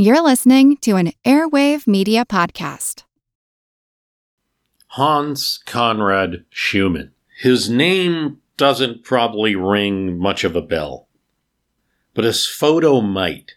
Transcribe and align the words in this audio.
You're 0.00 0.22
listening 0.22 0.76
to 0.82 0.94
an 0.94 1.10
Airwave 1.24 1.88
Media 1.88 2.24
Podcast. 2.24 3.02
Hans 4.90 5.58
Konrad 5.66 6.44
Schumann. 6.50 7.10
His 7.40 7.68
name 7.68 8.38
doesn't 8.56 9.02
probably 9.02 9.56
ring 9.56 10.16
much 10.16 10.44
of 10.44 10.54
a 10.54 10.62
bell, 10.62 11.08
but 12.14 12.22
his 12.22 12.46
photo 12.46 13.00
might. 13.00 13.56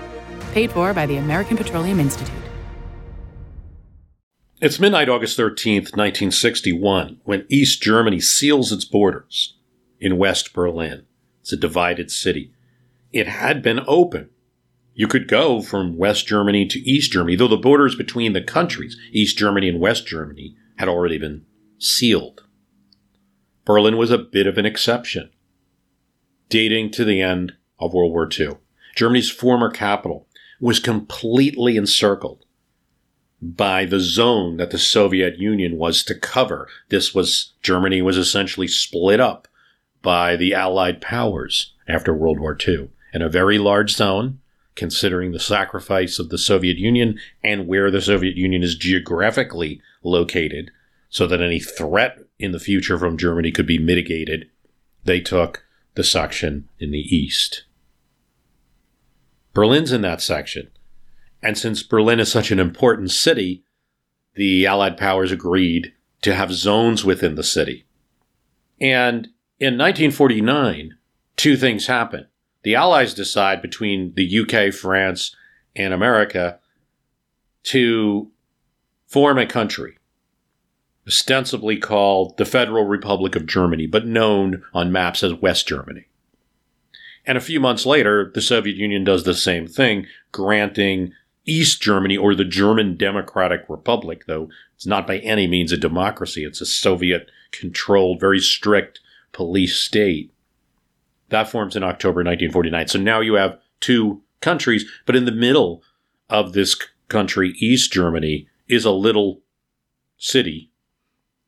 Paid 0.51 0.71
for 0.71 0.93
by 0.93 1.05
the 1.05 1.15
American 1.15 1.55
Petroleum 1.55 1.99
Institute. 1.99 2.35
It's 4.61 4.79
midnight, 4.79 5.07
August 5.07 5.39
13th, 5.39 5.95
1961, 5.95 7.21
when 7.23 7.45
East 7.49 7.81
Germany 7.81 8.19
seals 8.19 8.71
its 8.71 8.85
borders 8.85 9.57
in 9.99 10.17
West 10.17 10.53
Berlin. 10.53 11.05
It's 11.39 11.53
a 11.53 11.57
divided 11.57 12.11
city. 12.11 12.51
It 13.13 13.27
had 13.27 13.63
been 13.63 13.79
open. 13.87 14.29
You 14.93 15.07
could 15.07 15.29
go 15.29 15.61
from 15.61 15.97
West 15.97 16.27
Germany 16.27 16.67
to 16.67 16.79
East 16.79 17.13
Germany, 17.13 17.37
though 17.37 17.47
the 17.47 17.57
borders 17.57 17.95
between 17.95 18.33
the 18.33 18.41
countries, 18.41 18.97
East 19.11 19.37
Germany 19.37 19.69
and 19.69 19.79
West 19.79 20.05
Germany, 20.05 20.55
had 20.77 20.89
already 20.89 21.17
been 21.17 21.45
sealed. 21.79 22.43
Berlin 23.63 23.97
was 23.97 24.11
a 24.11 24.17
bit 24.17 24.47
of 24.47 24.57
an 24.57 24.65
exception, 24.65 25.31
dating 26.49 26.91
to 26.91 27.05
the 27.05 27.21
end 27.21 27.53
of 27.79 27.93
World 27.93 28.11
War 28.11 28.29
II. 28.29 28.57
Germany's 28.95 29.31
former 29.31 29.69
capital 29.69 30.27
was 30.61 30.79
completely 30.79 31.75
encircled 31.75 32.45
by 33.41 33.83
the 33.83 33.99
zone 33.99 34.57
that 34.57 34.69
the 34.69 34.77
Soviet 34.77 35.39
Union 35.39 35.77
was 35.77 36.03
to 36.03 36.13
cover. 36.13 36.67
This 36.89 37.13
was 37.13 37.53
Germany 37.63 38.01
was 38.01 38.15
essentially 38.15 38.67
split 38.67 39.19
up 39.19 39.47
by 40.03 40.35
the 40.35 40.53
Allied 40.53 41.01
powers 41.01 41.73
after 41.87 42.13
World 42.13 42.39
War 42.39 42.55
II 42.55 42.89
in 43.13 43.23
a 43.23 43.29
very 43.29 43.57
large 43.57 43.95
zone, 43.95 44.39
considering 44.75 45.31
the 45.31 45.39
sacrifice 45.39 46.19
of 46.19 46.29
the 46.29 46.37
Soviet 46.37 46.77
Union 46.77 47.19
and 47.43 47.67
where 47.67 47.89
the 47.89 48.01
Soviet 48.01 48.37
Union 48.37 48.61
is 48.61 48.75
geographically 48.75 49.81
located, 50.03 50.71
so 51.09 51.25
that 51.25 51.41
any 51.41 51.59
threat 51.59 52.19
in 52.39 52.51
the 52.51 52.59
future 52.59 52.97
from 52.97 53.17
Germany 53.17 53.51
could 53.51 53.67
be 53.67 53.79
mitigated. 53.79 54.47
They 55.03 55.19
took 55.19 55.65
the 55.95 56.03
section 56.03 56.69
in 56.79 56.91
the 56.91 56.99
east. 56.99 57.63
Berlin's 59.53 59.91
in 59.91 60.01
that 60.01 60.21
section. 60.21 60.69
And 61.43 61.57
since 61.57 61.83
Berlin 61.83 62.19
is 62.19 62.31
such 62.31 62.51
an 62.51 62.59
important 62.59 63.11
city, 63.11 63.63
the 64.35 64.65
Allied 64.65 64.97
powers 64.97 65.31
agreed 65.31 65.93
to 66.21 66.35
have 66.35 66.53
zones 66.53 67.03
within 67.03 67.35
the 67.35 67.43
city. 67.43 67.85
And 68.79 69.27
in 69.59 69.77
1949, 69.77 70.97
two 71.35 71.57
things 71.57 71.87
happen. 71.87 72.27
The 72.63 72.75
Allies 72.75 73.13
decide 73.13 73.61
between 73.61 74.13
the 74.15 74.39
UK, 74.39 74.73
France, 74.73 75.35
and 75.75 75.93
America 75.93 76.59
to 77.63 78.31
form 79.07 79.37
a 79.37 79.45
country, 79.45 79.97
ostensibly 81.07 81.77
called 81.77 82.37
the 82.37 82.45
Federal 82.45 82.85
Republic 82.85 83.35
of 83.35 83.45
Germany, 83.45 83.87
but 83.87 84.05
known 84.05 84.63
on 84.73 84.91
maps 84.91 85.23
as 85.23 85.33
West 85.33 85.67
Germany. 85.67 86.05
And 87.25 87.37
a 87.37 87.41
few 87.41 87.59
months 87.59 87.85
later, 87.85 88.31
the 88.33 88.41
Soviet 88.41 88.75
Union 88.75 89.03
does 89.03 89.23
the 89.23 89.33
same 89.33 89.67
thing, 89.67 90.07
granting 90.31 91.13
East 91.45 91.81
Germany 91.81 92.17
or 92.17 92.35
the 92.35 92.45
German 92.45 92.97
Democratic 92.97 93.65
Republic, 93.67 94.25
though 94.25 94.49
it's 94.75 94.85
not 94.85 95.07
by 95.07 95.17
any 95.19 95.47
means 95.47 95.71
a 95.71 95.77
democracy. 95.77 96.43
It's 96.43 96.61
a 96.61 96.65
Soviet 96.65 97.29
controlled, 97.51 98.19
very 98.19 98.39
strict 98.39 98.99
police 99.31 99.77
state. 99.77 100.33
That 101.29 101.49
forms 101.49 101.75
in 101.75 101.83
October 101.83 102.19
1949. 102.19 102.87
So 102.87 102.99
now 102.99 103.21
you 103.21 103.35
have 103.35 103.59
two 103.79 104.21
countries, 104.41 104.85
but 105.05 105.15
in 105.15 105.25
the 105.25 105.31
middle 105.31 105.83
of 106.29 106.53
this 106.53 106.75
country, 107.07 107.53
East 107.57 107.91
Germany, 107.93 108.47
is 108.67 108.85
a 108.85 108.91
little 108.91 109.41
city 110.17 110.71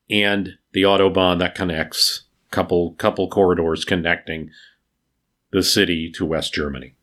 and 0.09 0.57
the 0.73 0.83
Autobahn 0.83 1.39
that 1.39 1.55
connects 1.55 2.23
couple 2.51 2.91
couple 2.93 3.27
corridors 3.27 3.83
connecting 3.83 4.51
the 5.53 5.63
city 5.63 6.09
to 6.09 6.25
West 6.25 6.53
Germany. 6.53 6.95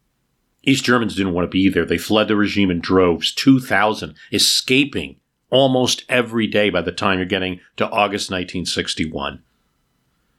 East 0.63 0.85
Germans 0.85 1.15
didn't 1.15 1.33
want 1.33 1.47
to 1.47 1.51
be 1.51 1.71
there. 1.71 1.87
They 1.87 1.97
fled 1.97 2.29
the 2.29 2.37
regime 2.37 2.71
in 2.71 2.81
droves, 2.81 3.33
2,000, 3.33 4.15
escaping 4.31 5.17
almost 5.49 6.05
every 6.09 6.47
day 6.47 6.69
by 6.69 6.83
the 6.83 6.93
time 6.93 7.19
you're 7.19 7.27
getting 7.27 7.61
to 7.77 7.87
August 7.87 8.31
1961. 8.31 9.43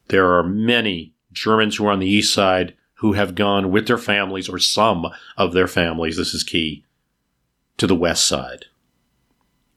There 0.10 0.34
are 0.34 0.44
many 0.44 1.14
Germans 1.32 1.78
who 1.78 1.88
are 1.88 1.92
on 1.92 2.00
the 2.00 2.10
east 2.10 2.34
side 2.34 2.76
who 2.96 3.14
have 3.14 3.34
gone 3.34 3.72
with 3.72 3.88
their 3.88 3.98
families 3.98 4.48
or 4.48 4.60
some 4.60 5.08
of 5.38 5.54
their 5.54 5.68
families, 5.68 6.18
this 6.18 6.34
is 6.34 6.44
key, 6.44 6.86
to 7.78 7.88
the 7.88 7.96
west 7.96 8.28
side. 8.28 8.66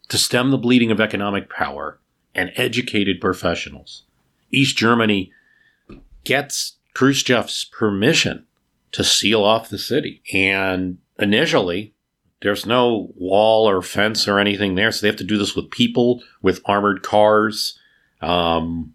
To 0.09 0.19
stem 0.19 0.51
the 0.51 0.59
bleeding 0.59 0.91
of 0.91 1.01
economic 1.01 1.49
power 1.49 2.01
and 2.35 2.53
educated 2.57 3.21
professionals, 3.21 4.03
East 4.51 4.77
Germany 4.77 5.33
gets 6.25 6.77
Khrushchev's 6.95 7.65
permission 7.65 8.47
to 8.93 9.05
seal 9.05 9.43
off 9.43 9.69
the 9.69 9.79
city. 9.79 10.23
And 10.33 10.99
initially, 11.19 11.95
there's 12.41 12.67
no 12.67 13.13
wall 13.17 13.69
or 13.69 13.83
fence 13.83 14.29
or 14.29 14.39
anything 14.39 14.75
there, 14.75 14.93
so 14.93 15.03
they 15.03 15.09
have 15.09 15.17
to 15.17 15.25
do 15.25 15.39
this 15.39 15.57
with 15.57 15.71
people, 15.71 16.23
with 16.43 16.61
armored 16.67 17.03
cars. 17.03 17.79
Um, 18.21 18.95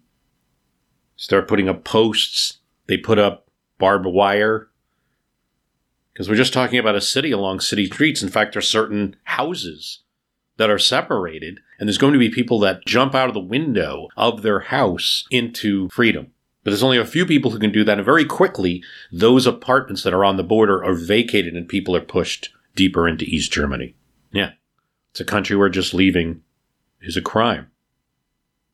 start 1.16 1.48
putting 1.48 1.68
up 1.68 1.84
posts. 1.84 2.58
They 2.86 2.96
put 2.96 3.18
up 3.18 3.48
barbed 3.78 4.06
wire. 4.06 4.68
Because 6.12 6.28
we're 6.28 6.34
just 6.36 6.52
talking 6.52 6.78
about 6.78 6.96
a 6.96 7.00
city 7.00 7.30
along 7.30 7.60
city 7.60 7.86
streets. 7.86 8.22
In 8.22 8.28
fact, 8.28 8.52
there 8.52 8.58
are 8.58 8.62
certain 8.62 9.16
houses 9.24 10.00
that 10.56 10.70
are 10.70 10.78
separated, 10.78 11.60
and 11.78 11.88
there's 11.88 11.98
going 11.98 12.12
to 12.12 12.18
be 12.18 12.28
people 12.28 12.58
that 12.60 12.84
jump 12.86 13.14
out 13.14 13.28
of 13.28 13.34
the 13.34 13.40
window 13.40 14.08
of 14.16 14.42
their 14.42 14.60
house 14.60 15.26
into 15.30 15.88
freedom. 15.88 16.32
But 16.62 16.72
there's 16.72 16.82
only 16.82 16.98
a 16.98 17.06
few 17.06 17.24
people 17.24 17.50
who 17.50 17.58
can 17.58 17.72
do 17.72 17.84
that. 17.84 17.98
And 17.98 18.04
very 18.04 18.24
quickly, 18.24 18.82
those 19.10 19.46
apartments 19.46 20.02
that 20.02 20.12
are 20.12 20.24
on 20.24 20.36
the 20.36 20.42
border 20.42 20.84
are 20.84 20.94
vacated 20.94 21.54
and 21.54 21.68
people 21.68 21.96
are 21.96 22.00
pushed 22.00 22.50
deeper 22.74 23.08
into 23.08 23.24
East 23.24 23.52
Germany. 23.52 23.94
Yeah. 24.30 24.52
It's 25.10 25.20
a 25.20 25.24
country 25.24 25.56
where 25.56 25.68
just 25.68 25.94
leaving 25.94 26.42
is 27.00 27.16
a 27.16 27.22
crime. 27.22 27.70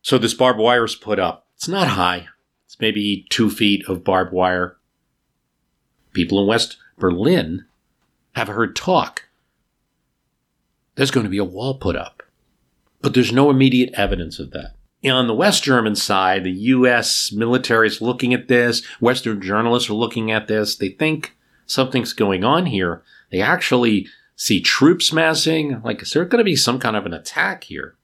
So 0.02 0.18
this 0.18 0.34
barbed 0.34 0.58
wire 0.58 0.84
is 0.84 0.94
put 0.94 1.18
up. 1.18 1.46
It's 1.54 1.68
not 1.68 1.88
high. 1.88 2.28
It's 2.66 2.80
maybe 2.80 3.26
two 3.30 3.50
feet 3.50 3.88
of 3.88 4.04
barbed 4.04 4.32
wire. 4.32 4.76
People 6.12 6.40
in 6.40 6.46
West 6.46 6.76
Berlin 6.98 7.66
have 8.34 8.48
heard 8.48 8.76
talk. 8.76 9.28
There's 10.96 11.10
going 11.10 11.24
to 11.24 11.30
be 11.30 11.38
a 11.38 11.44
wall 11.44 11.74
put 11.74 11.96
up. 11.96 12.22
But 13.00 13.14
there's 13.14 13.32
no 13.32 13.50
immediate 13.50 13.94
evidence 13.94 14.38
of 14.38 14.50
that 14.50 14.75
on 15.14 15.26
the 15.26 15.34
West 15.34 15.62
German 15.62 15.94
side, 15.94 16.44
the 16.44 16.50
U.S. 16.50 17.32
military 17.32 17.86
is 17.86 18.00
looking 18.00 18.34
at 18.34 18.48
this. 18.48 18.84
Western 19.00 19.40
journalists 19.40 19.90
are 19.90 19.94
looking 19.94 20.30
at 20.30 20.48
this. 20.48 20.76
They 20.76 20.88
think 20.90 21.36
something's 21.66 22.12
going 22.12 22.44
on 22.44 22.66
here. 22.66 23.02
They 23.30 23.40
actually 23.40 24.08
see 24.36 24.60
troops 24.60 25.12
massing. 25.12 25.80
Like, 25.82 26.02
is 26.02 26.12
there 26.12 26.24
going 26.24 26.38
to 26.38 26.44
be 26.44 26.56
some 26.56 26.78
kind 26.78 26.96
of 26.96 27.06
an 27.06 27.14
attack 27.14 27.64
here? 27.64 27.96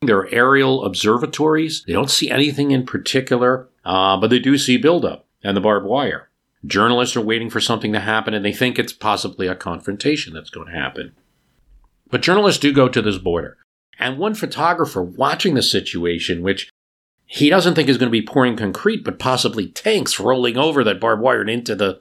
There 0.00 0.18
are 0.18 0.28
aerial 0.32 0.84
observatories. 0.84 1.84
They 1.86 1.92
don't 1.92 2.10
see 2.10 2.30
anything 2.30 2.70
in 2.70 2.86
particular, 2.86 3.68
uh, 3.84 4.16
but 4.16 4.30
they 4.30 4.38
do 4.38 4.56
see 4.56 4.76
buildup 4.76 5.26
and 5.42 5.56
the 5.56 5.60
barbed 5.60 5.86
wire. 5.86 6.28
Journalists 6.64 7.16
are 7.16 7.20
waiting 7.20 7.50
for 7.50 7.60
something 7.60 7.92
to 7.92 8.00
happen 8.00 8.34
and 8.34 8.44
they 8.44 8.52
think 8.52 8.78
it's 8.78 8.92
possibly 8.92 9.46
a 9.46 9.54
confrontation 9.54 10.34
that's 10.34 10.50
going 10.50 10.68
to 10.68 10.78
happen. 10.78 11.14
But 12.10 12.22
journalists 12.22 12.60
do 12.60 12.72
go 12.72 12.88
to 12.88 13.02
this 13.02 13.18
border. 13.18 13.58
And 13.98 14.18
one 14.18 14.34
photographer 14.34 15.02
watching 15.02 15.54
the 15.54 15.62
situation, 15.62 16.42
which 16.42 16.70
he 17.26 17.50
doesn't 17.50 17.74
think 17.74 17.88
is 17.88 17.98
going 17.98 18.08
to 18.08 18.20
be 18.20 18.24
pouring 18.24 18.56
concrete, 18.56 19.04
but 19.04 19.18
possibly 19.18 19.68
tanks 19.68 20.20
rolling 20.20 20.56
over 20.56 20.84
that 20.84 21.00
barbed 21.00 21.22
wire 21.22 21.40
and 21.40 21.50
into 21.50 21.74
the 21.74 22.00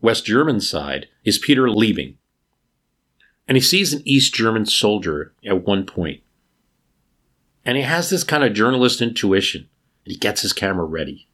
West 0.00 0.24
German 0.24 0.60
side, 0.60 1.08
is 1.24 1.38
Peter 1.38 1.68
Leibing. 1.68 2.16
And 3.46 3.56
he 3.56 3.60
sees 3.60 3.92
an 3.92 4.02
East 4.04 4.34
German 4.34 4.66
soldier 4.66 5.34
at 5.44 5.64
one 5.64 5.84
point. 5.84 6.22
And 7.64 7.76
he 7.76 7.82
has 7.82 8.08
this 8.08 8.24
kind 8.24 8.44
of 8.44 8.54
journalist 8.54 9.02
intuition. 9.02 9.68
And 10.04 10.12
he 10.12 10.18
gets 10.18 10.42
his 10.42 10.52
camera 10.52 10.84
ready. 10.84 11.28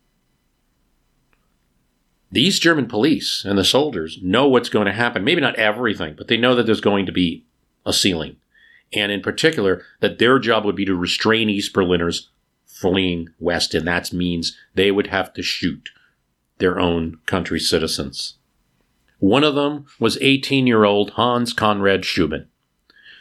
The 2.30 2.42
East 2.42 2.60
German 2.60 2.86
police 2.86 3.44
and 3.44 3.58
the 3.58 3.64
soldiers 3.64 4.18
know 4.22 4.48
what's 4.48 4.68
going 4.68 4.86
to 4.86 4.92
happen. 4.92 5.24
Maybe 5.24 5.40
not 5.40 5.56
everything, 5.56 6.14
but 6.16 6.28
they 6.28 6.36
know 6.36 6.54
that 6.54 6.66
there's 6.66 6.80
going 6.80 7.06
to 7.06 7.12
be 7.12 7.46
a 7.86 7.92
ceiling. 7.92 8.36
And 8.92 9.12
in 9.12 9.20
particular, 9.20 9.82
that 10.00 10.18
their 10.18 10.38
job 10.38 10.64
would 10.64 10.76
be 10.76 10.86
to 10.86 10.94
restrain 10.94 11.50
East 11.50 11.72
Berliners 11.72 12.30
fleeing 12.64 13.28
west. 13.38 13.74
And 13.74 13.86
that 13.86 14.12
means 14.12 14.56
they 14.74 14.90
would 14.90 15.08
have 15.08 15.32
to 15.34 15.42
shoot 15.42 15.90
their 16.58 16.78
own 16.78 17.18
country 17.26 17.60
citizens. 17.60 18.34
One 19.18 19.44
of 19.44 19.54
them 19.54 19.86
was 19.98 20.18
18 20.20 20.66
year 20.66 20.84
old 20.84 21.10
Hans 21.10 21.52
Konrad 21.52 22.04
Schumann, 22.04 22.48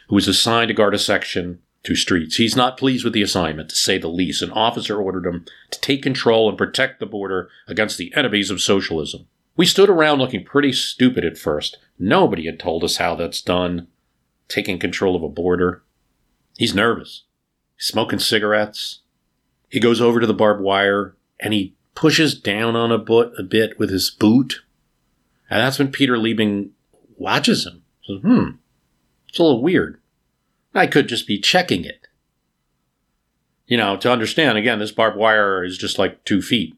who 0.08 0.14
was 0.14 0.28
assigned 0.28 0.68
to 0.68 0.74
guard 0.74 0.94
a 0.94 0.98
section 0.98 1.60
to 1.84 1.94
streets. 1.94 2.36
He's 2.36 2.56
not 2.56 2.76
pleased 2.76 3.04
with 3.04 3.12
the 3.12 3.22
assignment, 3.22 3.70
to 3.70 3.76
say 3.76 3.98
the 3.98 4.08
least. 4.08 4.42
An 4.42 4.50
officer 4.50 5.00
ordered 5.00 5.26
him 5.26 5.44
to 5.70 5.80
take 5.80 6.02
control 6.02 6.48
and 6.48 6.58
protect 6.58 7.00
the 7.00 7.06
border 7.06 7.48
against 7.66 7.98
the 7.98 8.12
enemies 8.14 8.50
of 8.50 8.60
socialism. 8.60 9.26
We 9.56 9.66
stood 9.66 9.90
around 9.90 10.18
looking 10.18 10.44
pretty 10.44 10.72
stupid 10.72 11.24
at 11.24 11.38
first. 11.38 11.78
Nobody 11.98 12.46
had 12.46 12.60
told 12.60 12.84
us 12.84 12.98
how 12.98 13.16
that's 13.16 13.42
done, 13.42 13.88
taking 14.48 14.78
control 14.78 15.14
of 15.14 15.22
a 15.22 15.28
border. 15.28 15.82
He's 16.56 16.74
nervous. 16.74 17.24
He's 17.76 17.86
smoking 17.86 18.18
cigarettes. 18.18 19.00
He 19.68 19.80
goes 19.80 20.00
over 20.00 20.20
to 20.20 20.26
the 20.26 20.34
barbed 20.34 20.62
wire 20.62 21.14
and 21.38 21.52
he 21.52 21.76
pushes 21.94 22.38
down 22.38 22.76
on 22.76 22.90
a, 22.90 22.98
boot, 22.98 23.32
a 23.38 23.42
bit 23.42 23.78
with 23.78 23.90
his 23.90 24.10
boot. 24.10 24.62
And 25.50 25.60
that's 25.60 25.78
when 25.78 25.92
Peter 25.92 26.16
Leibing 26.16 26.70
watches 27.16 27.66
him. 27.66 27.82
Says, 28.06 28.20
hmm, 28.22 28.50
it's 29.28 29.38
a 29.38 29.42
little 29.42 29.62
weird. 29.62 30.00
I 30.74 30.86
could 30.86 31.08
just 31.08 31.26
be 31.26 31.40
checking 31.40 31.84
it. 31.84 32.06
You 33.66 33.76
know, 33.76 33.96
to 33.98 34.10
understand, 34.10 34.56
again, 34.56 34.78
this 34.78 34.92
barbed 34.92 35.16
wire 35.16 35.62
is 35.62 35.76
just 35.76 35.98
like 35.98 36.24
two 36.24 36.40
feet. 36.40 36.74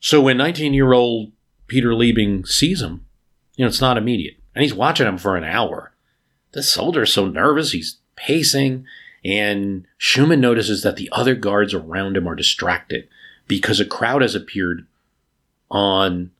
So 0.00 0.20
when 0.20 0.36
19 0.36 0.74
year 0.74 0.92
old 0.92 1.32
Peter 1.66 1.94
Leibing 1.94 2.46
sees 2.46 2.82
him, 2.82 3.06
you 3.56 3.64
know, 3.64 3.68
it's 3.68 3.80
not 3.80 3.96
immediate. 3.96 4.36
And 4.56 4.62
he's 4.62 4.74
watching 4.74 5.06
him 5.06 5.18
for 5.18 5.36
an 5.36 5.44
hour. 5.44 5.92
The 6.52 6.62
soldier 6.62 7.02
is 7.02 7.12
so 7.12 7.28
nervous, 7.28 7.72
he's 7.72 7.98
pacing, 8.16 8.86
and 9.22 9.86
Schumann 9.98 10.40
notices 10.40 10.82
that 10.82 10.96
the 10.96 11.10
other 11.12 11.34
guards 11.34 11.74
around 11.74 12.16
him 12.16 12.26
are 12.26 12.34
distracted 12.34 13.06
because 13.46 13.80
a 13.80 13.84
crowd 13.84 14.22
has 14.22 14.34
appeared 14.34 14.86
on 15.70 16.30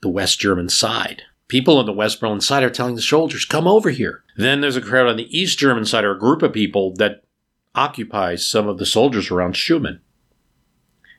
the 0.00 0.08
West 0.08 0.40
German 0.40 0.70
side. 0.70 1.22
People 1.46 1.76
on 1.76 1.84
the 1.84 1.92
West 1.92 2.18
Berlin 2.18 2.40
side 2.40 2.62
are 2.62 2.70
telling 2.70 2.94
the 2.94 3.02
soldiers, 3.02 3.44
come 3.44 3.68
over 3.68 3.90
here. 3.90 4.24
Then 4.38 4.62
there's 4.62 4.76
a 4.76 4.80
crowd 4.80 5.06
on 5.06 5.18
the 5.18 5.38
East 5.38 5.58
German 5.58 5.84
side, 5.84 6.04
or 6.04 6.12
a 6.12 6.18
group 6.18 6.42
of 6.42 6.54
people 6.54 6.94
that 6.94 7.24
occupies 7.74 8.46
some 8.46 8.68
of 8.68 8.78
the 8.78 8.86
soldiers 8.86 9.30
around 9.30 9.54
Schumann. 9.54 10.00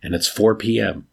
And 0.01 0.15
it's 0.15 0.27
4 0.27 0.55
p.m. 0.55 1.07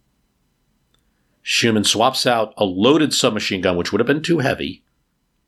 Schumann 1.42 1.84
swaps 1.84 2.26
out 2.26 2.54
a 2.56 2.64
loaded 2.64 3.12
submachine 3.12 3.60
gun, 3.60 3.76
which 3.76 3.92
would 3.92 4.00
have 4.00 4.06
been 4.06 4.22
too 4.22 4.38
heavy, 4.38 4.82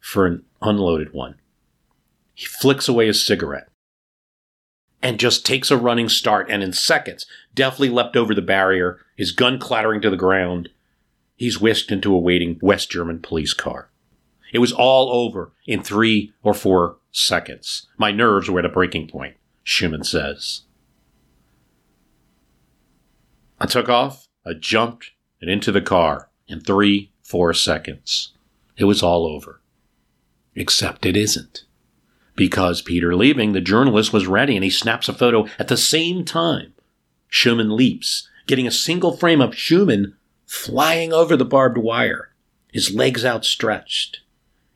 for 0.04 0.26
an 0.26 0.44
unloaded 0.60 1.14
one. 1.14 1.34
He 2.34 2.44
flicks 2.44 2.88
away 2.88 3.06
his 3.06 3.26
cigarette 3.26 3.68
and 5.02 5.18
just 5.18 5.46
takes 5.46 5.70
a 5.70 5.78
running 5.78 6.10
start, 6.10 6.50
and 6.50 6.62
in 6.62 6.74
seconds, 6.74 7.24
deftly 7.54 7.88
leapt 7.88 8.14
over 8.14 8.34
the 8.34 8.42
barrier, 8.42 9.00
his 9.16 9.32
gun 9.32 9.58
clattering 9.58 10.02
to 10.02 10.10
the 10.10 10.16
ground, 10.16 10.68
he's 11.36 11.58
whisked 11.58 11.90
into 11.90 12.14
a 12.14 12.18
waiting 12.18 12.58
West 12.60 12.90
German 12.90 13.20
police 13.20 13.54
car. 13.54 13.88
It 14.52 14.58
was 14.58 14.72
all 14.72 15.10
over 15.10 15.52
in 15.66 15.82
three 15.82 16.34
or 16.42 16.52
four 16.52 16.98
seconds. 17.10 17.86
My 17.96 18.12
nerves 18.12 18.50
were 18.50 18.58
at 18.58 18.66
a 18.66 18.68
breaking 18.68 19.08
point, 19.08 19.36
Schumann 19.62 20.04
says. 20.04 20.62
I 23.58 23.64
took 23.64 23.88
off, 23.88 24.28
I 24.44 24.52
jumped, 24.52 25.12
and 25.40 25.50
into 25.50 25.72
the 25.72 25.80
car 25.80 26.28
in 26.46 26.60
three, 26.60 27.10
four 27.22 27.54
seconds. 27.54 28.32
It 28.76 28.84
was 28.84 29.02
all 29.02 29.26
over. 29.26 29.62
Except 30.54 31.06
it 31.06 31.16
isn't. 31.16 31.64
Because 32.36 32.82
Peter 32.82 33.14
Leibing, 33.14 33.52
the 33.52 33.60
journalist, 33.60 34.12
was 34.12 34.26
ready 34.26 34.56
and 34.56 34.64
he 34.64 34.70
snaps 34.70 35.08
a 35.08 35.12
photo 35.12 35.46
at 35.58 35.68
the 35.68 35.76
same 35.76 36.24
time. 36.24 36.74
Schumann 37.28 37.76
leaps, 37.76 38.28
getting 38.46 38.66
a 38.66 38.72
single 38.72 39.16
frame 39.16 39.40
of 39.40 39.56
Schumann 39.56 40.16
flying 40.46 41.12
over 41.12 41.36
the 41.36 41.44
barbed 41.44 41.78
wire, 41.78 42.34
his 42.72 42.94
legs 42.94 43.24
outstretched, 43.24 44.20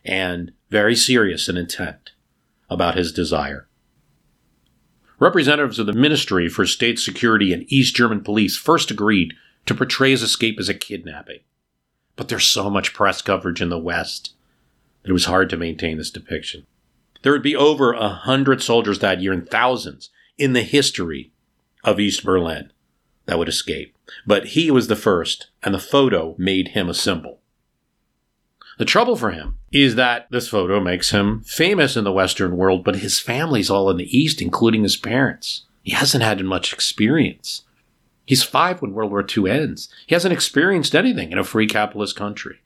and 0.05 0.53
very 0.71 0.95
serious 0.95 1.49
and 1.49 1.59
intent 1.59 2.13
about 2.71 2.97
his 2.97 3.13
desire. 3.13 3.69
Representatives 5.21 5.79
of 5.79 5.87
the 5.87 5.93
Ministry 5.93 6.49
for 6.49 6.65
State 6.65 6.99
Security 6.99 7.53
and 7.53 7.65
East 7.73 7.97
German 7.97 8.23
police 8.23 8.57
first 8.57 8.91
agreed 8.91 9.35
to 9.67 9.75
portray 9.75 10.11
his 10.11 10.23
escape 10.23 10.59
as 10.61 10.69
a 10.69 10.75
kidnapping. 10.75 11.41
But 12.15 12.29
there's 12.29 12.47
so 12.47 12.71
much 12.71 12.95
press 12.95 13.21
coverage 13.21 13.61
in 13.61 13.69
the 13.69 13.79
West 13.79 14.35
it 15.09 15.13
was 15.13 15.25
hard 15.25 15.49
to 15.51 15.57
maintain 15.57 15.97
this 15.97 16.11
depiction. 16.11 16.67
There 17.23 17.33
would 17.33 17.43
be 17.43 17.57
over 17.57 17.93
a 17.93 18.09
hundred 18.09 18.63
soldiers 18.63 18.99
that 19.01 19.21
year 19.21 19.33
and 19.33 19.49
thousands 19.49 20.11
in 20.37 20.53
the 20.53 20.63
history 20.63 21.33
of 21.83 21.99
East 21.99 22.25
Berlin 22.25 22.73
that 23.27 23.39
would 23.39 23.49
escape. 23.49 23.97
But 24.27 24.49
he 24.49 24.71
was 24.71 24.89
the 24.89 24.97
first, 24.97 25.49
and 25.63 25.75
the 25.75 25.79
photo 25.79 26.35
made 26.39 26.69
him 26.69 26.89
a 26.89 26.95
symbol. 26.95 27.41
The 28.79 28.85
trouble 28.85 29.17
for 29.17 29.33
him 29.33 29.57
is 29.73 29.97
that 29.97 30.29
this 30.31 30.49
photo 30.49 30.81
makes 30.81 31.11
him 31.11 31.43
famous 31.43 31.97
in 31.97 32.05
the 32.05 32.13
Western 32.13 32.57
world, 32.57 32.85
but 32.85 32.97
his 32.97 33.19
family's 33.19 33.71
all 33.71 33.91
in 33.91 33.97
the 33.97 34.17
East, 34.17 34.41
including 34.41 34.83
his 34.83 34.97
parents. 34.97 35.65
He 35.83 35.91
hasn't 35.93 36.23
had 36.23 36.45
much 36.45 36.73
experience. 36.73 37.65
He's 38.25 38.43
five 38.45 38.81
when 38.81 38.93
World 38.93 39.11
War 39.11 39.27
II 39.27 39.51
ends. 39.51 39.89
He 40.07 40.15
hasn't 40.15 40.35
experienced 40.35 40.95
anything 40.95 41.33
in 41.33 41.39
a 41.39 41.45
free 41.45 41.67
capitalist 41.67 42.15
country. 42.15 42.61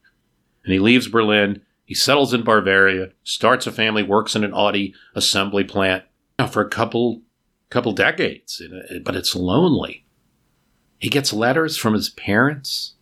And 0.65 0.73
he 0.73 0.79
leaves 0.79 1.09
Berlin, 1.09 1.63
he 1.93 1.97
settles 1.97 2.33
in 2.33 2.43
Bavaria, 2.43 3.11
starts 3.23 3.67
a 3.67 3.71
family, 3.71 4.03
works 4.03 4.35
in 4.35 4.45
an 4.45 4.55
Audi 4.55 4.95
assembly 5.15 5.63
plant 5.63 6.05
for 6.51 6.63
a 6.63 6.71
couple 6.71 7.21
couple 7.69 7.93
decades, 7.93 8.63
but 9.05 9.15
it's 9.15 9.37
lonely. 9.37 10.07
He 10.99 11.11
gets 11.11 11.35
letters 11.35 11.77
from 11.77 11.93
his 11.93 12.09
parents, 12.09 12.95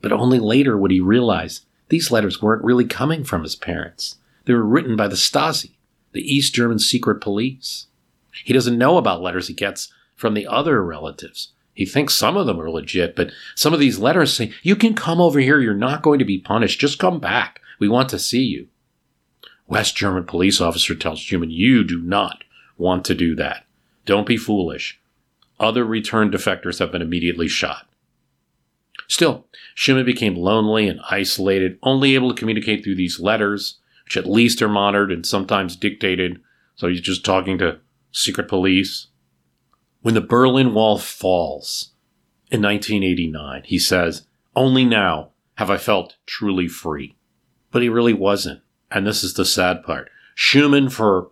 but 0.00 0.12
only 0.12 0.38
later 0.38 0.78
would 0.78 0.92
he 0.92 1.00
realize 1.00 1.66
these 1.88 2.12
letters 2.12 2.40
weren't 2.40 2.62
really 2.62 2.84
coming 2.84 3.24
from 3.24 3.42
his 3.42 3.56
parents. 3.56 4.18
They 4.44 4.54
were 4.54 4.62
written 4.62 4.94
by 4.94 5.08
the 5.08 5.16
Stasi, 5.16 5.72
the 6.12 6.22
East 6.22 6.54
German 6.54 6.78
secret 6.78 7.20
police. 7.20 7.88
He 8.44 8.52
doesn't 8.52 8.78
know 8.78 8.98
about 8.98 9.20
letters 9.20 9.48
he 9.48 9.54
gets 9.54 9.92
from 10.14 10.34
the 10.34 10.46
other 10.46 10.84
relatives. 10.84 11.54
He 11.74 11.84
thinks 11.84 12.14
some 12.14 12.36
of 12.36 12.46
them 12.46 12.60
are 12.60 12.70
legit, 12.70 13.16
but 13.16 13.32
some 13.56 13.74
of 13.74 13.80
these 13.80 13.98
letters 13.98 14.32
say, 14.32 14.52
You 14.62 14.76
can 14.76 14.94
come 14.94 15.20
over 15.20 15.40
here. 15.40 15.58
You're 15.58 15.74
not 15.74 16.02
going 16.02 16.20
to 16.20 16.24
be 16.24 16.38
punished. 16.38 16.78
Just 16.78 17.00
come 17.00 17.18
back. 17.18 17.60
We 17.78 17.88
want 17.88 18.08
to 18.10 18.18
see 18.18 18.42
you. 18.42 18.68
West 19.66 19.96
German 19.96 20.24
police 20.24 20.60
officer 20.60 20.94
tells 20.94 21.20
Schumann, 21.20 21.50
You 21.50 21.84
do 21.84 22.00
not 22.00 22.44
want 22.76 23.04
to 23.06 23.14
do 23.14 23.34
that. 23.36 23.66
Don't 24.06 24.26
be 24.26 24.36
foolish. 24.36 24.98
Other 25.60 25.84
returned 25.84 26.32
defectors 26.32 26.78
have 26.78 26.92
been 26.92 27.02
immediately 27.02 27.48
shot. 27.48 27.86
Still, 29.06 29.46
Schumann 29.74 30.06
became 30.06 30.36
lonely 30.36 30.88
and 30.88 31.00
isolated, 31.10 31.78
only 31.82 32.14
able 32.14 32.28
to 32.32 32.38
communicate 32.38 32.82
through 32.82 32.94
these 32.94 33.20
letters, 33.20 33.78
which 34.04 34.16
at 34.16 34.28
least 34.28 34.62
are 34.62 34.68
monitored 34.68 35.12
and 35.12 35.26
sometimes 35.26 35.76
dictated, 35.76 36.40
so 36.76 36.88
he's 36.88 37.00
just 37.00 37.24
talking 37.24 37.58
to 37.58 37.78
secret 38.12 38.48
police. 38.48 39.08
When 40.02 40.14
the 40.14 40.20
Berlin 40.20 40.74
Wall 40.74 40.98
falls 40.98 41.90
in 42.50 42.62
1989, 42.62 43.62
he 43.64 43.78
says, 43.78 44.26
Only 44.54 44.84
now 44.84 45.30
have 45.56 45.70
I 45.70 45.76
felt 45.76 46.16
truly 46.24 46.68
free. 46.68 47.16
But 47.70 47.82
he 47.82 47.88
really 47.88 48.14
wasn't. 48.14 48.62
And 48.90 49.06
this 49.06 49.22
is 49.22 49.34
the 49.34 49.44
sad 49.44 49.82
part. 49.82 50.10
Schumann, 50.34 50.88
for 50.88 51.30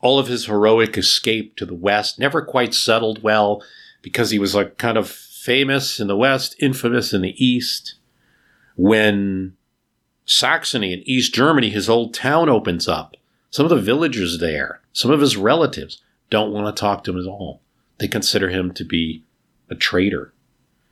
all 0.00 0.18
of 0.18 0.26
his 0.26 0.46
heroic 0.46 0.98
escape 0.98 1.56
to 1.56 1.64
the 1.64 1.74
West, 1.74 2.18
never 2.18 2.42
quite 2.42 2.74
settled 2.74 3.22
well 3.22 3.62
because 4.02 4.30
he 4.30 4.38
was 4.38 4.54
like 4.54 4.76
kind 4.76 4.98
of 4.98 5.08
famous 5.08 6.00
in 6.00 6.08
the 6.08 6.16
West, 6.16 6.56
infamous 6.60 7.12
in 7.12 7.22
the 7.22 7.44
East. 7.44 7.94
When 8.76 9.56
Saxony 10.24 10.92
and 10.92 11.02
East 11.06 11.34
Germany, 11.34 11.70
his 11.70 11.88
old 11.88 12.14
town 12.14 12.48
opens 12.48 12.88
up, 12.88 13.16
some 13.50 13.64
of 13.64 13.70
the 13.70 13.80
villagers 13.80 14.38
there, 14.38 14.80
some 14.92 15.10
of 15.10 15.20
his 15.20 15.36
relatives 15.36 16.02
don't 16.30 16.52
want 16.52 16.74
to 16.74 16.80
talk 16.80 17.04
to 17.04 17.12
him 17.12 17.20
at 17.20 17.26
all. 17.26 17.60
They 17.98 18.08
consider 18.08 18.48
him 18.48 18.72
to 18.74 18.84
be 18.84 19.24
a 19.70 19.74
traitor. 19.74 20.32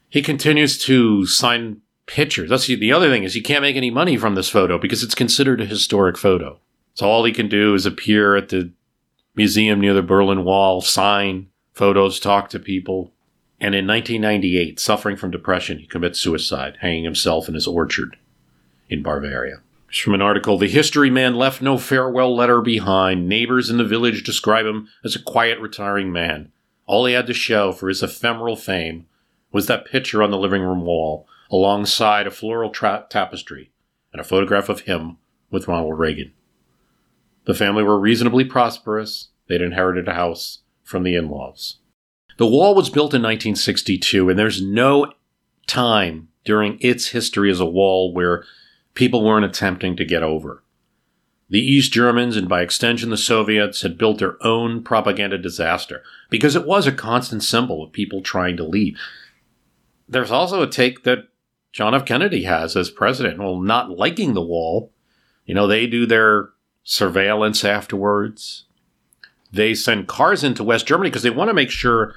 He 0.08 0.22
continues 0.22 0.78
to 0.84 1.26
sign 1.26 1.82
pictures. 2.10 2.50
That's 2.50 2.66
the 2.66 2.92
other 2.92 3.08
thing 3.08 3.22
is 3.22 3.34
he 3.34 3.40
can't 3.40 3.62
make 3.62 3.76
any 3.76 3.90
money 3.90 4.16
from 4.16 4.34
this 4.34 4.48
photo 4.48 4.78
because 4.78 5.02
it's 5.02 5.14
considered 5.14 5.60
a 5.60 5.66
historic 5.66 6.18
photo. 6.18 6.58
So 6.94 7.08
all 7.08 7.24
he 7.24 7.32
can 7.32 7.48
do 7.48 7.74
is 7.74 7.86
appear 7.86 8.34
at 8.34 8.48
the 8.48 8.72
museum 9.36 9.80
near 9.80 9.94
the 9.94 10.02
Berlin 10.02 10.44
Wall, 10.44 10.80
sign 10.80 11.48
photos, 11.72 12.18
talk 12.18 12.48
to 12.50 12.58
people. 12.58 13.12
And 13.60 13.74
in 13.74 13.86
1998, 13.86 14.80
suffering 14.80 15.16
from 15.16 15.30
depression, 15.30 15.78
he 15.78 15.86
commits 15.86 16.20
suicide, 16.20 16.78
hanging 16.80 17.04
himself 17.04 17.48
in 17.48 17.54
his 17.54 17.66
orchard 17.66 18.16
in 18.88 19.02
Bavaria. 19.02 19.60
It's 19.88 19.98
from 19.98 20.14
an 20.14 20.22
article 20.22 20.58
The 20.58 20.68
history 20.68 21.10
man 21.10 21.34
left 21.36 21.62
no 21.62 21.78
farewell 21.78 22.34
letter 22.34 22.60
behind. 22.60 23.28
Neighbors 23.28 23.70
in 23.70 23.76
the 23.76 23.84
village 23.84 24.24
describe 24.24 24.66
him 24.66 24.88
as 25.04 25.14
a 25.14 25.22
quiet, 25.22 25.60
retiring 25.60 26.12
man. 26.12 26.50
All 26.86 27.06
he 27.06 27.14
had 27.14 27.26
to 27.28 27.34
show 27.34 27.72
for 27.72 27.88
his 27.88 28.02
ephemeral 28.02 28.56
fame 28.56 29.06
was 29.52 29.66
that 29.66 29.84
picture 29.84 30.22
on 30.22 30.30
the 30.30 30.38
living 30.38 30.62
room 30.62 30.82
wall, 30.82 31.26
alongside 31.50 32.26
a 32.26 32.30
floral 32.30 32.70
tra- 32.70 33.06
tapestry 33.08 33.72
and 34.12 34.20
a 34.20 34.24
photograph 34.24 34.68
of 34.68 34.80
him 34.80 35.18
with 35.50 35.68
Ronald 35.68 35.98
Reagan. 35.98 36.32
The 37.44 37.54
family 37.54 37.82
were 37.82 37.98
reasonably 37.98 38.44
prosperous. 38.44 39.28
They'd 39.48 39.62
inherited 39.62 40.08
a 40.08 40.14
house 40.14 40.60
from 40.84 41.02
the 41.02 41.14
in 41.14 41.28
laws. 41.28 41.78
The 42.36 42.46
wall 42.46 42.74
was 42.74 42.88
built 42.88 43.12
in 43.12 43.22
1962, 43.22 44.30
and 44.30 44.38
there's 44.38 44.62
no 44.62 45.12
time 45.66 46.28
during 46.44 46.78
its 46.80 47.08
history 47.08 47.50
as 47.50 47.60
a 47.60 47.66
wall 47.66 48.14
where 48.14 48.44
people 48.94 49.24
weren't 49.24 49.44
attempting 49.44 49.96
to 49.96 50.04
get 50.04 50.22
over. 50.22 50.62
The 51.48 51.58
East 51.58 51.92
Germans, 51.92 52.36
and 52.36 52.48
by 52.48 52.62
extension 52.62 53.10
the 53.10 53.16
Soviets, 53.16 53.82
had 53.82 53.98
built 53.98 54.18
their 54.18 54.36
own 54.44 54.84
propaganda 54.84 55.36
disaster 55.36 56.02
because 56.28 56.54
it 56.54 56.66
was 56.66 56.86
a 56.86 56.92
constant 56.92 57.42
symbol 57.42 57.82
of 57.82 57.92
people 57.92 58.22
trying 58.22 58.56
to 58.56 58.64
leave. 58.64 58.96
There's 60.08 60.30
also 60.30 60.62
a 60.62 60.68
take 60.68 61.02
that 61.02 61.29
John 61.72 61.94
F. 61.94 62.04
Kennedy 62.04 62.44
has 62.44 62.76
as 62.76 62.90
president, 62.90 63.38
well, 63.38 63.60
not 63.60 63.90
liking 63.90 64.34
the 64.34 64.42
wall. 64.42 64.92
You 65.44 65.54
know, 65.54 65.66
they 65.66 65.86
do 65.86 66.06
their 66.06 66.50
surveillance 66.82 67.64
afterwards. 67.64 68.64
They 69.52 69.74
send 69.74 70.08
cars 70.08 70.44
into 70.44 70.64
West 70.64 70.86
Germany 70.86 71.10
because 71.10 71.22
they 71.22 71.30
want 71.30 71.48
to 71.48 71.54
make 71.54 71.70
sure 71.70 72.14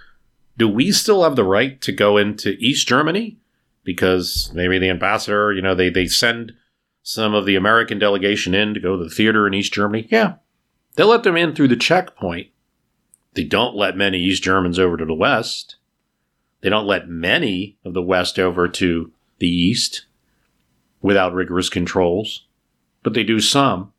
do 0.58 0.68
we 0.68 0.92
still 0.92 1.24
have 1.24 1.36
the 1.36 1.44
right 1.44 1.82
to 1.82 1.92
go 1.92 2.18
into 2.18 2.56
East 2.60 2.88
Germany? 2.88 3.38
Because 3.84 4.52
maybe 4.54 4.78
the 4.80 4.90
ambassador, 4.90 5.52
you 5.52 5.62
know, 5.62 5.76
they, 5.76 5.90
they 5.90 6.06
send 6.06 6.54
some 7.02 7.34
of 7.34 7.46
the 7.46 7.56
American 7.56 8.00
delegation 8.00 8.54
in 8.54 8.74
to 8.74 8.80
go 8.80 8.98
to 8.98 9.04
the 9.04 9.10
theater 9.10 9.48
in 9.48 9.54
East 9.54 9.74
Germany. 9.74 10.08
Yeah, 10.10 10.36
they 10.96 11.04
let 11.04 11.24
them 11.24 11.38
in 11.38 11.54
through 11.54 11.68
the 11.70 11.76
checkpoint. 11.76 12.48
They 13.34 13.44
don't 13.44 13.76
let 13.76 13.98
many 13.98 14.20
East 14.20 14.44
Germans 14.44 14.78
over 14.78 14.96
to 14.96 15.06
the 15.06 15.14
West. 15.14 15.78
They 16.62 16.70
don't 16.70 16.86
let 16.86 17.10
many 17.10 17.78
of 17.84 17.94
the 17.94 18.02
West 18.02 18.40
over 18.40 18.68
to 18.70 19.12
the 19.40 19.48
East 19.48 20.06
without 21.02 21.34
rigorous 21.34 21.70
controls, 21.70 22.46
but 23.04 23.14
they 23.14 23.24
do 23.24 23.40
some. 23.40 23.92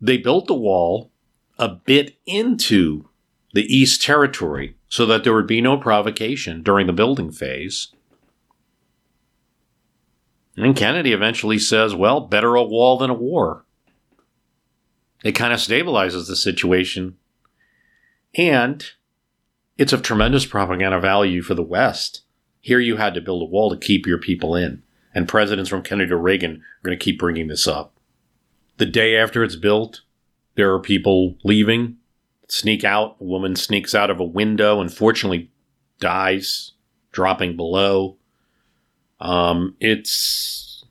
They 0.00 0.18
built 0.18 0.46
the 0.46 0.54
wall 0.54 1.10
a 1.58 1.68
bit 1.68 2.18
into 2.26 3.08
the 3.54 3.64
East 3.74 4.02
Territory 4.02 4.76
so 4.88 5.06
that 5.06 5.24
there 5.24 5.34
would 5.34 5.46
be 5.46 5.60
no 5.60 5.78
provocation 5.78 6.62
during 6.62 6.86
the 6.86 6.92
building 6.92 7.32
phase. 7.32 7.88
And 10.56 10.76
Kennedy 10.76 11.12
eventually 11.12 11.58
says, 11.58 11.94
well, 11.94 12.20
better 12.20 12.54
a 12.54 12.62
wall 12.62 12.98
than 12.98 13.10
a 13.10 13.14
war. 13.14 13.64
It 15.24 15.32
kind 15.32 15.52
of 15.52 15.58
stabilizes 15.58 16.28
the 16.28 16.36
situation. 16.36 17.16
And 18.34 18.84
it's 19.78 19.92
of 19.92 20.02
tremendous 20.02 20.46
propaganda 20.46 21.00
value 21.00 21.42
for 21.42 21.54
the 21.54 21.62
West. 21.62 22.22
Here 22.66 22.80
you 22.80 22.96
had 22.96 23.14
to 23.14 23.20
build 23.20 23.42
a 23.42 23.44
wall 23.44 23.70
to 23.70 23.76
keep 23.76 24.08
your 24.08 24.18
people 24.18 24.56
in. 24.56 24.82
And 25.14 25.28
presidents 25.28 25.70
from 25.70 25.84
Kennedy 25.84 26.08
to 26.08 26.16
Reagan 26.16 26.56
are 26.56 26.84
going 26.84 26.98
to 26.98 27.04
keep 27.04 27.16
bringing 27.16 27.46
this 27.46 27.68
up. 27.68 27.94
The 28.78 28.86
day 28.86 29.16
after 29.16 29.44
it's 29.44 29.54
built, 29.54 30.00
there 30.56 30.74
are 30.74 30.80
people 30.80 31.36
leaving, 31.44 31.98
sneak 32.48 32.82
out. 32.82 33.18
A 33.20 33.24
woman 33.24 33.54
sneaks 33.54 33.94
out 33.94 34.10
of 34.10 34.18
a 34.18 34.24
window, 34.24 34.80
unfortunately, 34.80 35.52
dies, 36.00 36.72
dropping 37.12 37.56
below. 37.56 38.16
Um, 39.20 39.76
it's 39.78 40.84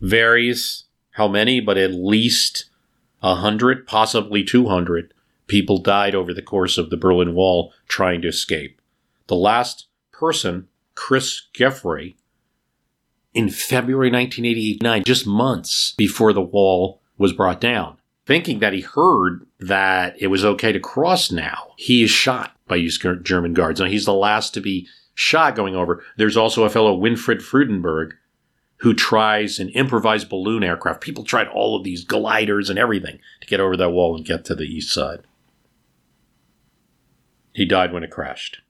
varies 0.00 0.84
how 1.10 1.28
many, 1.28 1.60
but 1.60 1.76
at 1.76 1.92
least 1.92 2.70
a 3.22 3.34
hundred, 3.34 3.86
possibly 3.86 4.42
two 4.42 4.68
hundred 4.68 5.12
people 5.46 5.76
died 5.76 6.14
over 6.14 6.32
the 6.32 6.40
course 6.40 6.78
of 6.78 6.88
the 6.88 6.96
Berlin 6.96 7.34
Wall 7.34 7.70
trying 7.86 8.22
to 8.22 8.28
escape. 8.28 8.80
The 9.26 9.36
last 9.36 9.88
person, 10.24 10.66
Chris 10.94 11.42
Gueffroy, 11.52 12.14
in 13.34 13.50
February 13.50 14.10
1989, 14.10 15.04
just 15.04 15.26
months 15.26 15.92
before 15.98 16.32
the 16.32 16.40
wall 16.40 17.02
was 17.18 17.34
brought 17.34 17.60
down, 17.60 17.98
thinking 18.24 18.60
that 18.60 18.72
he 18.72 18.80
heard 18.80 19.46
that 19.60 20.14
it 20.18 20.28
was 20.28 20.42
okay 20.42 20.72
to 20.72 20.80
cross 20.80 21.30
now. 21.30 21.72
He 21.76 22.02
is 22.02 22.10
shot 22.10 22.56
by 22.66 22.76
these 22.76 22.98
German 23.22 23.52
guards. 23.52 23.80
Now, 23.80 23.86
he's 23.86 24.06
the 24.06 24.14
last 24.14 24.54
to 24.54 24.62
be 24.62 24.88
shot 25.14 25.56
going 25.56 25.76
over. 25.76 26.02
There's 26.16 26.38
also 26.38 26.64
a 26.64 26.70
fellow, 26.70 26.98
Winfried 26.98 27.42
Freudenberg, 27.42 28.12
who 28.78 28.94
tries 28.94 29.58
an 29.58 29.68
improvised 29.70 30.30
balloon 30.30 30.64
aircraft. 30.64 31.02
People 31.02 31.24
tried 31.24 31.48
all 31.48 31.76
of 31.76 31.84
these 31.84 32.02
gliders 32.02 32.70
and 32.70 32.78
everything 32.78 33.18
to 33.42 33.46
get 33.46 33.60
over 33.60 33.76
that 33.76 33.90
wall 33.90 34.16
and 34.16 34.24
get 34.24 34.46
to 34.46 34.54
the 34.54 34.64
east 34.64 34.90
side. 34.90 35.20
He 37.52 37.66
died 37.66 37.92
when 37.92 38.02
it 38.02 38.10
crashed. 38.10 38.62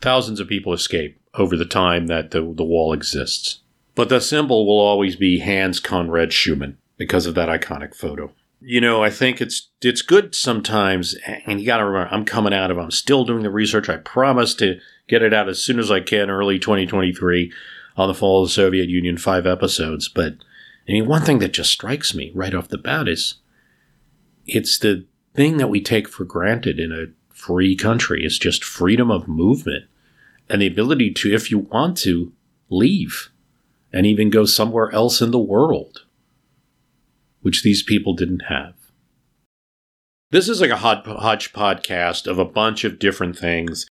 Thousands 0.00 0.40
of 0.40 0.48
people 0.48 0.72
escape 0.72 1.20
over 1.34 1.56
the 1.56 1.64
time 1.64 2.06
that 2.06 2.30
the, 2.30 2.40
the 2.40 2.64
wall 2.64 2.92
exists. 2.92 3.60
But 3.94 4.08
the 4.08 4.20
symbol 4.20 4.66
will 4.66 4.78
always 4.78 5.16
be 5.16 5.40
Hans 5.40 5.80
Konrad 5.80 6.32
Schumann 6.32 6.78
because 6.96 7.26
of 7.26 7.34
that 7.34 7.48
iconic 7.48 7.94
photo. 7.94 8.32
You 8.62 8.80
know, 8.80 9.02
I 9.02 9.10
think 9.10 9.40
it's 9.40 9.68
it's 9.80 10.02
good 10.02 10.34
sometimes, 10.34 11.14
and 11.46 11.60
you 11.60 11.66
got 11.66 11.78
to 11.78 11.84
remember, 11.86 12.12
I'm 12.12 12.26
coming 12.26 12.52
out 12.52 12.70
of, 12.70 12.78
I'm 12.78 12.90
still 12.90 13.24
doing 13.24 13.42
the 13.42 13.50
research. 13.50 13.88
I 13.88 13.96
promise 13.96 14.54
to 14.56 14.78
get 15.08 15.22
it 15.22 15.32
out 15.32 15.48
as 15.48 15.62
soon 15.62 15.78
as 15.78 15.90
I 15.90 16.00
can, 16.00 16.28
early 16.28 16.58
2023, 16.58 17.52
on 17.96 18.08
the 18.08 18.14
fall 18.14 18.42
of 18.42 18.48
the 18.48 18.52
Soviet 18.52 18.88
Union, 18.88 19.16
five 19.16 19.46
episodes. 19.46 20.08
But 20.08 20.34
I 20.86 20.92
mean, 20.92 21.06
one 21.06 21.22
thing 21.22 21.38
that 21.38 21.52
just 21.52 21.70
strikes 21.70 22.14
me 22.14 22.32
right 22.34 22.54
off 22.54 22.68
the 22.68 22.78
bat 22.78 23.08
is 23.08 23.36
it's 24.46 24.78
the 24.78 25.06
thing 25.34 25.56
that 25.56 25.70
we 25.70 25.80
take 25.80 26.08
for 26.08 26.24
granted 26.24 26.78
in 26.78 26.92
a 26.92 27.06
free 27.34 27.74
country. 27.74 28.24
It's 28.24 28.38
just 28.38 28.62
freedom 28.62 29.10
of 29.10 29.26
movement 29.26 29.86
and 30.50 30.60
the 30.60 30.66
ability 30.66 31.12
to, 31.12 31.32
if 31.32 31.50
you 31.50 31.58
want 31.58 31.96
to, 31.98 32.32
leave 32.68 33.30
and 33.92 34.06
even 34.06 34.30
go 34.30 34.44
somewhere 34.44 34.92
else 34.92 35.20
in 35.20 35.30
the 35.30 35.38
world, 35.38 36.04
which 37.40 37.62
these 37.62 37.82
people 37.82 38.14
didn't 38.14 38.44
have. 38.48 38.74
This 40.30 40.48
is 40.48 40.60
like 40.60 40.70
a 40.70 40.76
hodge 40.76 41.52
podcast 41.52 42.26
of 42.28 42.38
a 42.38 42.44
bunch 42.44 42.84
of 42.84 42.98
different 42.98 43.36
things. 43.36 43.88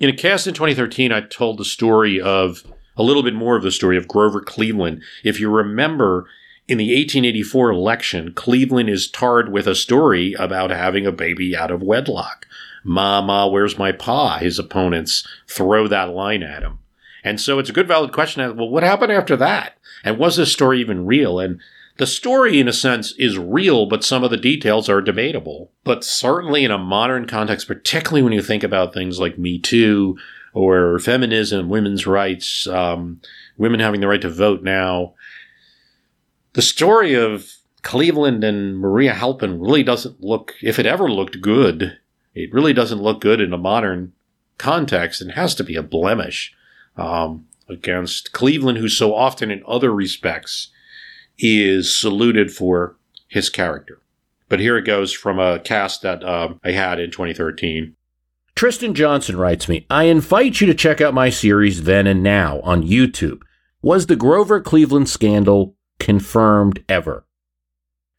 In 0.00 0.08
a 0.08 0.16
cast 0.16 0.46
in 0.46 0.54
2013, 0.54 1.12
I 1.12 1.20
told 1.20 1.58
the 1.58 1.64
story 1.64 2.20
of 2.20 2.64
a 2.96 3.04
little 3.04 3.22
bit 3.22 3.34
more 3.34 3.56
of 3.56 3.62
the 3.62 3.70
story 3.70 3.96
of 3.96 4.08
Grover 4.08 4.40
Cleveland. 4.40 5.02
If 5.22 5.38
you 5.38 5.48
remember, 5.48 6.26
in 6.66 6.78
the 6.78 6.86
1884 6.86 7.70
election, 7.70 8.32
Cleveland 8.32 8.90
is 8.90 9.08
tarred 9.08 9.52
with 9.52 9.68
a 9.68 9.74
story 9.74 10.34
about 10.34 10.70
having 10.70 11.06
a 11.06 11.12
baby 11.12 11.54
out 11.54 11.70
of 11.70 11.82
wedlock. 11.82 12.46
Mama, 12.84 13.48
where's 13.48 13.78
my 13.78 13.92
pa? 13.92 14.38
His 14.38 14.58
opponents 14.58 15.26
throw 15.48 15.88
that 15.88 16.10
line 16.10 16.42
at 16.42 16.62
him. 16.62 16.78
And 17.22 17.40
so 17.40 17.58
it's 17.58 17.70
a 17.70 17.74
good, 17.74 17.88
valid 17.88 18.12
question. 18.12 18.56
Well, 18.56 18.68
what 18.68 18.82
happened 18.82 19.12
after 19.12 19.36
that? 19.36 19.76
And 20.04 20.18
was 20.18 20.36
this 20.36 20.52
story 20.52 20.80
even 20.80 21.06
real? 21.06 21.38
And 21.38 21.60
the 21.98 22.06
story, 22.06 22.58
in 22.58 22.68
a 22.68 22.72
sense, 22.72 23.12
is 23.18 23.36
real, 23.36 23.84
but 23.84 24.02
some 24.02 24.24
of 24.24 24.30
the 24.30 24.38
details 24.38 24.88
are 24.88 25.02
debatable. 25.02 25.70
But 25.84 26.02
certainly 26.02 26.64
in 26.64 26.70
a 26.70 26.78
modern 26.78 27.26
context, 27.26 27.68
particularly 27.68 28.22
when 28.22 28.32
you 28.32 28.40
think 28.40 28.62
about 28.62 28.94
things 28.94 29.20
like 29.20 29.38
Me 29.38 29.58
Too 29.58 30.16
or 30.54 30.98
feminism, 30.98 31.68
women's 31.68 32.06
rights, 32.06 32.66
um, 32.66 33.20
women 33.58 33.80
having 33.80 34.00
the 34.00 34.08
right 34.08 34.22
to 34.22 34.30
vote 34.30 34.62
now, 34.62 35.14
the 36.54 36.62
story 36.62 37.14
of 37.14 37.52
Cleveland 37.82 38.44
and 38.44 38.78
Maria 38.78 39.12
Halpin 39.12 39.60
really 39.60 39.82
doesn't 39.82 40.22
look, 40.22 40.54
if 40.62 40.78
it 40.78 40.86
ever 40.86 41.10
looked 41.10 41.40
good, 41.40 41.98
it 42.34 42.52
really 42.52 42.72
doesn't 42.72 43.02
look 43.02 43.20
good 43.20 43.40
in 43.40 43.52
a 43.52 43.58
modern 43.58 44.12
context 44.58 45.20
and 45.20 45.32
has 45.32 45.54
to 45.56 45.64
be 45.64 45.76
a 45.76 45.82
blemish 45.82 46.54
um, 46.96 47.46
against 47.68 48.32
Cleveland, 48.32 48.78
who 48.78 48.88
so 48.88 49.14
often 49.14 49.50
in 49.50 49.62
other 49.66 49.92
respects 49.92 50.68
is 51.38 51.96
saluted 51.96 52.52
for 52.52 52.96
his 53.28 53.48
character. 53.48 54.00
But 54.48 54.60
here 54.60 54.76
it 54.76 54.84
goes 54.84 55.12
from 55.12 55.38
a 55.38 55.60
cast 55.60 56.02
that 56.02 56.24
um, 56.24 56.60
I 56.64 56.72
had 56.72 56.98
in 56.98 57.10
2013. 57.10 57.94
Tristan 58.54 58.94
Johnson 58.94 59.36
writes 59.36 59.68
me 59.68 59.86
I 59.88 60.04
invite 60.04 60.60
you 60.60 60.66
to 60.66 60.74
check 60.74 61.00
out 61.00 61.14
my 61.14 61.30
series 61.30 61.84
Then 61.84 62.06
and 62.06 62.22
Now 62.22 62.60
on 62.60 62.82
YouTube. 62.82 63.40
Was 63.80 64.06
the 64.06 64.16
Grover 64.16 64.60
Cleveland 64.60 65.08
scandal 65.08 65.76
confirmed 65.98 66.84
ever? 66.88 67.24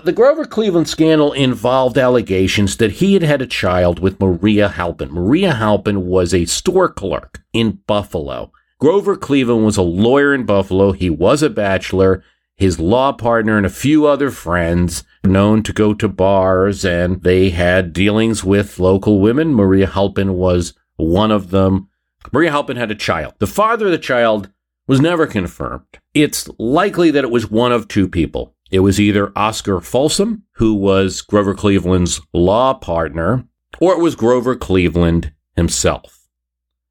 The 0.03 0.11
Grover 0.11 0.45
Cleveland 0.45 0.89
scandal 0.89 1.31
involved 1.31 1.95
allegations 1.95 2.77
that 2.77 2.93
he 2.93 3.13
had 3.13 3.21
had 3.21 3.39
a 3.39 3.47
child 3.47 3.99
with 3.99 4.19
Maria 4.19 4.67
Halpin. 4.67 5.11
Maria 5.11 5.53
Halpin 5.53 6.07
was 6.07 6.33
a 6.33 6.45
store 6.45 6.89
clerk 6.89 7.43
in 7.53 7.79
Buffalo. 7.85 8.51
Grover 8.79 9.15
Cleveland 9.15 9.63
was 9.63 9.77
a 9.77 9.83
lawyer 9.83 10.33
in 10.33 10.43
Buffalo. 10.43 10.91
He 10.91 11.11
was 11.11 11.43
a 11.43 11.51
bachelor. 11.51 12.23
His 12.55 12.79
law 12.79 13.11
partner 13.11 13.57
and 13.57 13.65
a 13.65 13.69
few 13.69 14.07
other 14.07 14.31
friends 14.31 15.03
known 15.23 15.61
to 15.63 15.73
go 15.73 15.93
to 15.93 16.07
bars 16.07 16.83
and 16.83 17.21
they 17.21 17.51
had 17.51 17.93
dealings 17.93 18.43
with 18.43 18.79
local 18.79 19.19
women. 19.19 19.53
Maria 19.53 19.85
Halpin 19.85 20.33
was 20.33 20.73
one 20.95 21.29
of 21.29 21.51
them. 21.51 21.89
Maria 22.31 22.49
Halpin 22.49 22.77
had 22.77 22.89
a 22.89 22.95
child. 22.95 23.35
The 23.37 23.45
father 23.45 23.85
of 23.85 23.91
the 23.91 23.99
child 23.99 24.49
was 24.87 24.99
never 24.99 25.27
confirmed. 25.27 25.99
It's 26.15 26.49
likely 26.57 27.11
that 27.11 27.23
it 27.23 27.31
was 27.31 27.51
one 27.51 27.71
of 27.71 27.87
two 27.87 28.07
people. 28.07 28.55
It 28.71 28.79
was 28.79 28.99
either 28.99 29.31
Oscar 29.35 29.81
Folsom, 29.81 30.43
who 30.53 30.73
was 30.73 31.21
Grover 31.21 31.53
Cleveland's 31.53 32.21
law 32.33 32.73
partner, 32.73 33.45
or 33.79 33.93
it 33.93 33.99
was 33.99 34.15
Grover 34.15 34.55
Cleveland 34.55 35.33
himself. 35.55 36.27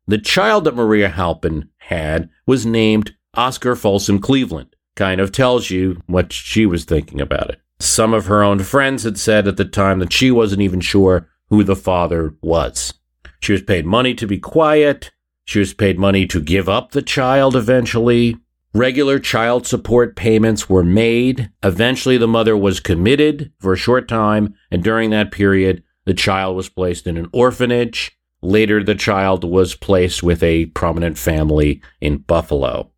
The 0.06 0.18
child 0.18 0.64
that 0.64 0.76
Maria 0.76 1.08
Halpin 1.08 1.70
had 1.78 2.28
was 2.46 2.66
named 2.66 3.14
Oscar 3.34 3.74
Folsom 3.74 4.18
Cleveland. 4.18 4.76
Kind 4.94 5.20
of 5.20 5.32
tells 5.32 5.70
you 5.70 6.02
what 6.06 6.32
she 6.32 6.66
was 6.66 6.84
thinking 6.84 7.20
about 7.20 7.48
it. 7.48 7.60
Some 7.78 8.12
of 8.12 8.26
her 8.26 8.42
own 8.42 8.58
friends 8.58 9.04
had 9.04 9.18
said 9.18 9.48
at 9.48 9.56
the 9.56 9.64
time 9.64 10.00
that 10.00 10.12
she 10.12 10.30
wasn't 10.30 10.60
even 10.60 10.80
sure 10.80 11.28
who 11.48 11.64
the 11.64 11.76
father 11.76 12.34
was. 12.42 12.92
She 13.40 13.52
was 13.52 13.62
paid 13.62 13.86
money 13.86 14.14
to 14.14 14.26
be 14.26 14.38
quiet. 14.38 15.10
She 15.46 15.58
was 15.58 15.72
paid 15.72 15.98
money 15.98 16.26
to 16.26 16.40
give 16.40 16.68
up 16.68 16.92
the 16.92 17.02
child 17.02 17.56
eventually. 17.56 18.36
Regular 18.72 19.18
child 19.18 19.66
support 19.66 20.14
payments 20.14 20.68
were 20.68 20.84
made. 20.84 21.50
Eventually, 21.62 22.16
the 22.16 22.28
mother 22.28 22.56
was 22.56 22.78
committed 22.78 23.52
for 23.58 23.72
a 23.72 23.76
short 23.78 24.06
time, 24.06 24.54
and 24.70 24.84
during 24.84 25.10
that 25.10 25.32
period, 25.32 25.82
the 26.04 26.14
child 26.14 26.56
was 26.56 26.68
placed 26.68 27.06
in 27.06 27.16
an 27.16 27.28
orphanage. 27.32 28.16
Later, 28.42 28.82
the 28.82 28.94
child 28.94 29.42
was 29.42 29.74
placed 29.74 30.22
with 30.22 30.42
a 30.42 30.66
prominent 30.66 31.18
family 31.18 31.82
in 32.00 32.18
Buffalo. 32.18 32.92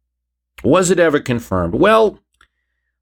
Was 0.63 0.91
it 0.91 1.01
ever 1.01 1.21
confirmed? 1.21 1.75
Well, 1.75 2.19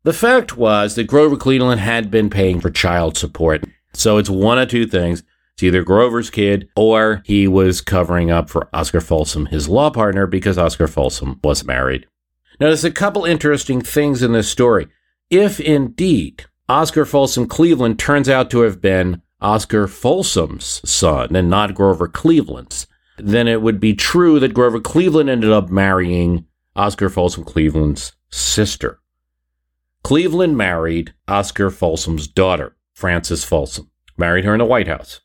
the 0.05 0.13
fact 0.13 0.57
was 0.57 0.95
that 0.95 1.09
Grover 1.09 1.37
Cleveland 1.37 1.81
had 1.81 2.11
been 2.11 2.31
paying 2.31 2.61
for 2.61 2.71
child 2.71 3.17
support. 3.17 3.65
So 3.93 4.17
it's 4.17 4.31
one 4.31 4.59
of 4.59 4.69
two 4.69 4.87
things. 4.87 5.25
It's 5.55 5.65
either 5.65 5.83
Grover's 5.83 6.31
kid 6.31 6.69
or 6.77 7.23
he 7.27 7.47
was 7.47 7.81
covering 7.81 8.31
up 8.31 8.49
for 8.49 8.69
Oscar 8.73 9.01
Folsom, 9.01 9.47
his 9.47 9.69
law 9.69 9.91
partner, 9.91 10.27
because 10.27 10.57
Oscar 10.57 10.87
Folsom 10.87 11.39
was 11.45 11.65
married. 11.65 12.07
Now, 12.61 12.67
there's 12.67 12.85
a 12.85 12.91
couple 12.91 13.25
interesting 13.25 13.81
things 13.81 14.23
in 14.23 14.33
this 14.33 14.51
story. 14.51 14.89
If 15.31 15.61
indeed 15.61 16.45
Oscar 16.69 17.07
Folsom 17.07 17.49
Cleveland 17.49 17.99
turns 17.99 18.29
out 18.29 18.51
to 18.51 18.61
have 18.61 18.83
been 18.83 19.23
Oscar 19.41 19.89
Folsom's 19.89 20.83
son 20.89 21.35
and 21.35 21.49
not 21.49 21.75
Grover 21.75 22.07
Cleveland's, 22.07 22.87
then 23.17 23.49
it 23.49 23.63
would 23.63 23.81
be 23.81 23.95
true 23.95 24.39
that 24.41 24.53
Grover 24.53 24.79
Cleveland 24.79 25.31
ended 25.31 25.51
up 25.51 25.71
marrying 25.71 26.45
Oscar 26.77 27.09
Folsom 27.09 27.45
Cleveland's 27.45 28.13
sister. 28.31 29.01
Cleveland 30.03 30.59
married 30.59 31.15
Oscar 31.29 31.71
Folsom's 31.71 32.27
daughter, 32.27 32.77
Frances 32.93 33.43
Folsom, 33.43 33.91
married 34.19 34.45
her 34.45 34.53
in 34.53 34.59
the 34.59 34.65
White 34.67 34.89
House. 34.89 35.21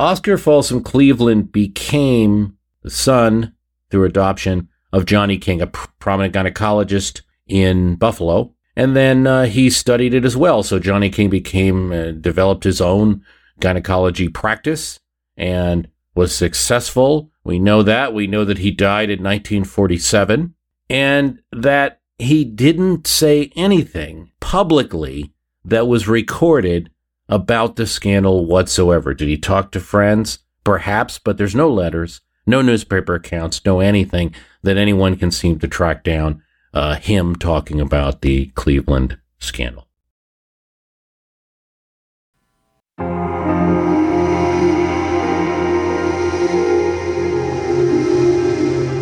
Oscar 0.00 0.36
Folsom 0.36 0.82
Cleveland 0.82 1.52
became 1.52 2.56
the 2.82 2.90
son, 2.90 3.54
through 3.90 4.04
adoption, 4.04 4.68
of 4.96 5.04
Johnny 5.04 5.36
King, 5.36 5.60
a 5.60 5.66
pr- 5.66 5.88
prominent 5.98 6.34
gynecologist 6.34 7.20
in 7.46 7.96
Buffalo, 7.96 8.54
and 8.74 8.96
then 8.96 9.26
uh, 9.26 9.44
he 9.44 9.68
studied 9.68 10.14
it 10.14 10.24
as 10.24 10.38
well. 10.38 10.62
So 10.62 10.78
Johnny 10.78 11.10
King 11.10 11.28
became, 11.28 11.92
uh, 11.92 12.12
developed 12.12 12.64
his 12.64 12.80
own 12.80 13.22
gynecology 13.60 14.30
practice 14.30 14.98
and 15.36 15.88
was 16.14 16.34
successful. 16.34 17.30
We 17.44 17.58
know 17.58 17.82
that. 17.82 18.14
We 18.14 18.26
know 18.26 18.46
that 18.46 18.58
he 18.58 18.70
died 18.70 19.10
in 19.10 19.18
1947 19.18 20.54
and 20.88 21.42
that 21.52 22.00
he 22.18 22.44
didn't 22.44 23.06
say 23.06 23.52
anything 23.54 24.30
publicly 24.40 25.34
that 25.62 25.86
was 25.86 26.08
recorded 26.08 26.88
about 27.28 27.76
the 27.76 27.86
scandal 27.86 28.46
whatsoever. 28.46 29.12
Did 29.12 29.28
he 29.28 29.36
talk 29.36 29.72
to 29.72 29.80
friends? 29.80 30.38
Perhaps, 30.64 31.18
but 31.18 31.36
there's 31.36 31.54
no 31.54 31.70
letters, 31.70 32.22
no 32.46 32.62
newspaper 32.62 33.14
accounts, 33.14 33.64
no 33.64 33.80
anything 33.80 34.34
that 34.62 34.76
anyone 34.76 35.16
can 35.16 35.30
seem 35.30 35.58
to 35.58 35.68
track 35.68 36.04
down 36.04 36.42
uh, 36.72 36.94
him 36.96 37.34
talking 37.34 37.80
about 37.80 38.20
the 38.20 38.46
Cleveland 38.54 39.18
scandal. 39.38 39.86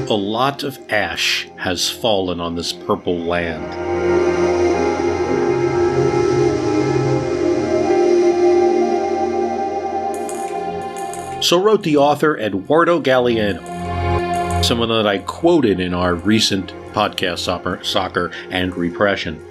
A 0.07 0.15
lot 0.15 0.63
of 0.63 0.79
ash 0.91 1.49
has 1.57 1.91
fallen 1.91 2.41
on 2.41 2.55
this 2.55 2.73
purple 2.73 3.19
land. 3.19 4.34
So 11.45 11.61
wrote 11.61 11.83
the 11.83 11.99
author 11.99 12.39
Eduardo 12.39 13.03
Galeano, 13.03 14.65
someone 14.65 14.89
that 14.89 15.07
I 15.07 15.19
quoted 15.19 15.79
in 15.79 15.93
our 15.93 16.15
recent 16.15 16.69
podcast, 16.95 17.85
Soccer 17.85 18.31
and 18.49 18.75
Repression. 18.75 19.45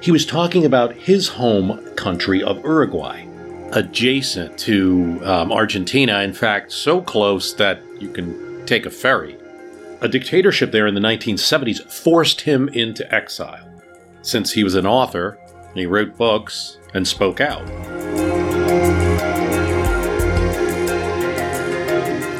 He 0.00 0.12
was 0.12 0.24
talking 0.24 0.64
about 0.64 0.94
his 0.94 1.26
home 1.26 1.84
country 1.96 2.40
of 2.40 2.62
Uruguay, 2.62 3.26
adjacent 3.72 4.60
to 4.60 5.20
um, 5.24 5.50
Argentina, 5.50 6.20
in 6.20 6.34
fact, 6.34 6.70
so 6.70 7.02
close 7.02 7.52
that 7.54 7.82
you 7.98 8.10
can 8.12 8.64
take 8.64 8.86
a 8.86 8.90
ferry. 8.90 9.36
A 10.02 10.08
dictatorship 10.08 10.70
there 10.70 10.86
in 10.86 10.94
the 10.94 11.00
1970s 11.00 11.82
forced 11.90 12.42
him 12.42 12.68
into 12.68 13.12
exile. 13.12 13.68
Since 14.22 14.52
he 14.52 14.62
was 14.62 14.76
an 14.76 14.86
author, 14.86 15.36
he 15.74 15.84
wrote 15.84 16.16
books 16.16 16.78
and 16.94 17.08
spoke 17.08 17.40
out. 17.40 18.39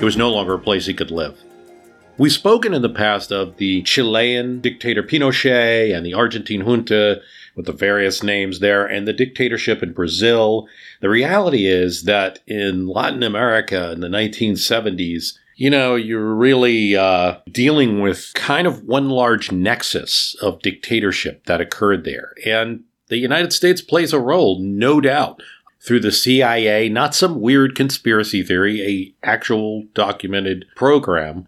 It 0.00 0.04
was 0.04 0.16
no 0.16 0.30
longer 0.30 0.54
a 0.54 0.58
place 0.58 0.86
he 0.86 0.94
could 0.94 1.10
live. 1.10 1.38
We've 2.16 2.32
spoken 2.32 2.72
in 2.72 2.80
the 2.80 2.88
past 2.88 3.30
of 3.30 3.58
the 3.58 3.82
Chilean 3.82 4.62
dictator 4.62 5.02
Pinochet 5.02 5.94
and 5.94 6.06
the 6.06 6.14
Argentine 6.14 6.62
junta 6.62 7.20
with 7.54 7.66
the 7.66 7.72
various 7.72 8.22
names 8.22 8.60
there 8.60 8.86
and 8.86 9.06
the 9.06 9.12
dictatorship 9.12 9.82
in 9.82 9.92
Brazil. 9.92 10.66
The 11.02 11.10
reality 11.10 11.66
is 11.66 12.04
that 12.04 12.38
in 12.46 12.86
Latin 12.86 13.22
America 13.22 13.92
in 13.92 14.00
the 14.00 14.08
1970s, 14.08 15.34
you 15.56 15.68
know, 15.68 15.96
you're 15.96 16.34
really 16.34 16.96
uh, 16.96 17.36
dealing 17.52 18.00
with 18.00 18.32
kind 18.34 18.66
of 18.66 18.84
one 18.84 19.10
large 19.10 19.52
nexus 19.52 20.34
of 20.40 20.62
dictatorship 20.62 21.44
that 21.44 21.60
occurred 21.60 22.04
there. 22.04 22.32
And 22.46 22.84
the 23.08 23.18
United 23.18 23.52
States 23.52 23.82
plays 23.82 24.14
a 24.14 24.18
role, 24.18 24.60
no 24.60 25.02
doubt 25.02 25.42
through 25.82 26.00
the 26.00 26.12
CIA, 26.12 26.88
not 26.88 27.14
some 27.14 27.40
weird 27.40 27.74
conspiracy 27.74 28.42
theory, 28.42 28.82
a 28.82 29.26
actual 29.26 29.84
documented 29.94 30.66
program, 30.76 31.46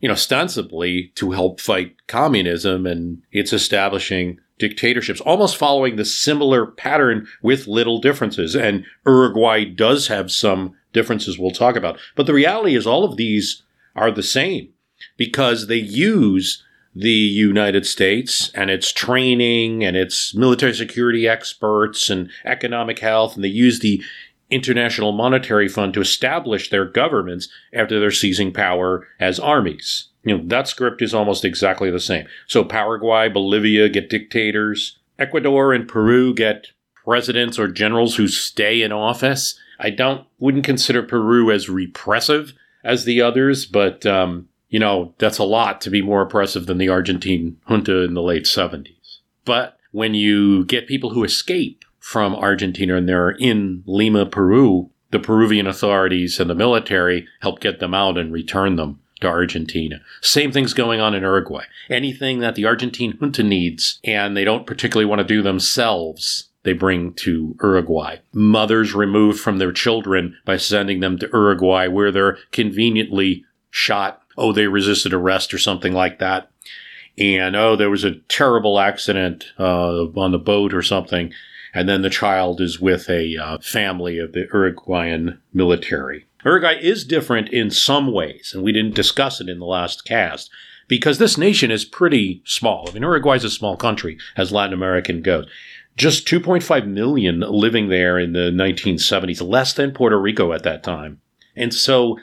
you 0.00 0.08
know, 0.08 0.14
ostensibly 0.14 1.12
to 1.16 1.32
help 1.32 1.60
fight 1.60 1.94
communism 2.06 2.86
and 2.86 3.22
its 3.32 3.52
establishing 3.52 4.38
dictatorships, 4.58 5.20
almost 5.20 5.56
following 5.56 5.96
the 5.96 6.04
similar 6.04 6.66
pattern 6.66 7.26
with 7.42 7.66
little 7.66 8.00
differences. 8.00 8.56
And 8.56 8.84
Uruguay 9.06 9.64
does 9.64 10.08
have 10.08 10.30
some 10.30 10.74
differences 10.92 11.38
we'll 11.38 11.50
talk 11.50 11.76
about. 11.76 11.98
But 12.14 12.26
the 12.26 12.34
reality 12.34 12.74
is 12.74 12.86
all 12.86 13.04
of 13.04 13.16
these 13.16 13.62
are 13.94 14.10
the 14.10 14.22
same 14.22 14.70
because 15.18 15.66
they 15.66 15.76
use 15.76 16.64
the 16.98 17.10
United 17.10 17.84
States 17.84 18.50
and 18.54 18.70
its 18.70 18.90
training 18.90 19.84
and 19.84 19.96
its 19.96 20.34
military 20.34 20.72
security 20.72 21.28
experts 21.28 22.08
and 22.08 22.30
economic 22.46 23.00
health, 23.00 23.34
and 23.34 23.44
they 23.44 23.48
use 23.48 23.80
the 23.80 24.02
International 24.48 25.12
Monetary 25.12 25.68
Fund 25.68 25.92
to 25.92 26.00
establish 26.00 26.70
their 26.70 26.86
governments 26.86 27.48
after 27.74 28.00
they're 28.00 28.10
seizing 28.10 28.50
power 28.50 29.06
as 29.20 29.38
armies. 29.38 30.08
You 30.24 30.38
know, 30.38 30.44
that 30.46 30.68
script 30.68 31.02
is 31.02 31.12
almost 31.12 31.44
exactly 31.44 31.90
the 31.90 32.00
same. 32.00 32.26
So 32.46 32.64
Paraguay, 32.64 33.28
Bolivia 33.28 33.90
get 33.90 34.08
dictators. 34.08 34.98
Ecuador 35.18 35.74
and 35.74 35.86
Peru 35.86 36.32
get 36.32 36.68
presidents 37.04 37.58
or 37.58 37.68
generals 37.68 38.16
who 38.16 38.26
stay 38.26 38.82
in 38.82 38.92
office. 38.92 39.58
I 39.78 39.90
don't 39.90 40.26
wouldn't 40.38 40.64
consider 40.64 41.02
Peru 41.02 41.50
as 41.50 41.68
repressive 41.68 42.54
as 42.82 43.04
the 43.04 43.20
others, 43.20 43.66
but 43.66 44.06
um, 44.06 44.48
you 44.68 44.78
know, 44.78 45.14
that's 45.18 45.38
a 45.38 45.44
lot 45.44 45.80
to 45.82 45.90
be 45.90 46.02
more 46.02 46.22
oppressive 46.22 46.66
than 46.66 46.78
the 46.78 46.88
Argentine 46.88 47.56
junta 47.68 48.02
in 48.02 48.14
the 48.14 48.22
late 48.22 48.44
70s. 48.44 49.18
But 49.44 49.78
when 49.92 50.14
you 50.14 50.64
get 50.64 50.88
people 50.88 51.10
who 51.10 51.24
escape 51.24 51.84
from 51.98 52.34
Argentina 52.34 52.96
and 52.96 53.08
they're 53.08 53.30
in 53.30 53.82
Lima, 53.86 54.26
Peru, 54.26 54.90
the 55.10 55.18
Peruvian 55.18 55.66
authorities 55.66 56.38
and 56.40 56.50
the 56.50 56.54
military 56.54 57.26
help 57.40 57.60
get 57.60 57.78
them 57.80 57.94
out 57.94 58.18
and 58.18 58.32
return 58.32 58.76
them 58.76 59.00
to 59.20 59.28
Argentina. 59.28 60.00
Same 60.20 60.52
thing's 60.52 60.74
going 60.74 61.00
on 61.00 61.14
in 61.14 61.22
Uruguay. 61.22 61.64
Anything 61.88 62.40
that 62.40 62.54
the 62.54 62.66
Argentine 62.66 63.16
junta 63.18 63.42
needs 63.42 63.98
and 64.04 64.36
they 64.36 64.44
don't 64.44 64.66
particularly 64.66 65.06
want 65.06 65.20
to 65.20 65.24
do 65.24 65.42
themselves, 65.42 66.50
they 66.64 66.72
bring 66.72 67.14
to 67.14 67.56
Uruguay. 67.62 68.16
Mothers 68.32 68.94
removed 68.94 69.40
from 69.40 69.58
their 69.58 69.72
children 69.72 70.36
by 70.44 70.56
sending 70.56 71.00
them 71.00 71.18
to 71.18 71.30
Uruguay 71.32 71.86
where 71.86 72.12
they're 72.12 72.38
conveniently 72.50 73.44
shot. 73.70 74.22
Oh, 74.36 74.52
they 74.52 74.66
resisted 74.66 75.12
arrest 75.12 75.52
or 75.54 75.58
something 75.58 75.92
like 75.92 76.18
that. 76.18 76.50
And 77.18 77.56
oh, 77.56 77.76
there 77.76 77.90
was 77.90 78.04
a 78.04 78.16
terrible 78.28 78.78
accident 78.78 79.46
uh, 79.58 80.04
on 80.16 80.32
the 80.32 80.38
boat 80.38 80.74
or 80.74 80.82
something. 80.82 81.32
And 81.72 81.88
then 81.88 82.02
the 82.02 82.10
child 82.10 82.60
is 82.60 82.80
with 82.80 83.08
a 83.10 83.36
uh, 83.36 83.58
family 83.58 84.18
of 84.18 84.32
the 84.32 84.46
Uruguayan 84.52 85.40
military. 85.52 86.26
Uruguay 86.44 86.78
is 86.80 87.04
different 87.04 87.48
in 87.48 87.70
some 87.70 88.12
ways, 88.12 88.52
and 88.54 88.62
we 88.62 88.72
didn't 88.72 88.94
discuss 88.94 89.40
it 89.40 89.48
in 89.48 89.58
the 89.58 89.66
last 89.66 90.04
cast 90.04 90.50
because 90.88 91.18
this 91.18 91.36
nation 91.36 91.70
is 91.70 91.84
pretty 91.84 92.42
small. 92.44 92.88
I 92.88 92.92
mean, 92.92 93.02
Uruguay 93.02 93.34
is 93.36 93.44
a 93.44 93.50
small 93.50 93.76
country 93.76 94.18
as 94.36 94.52
Latin 94.52 94.72
American 94.72 95.22
goes. 95.22 95.48
Just 95.96 96.26
2.5 96.28 96.86
million 96.86 97.40
living 97.40 97.88
there 97.88 98.18
in 98.18 98.32
the 98.32 98.50
1970s, 98.50 99.46
less 99.46 99.72
than 99.72 99.92
Puerto 99.92 100.20
Rico 100.20 100.52
at 100.52 100.62
that 100.62 100.82
time. 100.82 101.20
And 101.56 101.72
so, 101.72 102.18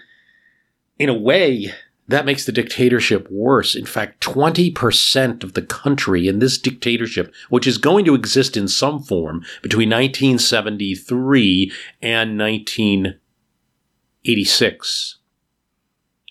in 1.00 1.10
a 1.10 1.14
way, 1.14 1.74
that 2.08 2.26
makes 2.26 2.46
the 2.46 2.52
dictatorship 2.52 3.28
worse. 3.30 3.76
In 3.76 3.86
fact, 3.86 4.20
20% 4.22 5.44
of 5.44 5.54
the 5.54 5.62
country 5.62 6.28
in 6.28 6.40
this 6.40 6.58
dictatorship, 6.58 7.34
which 7.50 7.66
is 7.66 7.78
going 7.78 8.04
to 8.06 8.16
exist 8.16 8.58
in 8.58 8.68
some 8.68 9.02
form 9.02 9.46
between 9.62 9.90
1973 9.90 11.72
and 12.02 12.38
1986, 12.38 15.20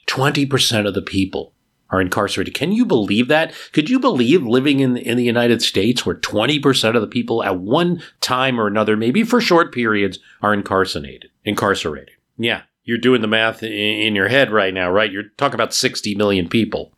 20% 0.07 0.87
of 0.87 0.93
the 0.95 1.03
people 1.03 1.55
are 1.89 2.01
incarcerated. 2.01 2.55
Can 2.55 2.71
you 2.73 2.85
believe 2.87 3.29
that? 3.29 3.55
Could 3.73 3.91
you 3.91 4.01
believe 4.01 4.43
living 4.43 4.81
in, 4.81 4.97
in 4.97 5.19
the 5.19 5.25
United 5.25 5.63
States 5.63 6.05
where 6.05 6.17
20% 6.17 6.97
of 6.97 7.03
the 7.03 7.07
people 7.07 7.43
at 7.43 7.59
one 7.59 8.03
time 8.21 8.59
or 8.59 8.67
another, 8.67 8.97
maybe 8.97 9.25
for 9.25 9.41
short 9.41 9.75
periods, 9.75 10.19
are 10.41 10.55
incarcerated? 10.55 11.31
Incarcerated. 11.45 12.15
Yeah, 12.39 12.63
you're 12.85 12.99
doing 12.99 13.21
the 13.21 13.29
math 13.29 13.63
in, 13.63 14.15
your 14.15 14.29
head 14.29 14.51
right 14.51 14.75
now, 14.75 14.91
right? 14.91 15.11
You're 15.11 15.31
talking 15.37 15.55
about 15.55 15.75
60 15.75 16.15
million 16.15 16.49
people. 16.49 16.93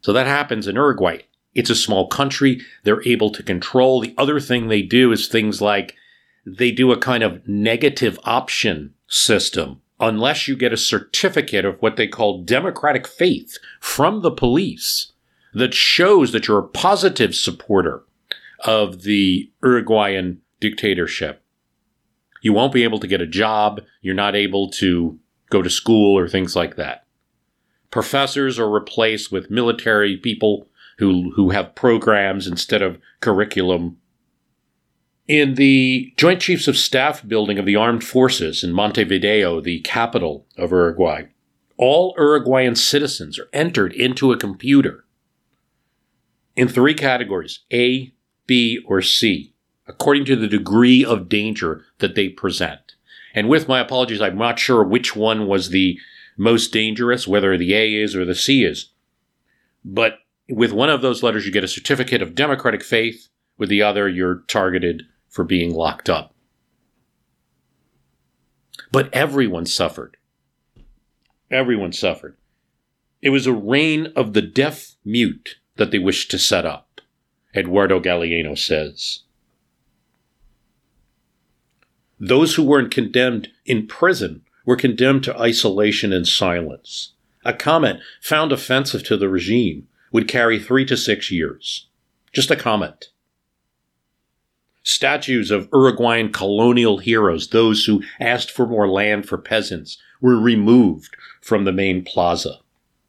So 0.00 0.12
that 0.12 0.26
happens 0.26 0.66
in 0.66 0.76
Uruguay. 0.76 1.20
It's 1.54 1.70
a 1.70 1.74
small 1.74 2.08
country. 2.08 2.60
They're 2.82 3.06
able 3.06 3.30
to 3.30 3.42
control. 3.42 4.00
The 4.00 4.14
other 4.18 4.40
thing 4.40 4.68
they 4.68 4.82
do 4.82 5.12
is 5.12 5.28
things 5.28 5.62
like 5.62 5.94
they 6.44 6.70
do 6.70 6.92
a 6.92 6.98
kind 6.98 7.22
of 7.22 7.46
negative 7.48 8.18
option 8.24 8.94
system 9.08 9.80
unless 10.00 10.48
you 10.48 10.56
get 10.56 10.72
a 10.72 10.76
certificate 10.76 11.64
of 11.64 11.80
what 11.80 11.96
they 11.96 12.08
call 12.08 12.42
democratic 12.42 13.06
faith 13.06 13.56
from 13.80 14.20
the 14.20 14.30
police 14.30 15.12
that 15.54 15.72
shows 15.72 16.32
that 16.32 16.48
you're 16.48 16.58
a 16.58 16.68
positive 16.68 17.34
supporter 17.34 18.02
of 18.64 19.02
the 19.02 19.50
Uruguayan 19.62 20.40
dictatorship. 20.60 21.43
You 22.44 22.52
won't 22.52 22.74
be 22.74 22.84
able 22.84 22.98
to 23.00 23.06
get 23.06 23.22
a 23.22 23.26
job. 23.26 23.80
You're 24.02 24.14
not 24.14 24.36
able 24.36 24.70
to 24.72 25.18
go 25.48 25.62
to 25.62 25.70
school 25.70 26.16
or 26.16 26.28
things 26.28 26.54
like 26.54 26.76
that. 26.76 27.06
Professors 27.90 28.58
are 28.58 28.70
replaced 28.70 29.32
with 29.32 29.50
military 29.50 30.18
people 30.18 30.68
who, 30.98 31.32
who 31.36 31.50
have 31.50 31.74
programs 31.74 32.46
instead 32.46 32.82
of 32.82 32.98
curriculum 33.20 33.96
in 35.26 35.54
the 35.54 36.12
Joint 36.18 36.42
Chiefs 36.42 36.68
of 36.68 36.76
Staff 36.76 37.26
building 37.26 37.58
of 37.58 37.64
the 37.64 37.76
Armed 37.76 38.04
Forces 38.04 38.62
in 38.62 38.74
Montevideo, 38.74 39.62
the 39.62 39.80
capital 39.80 40.46
of 40.58 40.70
Uruguay, 40.70 41.22
all 41.78 42.14
Uruguayan 42.18 42.76
citizens 42.76 43.38
are 43.38 43.48
entered 43.52 43.94
into 43.94 44.32
a 44.32 44.36
computer 44.36 45.06
in 46.56 46.68
three 46.68 46.92
categories 46.92 47.60
A, 47.72 48.12
B, 48.46 48.80
or 48.86 49.00
C, 49.00 49.53
according 49.86 50.24
to 50.26 50.36
the 50.36 50.48
degree 50.48 51.04
of 51.04 51.28
danger 51.28 51.84
that 51.98 52.14
they 52.14 52.28
present. 52.28 52.94
And 53.34 53.48
with 53.48 53.68
my 53.68 53.80
apologies, 53.80 54.20
I'm 54.20 54.38
not 54.38 54.58
sure 54.58 54.84
which 54.84 55.16
one 55.16 55.46
was 55.46 55.70
the 55.70 55.98
most 56.36 56.72
dangerous, 56.72 57.28
whether 57.28 57.56
the 57.56 57.74
A 57.74 57.94
is 57.94 58.14
or 58.14 58.24
the 58.24 58.34
C 58.34 58.64
is. 58.64 58.90
But 59.84 60.18
with 60.48 60.72
one 60.72 60.90
of 60.90 61.02
those 61.02 61.22
letters, 61.22 61.46
you 61.46 61.52
get 61.52 61.64
a 61.64 61.68
certificate 61.68 62.22
of 62.22 62.34
democratic 62.34 62.82
faith. 62.82 63.28
With 63.56 63.68
the 63.68 63.82
other, 63.82 64.08
you're 64.08 64.42
targeted 64.48 65.04
for 65.28 65.44
being 65.44 65.72
locked 65.72 66.08
up. 66.08 66.34
But 68.90 69.12
everyone 69.12 69.66
suffered. 69.66 70.16
Everyone 71.50 71.92
suffered. 71.92 72.36
It 73.20 73.30
was 73.30 73.46
a 73.46 73.52
reign 73.52 74.12
of 74.16 74.32
the 74.32 74.42
deaf 74.42 74.96
mute 75.04 75.56
that 75.76 75.90
they 75.90 75.98
wished 75.98 76.30
to 76.30 76.38
set 76.38 76.64
up, 76.64 77.00
Eduardo 77.54 78.00
Galeano 78.00 78.56
says. 78.56 79.23
Those 82.18 82.54
who 82.54 82.62
weren't 82.62 82.90
condemned 82.90 83.48
in 83.66 83.86
prison 83.86 84.42
were 84.64 84.76
condemned 84.76 85.24
to 85.24 85.38
isolation 85.38 86.12
and 86.12 86.26
silence. 86.26 87.12
A 87.44 87.52
comment 87.52 88.00
found 88.22 88.52
offensive 88.52 89.04
to 89.04 89.16
the 89.16 89.28
regime 89.28 89.88
would 90.12 90.28
carry 90.28 90.58
three 90.58 90.84
to 90.86 90.96
six 90.96 91.30
years. 91.30 91.88
Just 92.32 92.50
a 92.50 92.56
comment. 92.56 93.10
Statues 94.82 95.50
of 95.50 95.68
Uruguayan 95.72 96.30
colonial 96.30 96.98
heroes, 96.98 97.48
those 97.48 97.84
who 97.84 98.02
asked 98.20 98.50
for 98.50 98.66
more 98.66 98.88
land 98.88 99.26
for 99.26 99.38
peasants, 99.38 99.98
were 100.20 100.38
removed 100.38 101.16
from 101.40 101.64
the 101.64 101.72
main 101.72 102.04
plaza, 102.04 102.58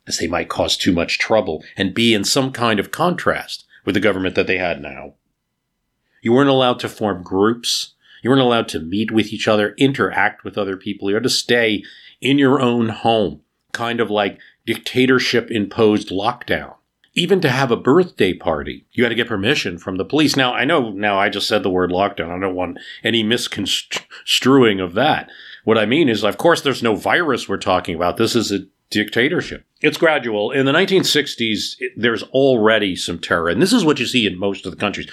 as 0.08 0.18
they 0.18 0.28
might 0.28 0.50
cause 0.50 0.78
too 0.78 0.92
much 0.92 1.20
trouble 1.20 1.64
and 1.76 1.94
be 1.94 2.14
in 2.14 2.24
some 2.24 2.52
kind 2.52 2.80
of 2.80 2.92
contrast 2.92 3.66
with 3.86 3.96
the 3.96 4.02
government 4.02 4.36
that 4.36 4.48
they 4.48 4.58
had 4.58 4.82
now. 4.82 5.14
You 6.22 6.34
weren't 6.34 6.50
allowed 6.50 6.80
to 6.80 6.90
form 6.90 7.24
groups. 7.24 7.94
You 8.26 8.32
weren't 8.32 8.42
allowed 8.42 8.68
to 8.70 8.80
meet 8.80 9.12
with 9.12 9.32
each 9.32 9.48
other, 9.48 9.76
interact 9.78 10.44
with 10.44 10.58
other 10.58 10.78
people. 10.78 11.10
You 11.10 11.14
had 11.14 11.22
to 11.22 11.30
stay 11.30 11.84
in 12.20 12.40
your 12.40 12.60
own 12.60 12.90
home, 12.90 13.42
kind 13.72 14.00
of 14.00 14.10
like 14.10 14.40
dictatorship 14.66 15.52
imposed 15.52 16.10
lockdown 16.10 16.74
even 17.18 17.40
to 17.40 17.50
have 17.50 17.72
a 17.72 17.78
birthday 17.78 18.34
party, 18.34 18.86
you 18.92 19.04
had 19.04 19.10
to 19.10 19.16
get 19.16 19.30
permission 19.30 19.78
from 19.78 19.96
the 19.96 20.04
police. 20.04 20.36
Now, 20.36 20.54
I 20.54 20.66
know 20.66 20.92
now 20.92 21.18
I 21.18 21.30
just 21.30 21.48
said 21.48 21.64
the 21.64 21.70
word 21.70 21.90
lockdown. 21.90 22.30
I 22.30 22.40
don't 22.40 22.56
want 22.56 22.78
any 23.06 23.24
misconstruing 23.24 24.82
of 24.82 24.96
that. 24.96 25.30
What 25.64 25.78
I 25.78 25.86
mean 25.86 26.10
is, 26.10 26.26
of 26.26 26.38
course, 26.38 26.62
there's 26.62 26.84
no 26.84 26.96
virus 26.96 27.48
we're 27.48 27.56
talking 27.56 27.96
about. 27.96 28.18
This 28.18 28.36
is 28.36 28.52
a 28.52 28.66
dictatorship. 28.90 29.66
It's 29.82 29.98
gradual. 29.98 30.52
In 30.52 30.66
the 30.66 30.74
1960s, 30.74 31.76
there's 31.96 32.24
already 32.24 32.98
some 32.98 33.20
terror. 33.20 33.48
And 33.48 33.62
this 33.62 33.74
is 33.74 33.86
what 33.86 34.00
you 34.00 34.06
see 34.06 34.28
in 34.28 34.38
most 34.38 34.66
of 34.66 34.72
the 34.72 34.78
countries. 34.78 35.10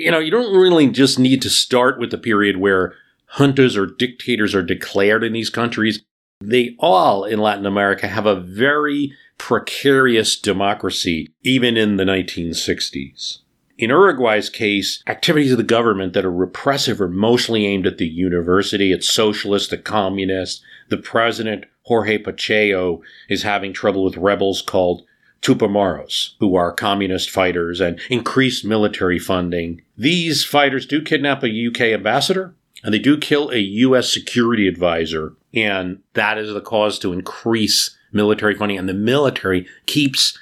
You 0.00 0.10
know, 0.10 0.18
you 0.18 0.30
don't 0.30 0.56
really 0.56 0.88
just 0.88 1.18
need 1.18 1.42
to 1.42 1.50
start 1.50 1.98
with 1.98 2.10
the 2.10 2.18
period 2.18 2.56
where 2.56 2.94
juntas 3.34 3.76
or 3.76 3.86
dictators 3.86 4.54
are 4.54 4.62
declared 4.62 5.22
in 5.22 5.32
these 5.34 5.50
countries. 5.50 6.02
They 6.40 6.74
all 6.78 7.24
in 7.24 7.38
Latin 7.38 7.66
America 7.66 8.08
have 8.08 8.24
a 8.24 8.40
very 8.40 9.12
precarious 9.36 10.38
democracy, 10.38 11.28
even 11.42 11.76
in 11.76 11.96
the 11.96 12.04
1960s. 12.04 13.38
In 13.76 13.90
Uruguay's 13.90 14.48
case, 14.48 15.02
activities 15.06 15.52
of 15.52 15.58
the 15.58 15.64
government 15.64 16.12
that 16.14 16.24
are 16.24 16.32
repressive 16.32 17.00
are 17.00 17.08
mostly 17.08 17.66
aimed 17.66 17.86
at 17.86 17.98
the 17.98 18.08
university, 18.08 18.92
at 18.92 19.04
socialists, 19.04 19.68
the 19.68 19.78
communists. 19.78 20.62
The 20.88 20.98
president, 20.98 21.64
Jorge 21.82 22.18
Pacheco, 22.18 23.02
is 23.28 23.42
having 23.42 23.72
trouble 23.72 24.04
with 24.04 24.16
rebels 24.16 24.60
called 24.62 25.02
Tupamaros, 25.42 26.34
who 26.38 26.54
are 26.54 26.72
communist 26.72 27.30
fighters, 27.30 27.80
and 27.80 27.98
increased 28.10 28.64
military 28.64 29.18
funding. 29.18 29.82
These 29.96 30.44
fighters 30.44 30.86
do 30.86 31.02
kidnap 31.02 31.42
a 31.42 31.66
UK 31.66 31.80
ambassador, 31.92 32.54
and 32.84 32.92
they 32.92 32.98
do 32.98 33.16
kill 33.16 33.50
a 33.50 33.58
U.S. 33.58 34.12
security 34.12 34.68
advisor, 34.68 35.34
and 35.54 36.00
that 36.14 36.38
is 36.38 36.52
the 36.52 36.60
cause 36.60 36.98
to 37.00 37.12
increase 37.12 37.96
military 38.12 38.54
funding, 38.54 38.78
and 38.78 38.88
the 38.88 38.94
military 38.94 39.66
keeps 39.86 40.38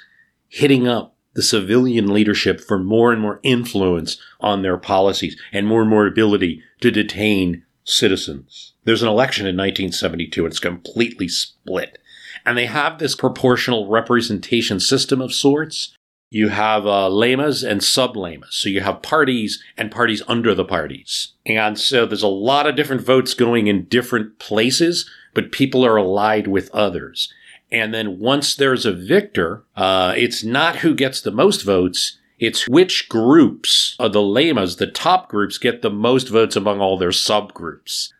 hitting 0.47 0.87
up 0.87 1.15
the 1.33 1.43
civilian 1.43 2.11
leadership 2.11 2.59
for 2.59 2.77
more 2.77 3.13
and 3.13 3.21
more 3.21 3.39
influence 3.43 4.17
on 4.41 4.61
their 4.61 4.77
policies 4.77 5.39
and 5.53 5.67
more 5.67 5.81
and 5.81 5.89
more 5.89 6.07
ability 6.07 6.61
to 6.81 6.91
detain 6.91 7.63
citizens. 7.83 8.73
There's 8.83 9.03
an 9.03 9.09
election 9.09 9.45
in 9.45 9.55
1972, 9.55 10.43
and 10.43 10.51
it's 10.51 10.59
completely 10.59 11.27
split. 11.27 11.99
And 12.45 12.57
they 12.57 12.65
have 12.65 12.97
this 12.97 13.15
proportional 13.15 13.87
representation 13.87 14.79
system 14.79 15.21
of 15.21 15.33
sorts. 15.33 15.95
You 16.31 16.49
have 16.49 16.85
uh, 16.85 17.09
lemas 17.09 17.63
and 17.63 17.83
sub 17.83 18.15
lemas. 18.15 18.55
So 18.55 18.69
you 18.69 18.81
have 18.81 19.01
parties 19.01 19.63
and 19.77 19.91
parties 19.91 20.21
under 20.27 20.53
the 20.53 20.65
parties. 20.65 21.33
And 21.45 21.79
so 21.79 22.05
there's 22.05 22.23
a 22.23 22.27
lot 22.27 22.67
of 22.67 22.75
different 22.75 23.01
votes 23.01 23.33
going 23.33 23.67
in 23.67 23.85
different 23.85 24.37
places, 24.37 25.09
but 25.33 25.51
people 25.51 25.85
are 25.85 25.97
allied 25.97 26.47
with 26.47 26.69
others. 26.71 27.33
And 27.71 27.93
then 27.93 28.19
once 28.19 28.55
there's 28.55 28.85
a 28.85 28.93
victor, 28.93 29.63
uh, 29.75 30.13
it's 30.15 30.43
not 30.43 30.77
who 30.77 30.93
gets 30.93 31.21
the 31.21 31.31
most 31.31 31.63
votes. 31.63 32.17
It's 32.39 32.67
which 32.67 33.09
groups 33.09 33.95
of 33.99 34.13
the 34.13 34.21
lemas, 34.21 34.77
the 34.77 34.87
top 34.87 35.29
groups, 35.29 35.57
get 35.57 35.81
the 35.81 35.89
most 35.89 36.29
votes 36.29 36.55
among 36.55 36.79
all 36.79 36.97
their 36.97 37.09
subgroups. 37.09 38.11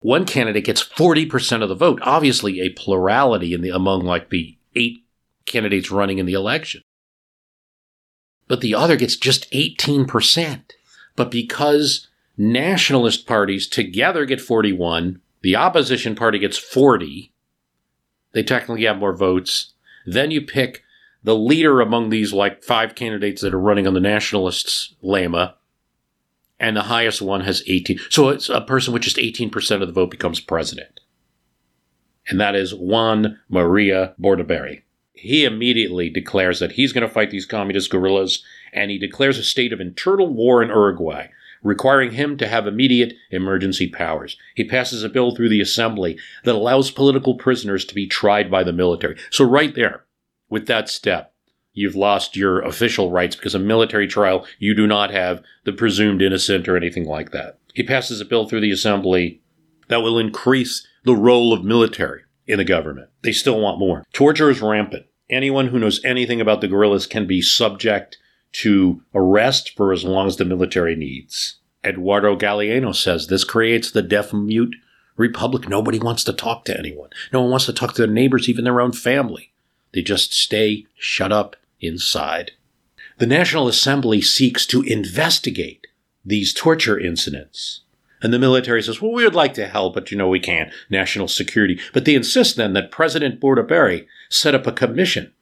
One 0.00 0.24
candidate 0.24 0.64
gets 0.64 0.82
40% 0.82 1.62
of 1.62 1.68
the 1.68 1.74
vote, 1.74 2.00
obviously 2.02 2.60
a 2.60 2.70
plurality 2.70 3.52
in 3.52 3.60
the 3.60 3.70
among 3.70 4.02
like 4.02 4.30
the 4.30 4.56
eight 4.74 5.04
candidates 5.46 5.90
running 5.90 6.18
in 6.18 6.26
the 6.26 6.32
election. 6.32 6.82
But 8.48 8.62
the 8.62 8.74
other 8.74 8.96
gets 8.96 9.16
just 9.16 9.50
18%. 9.52 10.62
But 11.16 11.30
because 11.30 12.08
nationalist 12.36 13.26
parties 13.26 13.68
together 13.68 14.24
get 14.24 14.40
41, 14.40 15.20
the 15.42 15.56
opposition 15.56 16.14
party 16.14 16.38
gets 16.38 16.56
40, 16.56 17.32
they 18.32 18.42
technically 18.42 18.84
have 18.84 18.98
more 18.98 19.14
votes. 19.14 19.74
Then 20.06 20.30
you 20.30 20.40
pick 20.40 20.82
the 21.22 21.36
leader 21.36 21.80
among 21.80 22.08
these 22.08 22.32
like 22.32 22.62
five 22.62 22.94
candidates 22.94 23.42
that 23.42 23.52
are 23.52 23.60
running 23.60 23.86
on 23.86 23.94
the 23.94 24.00
nationalists' 24.00 24.94
Lema, 25.04 25.54
and 26.60 26.76
the 26.76 26.82
highest 26.82 27.22
one 27.22 27.40
has 27.40 27.64
18. 27.66 27.98
So 28.10 28.28
it's 28.28 28.50
a 28.50 28.60
person 28.60 28.92
with 28.92 29.02
just 29.02 29.16
18% 29.16 29.80
of 29.80 29.88
the 29.88 29.92
vote 29.92 30.10
becomes 30.10 30.38
president. 30.38 31.00
And 32.28 32.38
that 32.38 32.54
is 32.54 32.74
Juan 32.74 33.40
Maria 33.48 34.14
Bordaberry. 34.20 34.82
He 35.14 35.44
immediately 35.44 36.10
declares 36.10 36.60
that 36.60 36.72
he's 36.72 36.92
going 36.92 37.06
to 37.06 37.12
fight 37.12 37.30
these 37.30 37.46
communist 37.46 37.90
guerrillas, 37.90 38.44
and 38.72 38.90
he 38.90 38.98
declares 38.98 39.38
a 39.38 39.42
state 39.42 39.72
of 39.72 39.80
internal 39.80 40.32
war 40.32 40.62
in 40.62 40.68
Uruguay, 40.68 41.28
requiring 41.62 42.12
him 42.12 42.36
to 42.38 42.48
have 42.48 42.66
immediate 42.66 43.14
emergency 43.30 43.88
powers. 43.88 44.36
He 44.54 44.64
passes 44.64 45.02
a 45.02 45.08
bill 45.08 45.34
through 45.34 45.48
the 45.48 45.60
assembly 45.60 46.18
that 46.44 46.54
allows 46.54 46.90
political 46.90 47.34
prisoners 47.34 47.84
to 47.86 47.94
be 47.94 48.06
tried 48.06 48.50
by 48.50 48.64
the 48.64 48.72
military. 48.72 49.18
So, 49.30 49.44
right 49.44 49.74
there, 49.74 50.04
with 50.48 50.66
that 50.68 50.88
step, 50.88 51.34
you've 51.72 51.96
lost 51.96 52.36
your 52.36 52.60
official 52.60 53.10
rights 53.10 53.36
because 53.36 53.54
a 53.54 53.58
military 53.58 54.06
trial, 54.06 54.46
you 54.58 54.74
do 54.74 54.86
not 54.86 55.10
have 55.10 55.42
the 55.64 55.72
presumed 55.72 56.22
innocent 56.22 56.68
or 56.68 56.76
anything 56.76 57.04
like 57.04 57.30
that. 57.32 57.58
He 57.74 57.82
passes 57.82 58.20
a 58.20 58.24
bill 58.24 58.48
through 58.48 58.60
the 58.60 58.72
assembly 58.72 59.40
that 59.88 60.02
will 60.02 60.18
increase 60.18 60.86
the 61.04 61.14
role 61.14 61.52
of 61.52 61.64
military 61.64 62.22
in 62.46 62.58
the 62.58 62.64
government. 62.64 63.08
They 63.22 63.32
still 63.32 63.60
want 63.60 63.78
more. 63.78 64.04
Torture 64.12 64.50
is 64.50 64.60
rampant. 64.60 65.06
Anyone 65.28 65.68
who 65.68 65.78
knows 65.78 66.04
anything 66.04 66.40
about 66.40 66.60
the 66.60 66.68
guerrillas 66.68 67.06
can 67.06 67.26
be 67.26 67.40
subject 67.40 68.18
to 68.52 69.02
arrest 69.14 69.76
for 69.76 69.92
as 69.92 70.04
long 70.04 70.26
as 70.26 70.36
the 70.36 70.44
military 70.44 70.96
needs. 70.96 71.58
Eduardo 71.84 72.36
Galeano 72.36 72.94
says 72.94 73.26
this 73.26 73.44
creates 73.44 73.90
the 73.90 74.02
deaf 74.02 74.32
mute 74.32 74.74
republic. 75.16 75.68
Nobody 75.68 75.98
wants 75.98 76.24
to 76.24 76.32
talk 76.32 76.64
to 76.64 76.78
anyone. 76.78 77.10
No 77.32 77.42
one 77.42 77.50
wants 77.50 77.66
to 77.66 77.72
talk 77.72 77.94
to 77.94 78.02
their 78.02 78.12
neighbors, 78.12 78.48
even 78.48 78.64
their 78.64 78.80
own 78.80 78.92
family. 78.92 79.49
They 79.92 80.02
just 80.02 80.32
stay 80.32 80.86
shut 80.96 81.32
up 81.32 81.56
inside. 81.80 82.52
The 83.18 83.26
National 83.26 83.68
Assembly 83.68 84.20
seeks 84.20 84.66
to 84.66 84.82
investigate 84.82 85.86
these 86.24 86.54
torture 86.54 86.98
incidents. 86.98 87.82
And 88.22 88.32
the 88.32 88.38
military 88.38 88.82
says, 88.82 89.00
well, 89.00 89.12
we 89.12 89.24
would 89.24 89.34
like 89.34 89.54
to 89.54 89.66
help, 89.66 89.94
but 89.94 90.10
you 90.10 90.16
know, 90.16 90.28
we 90.28 90.40
can't. 90.40 90.72
National 90.90 91.28
security. 91.28 91.80
But 91.92 92.04
they 92.04 92.14
insist 92.14 92.56
then 92.56 92.74
that 92.74 92.90
President 92.90 93.40
Bordaberry 93.40 94.06
set 94.28 94.54
up 94.54 94.66
a 94.66 94.72
commission 94.72 95.32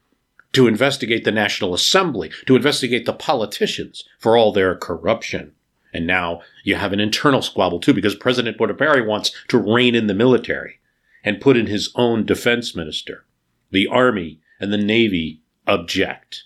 to 0.52 0.66
investigate 0.66 1.24
the 1.24 1.32
National 1.32 1.74
Assembly, 1.74 2.30
to 2.46 2.56
investigate 2.56 3.04
the 3.04 3.12
politicians 3.12 4.04
for 4.18 4.37
all 4.37 4.52
their 4.52 4.74
corruption. 4.74 5.52
And 5.92 6.06
now 6.06 6.40
you 6.64 6.76
have 6.76 6.92
an 6.92 7.00
internal 7.00 7.42
squabble 7.42 7.80
too, 7.80 7.94
because 7.94 8.14
President 8.14 8.56
Bordaberry 8.56 9.06
wants 9.06 9.32
to 9.48 9.58
rein 9.58 9.94
in 9.94 10.06
the 10.06 10.14
military 10.14 10.78
and 11.24 11.40
put 11.40 11.56
in 11.56 11.66
his 11.66 11.90
own 11.96 12.24
defense 12.24 12.74
minister. 12.74 13.24
The 13.70 13.87
Army 13.87 14.40
and 14.61 14.72
the 14.72 14.78
Navy 14.78 15.42
object. 15.66 16.44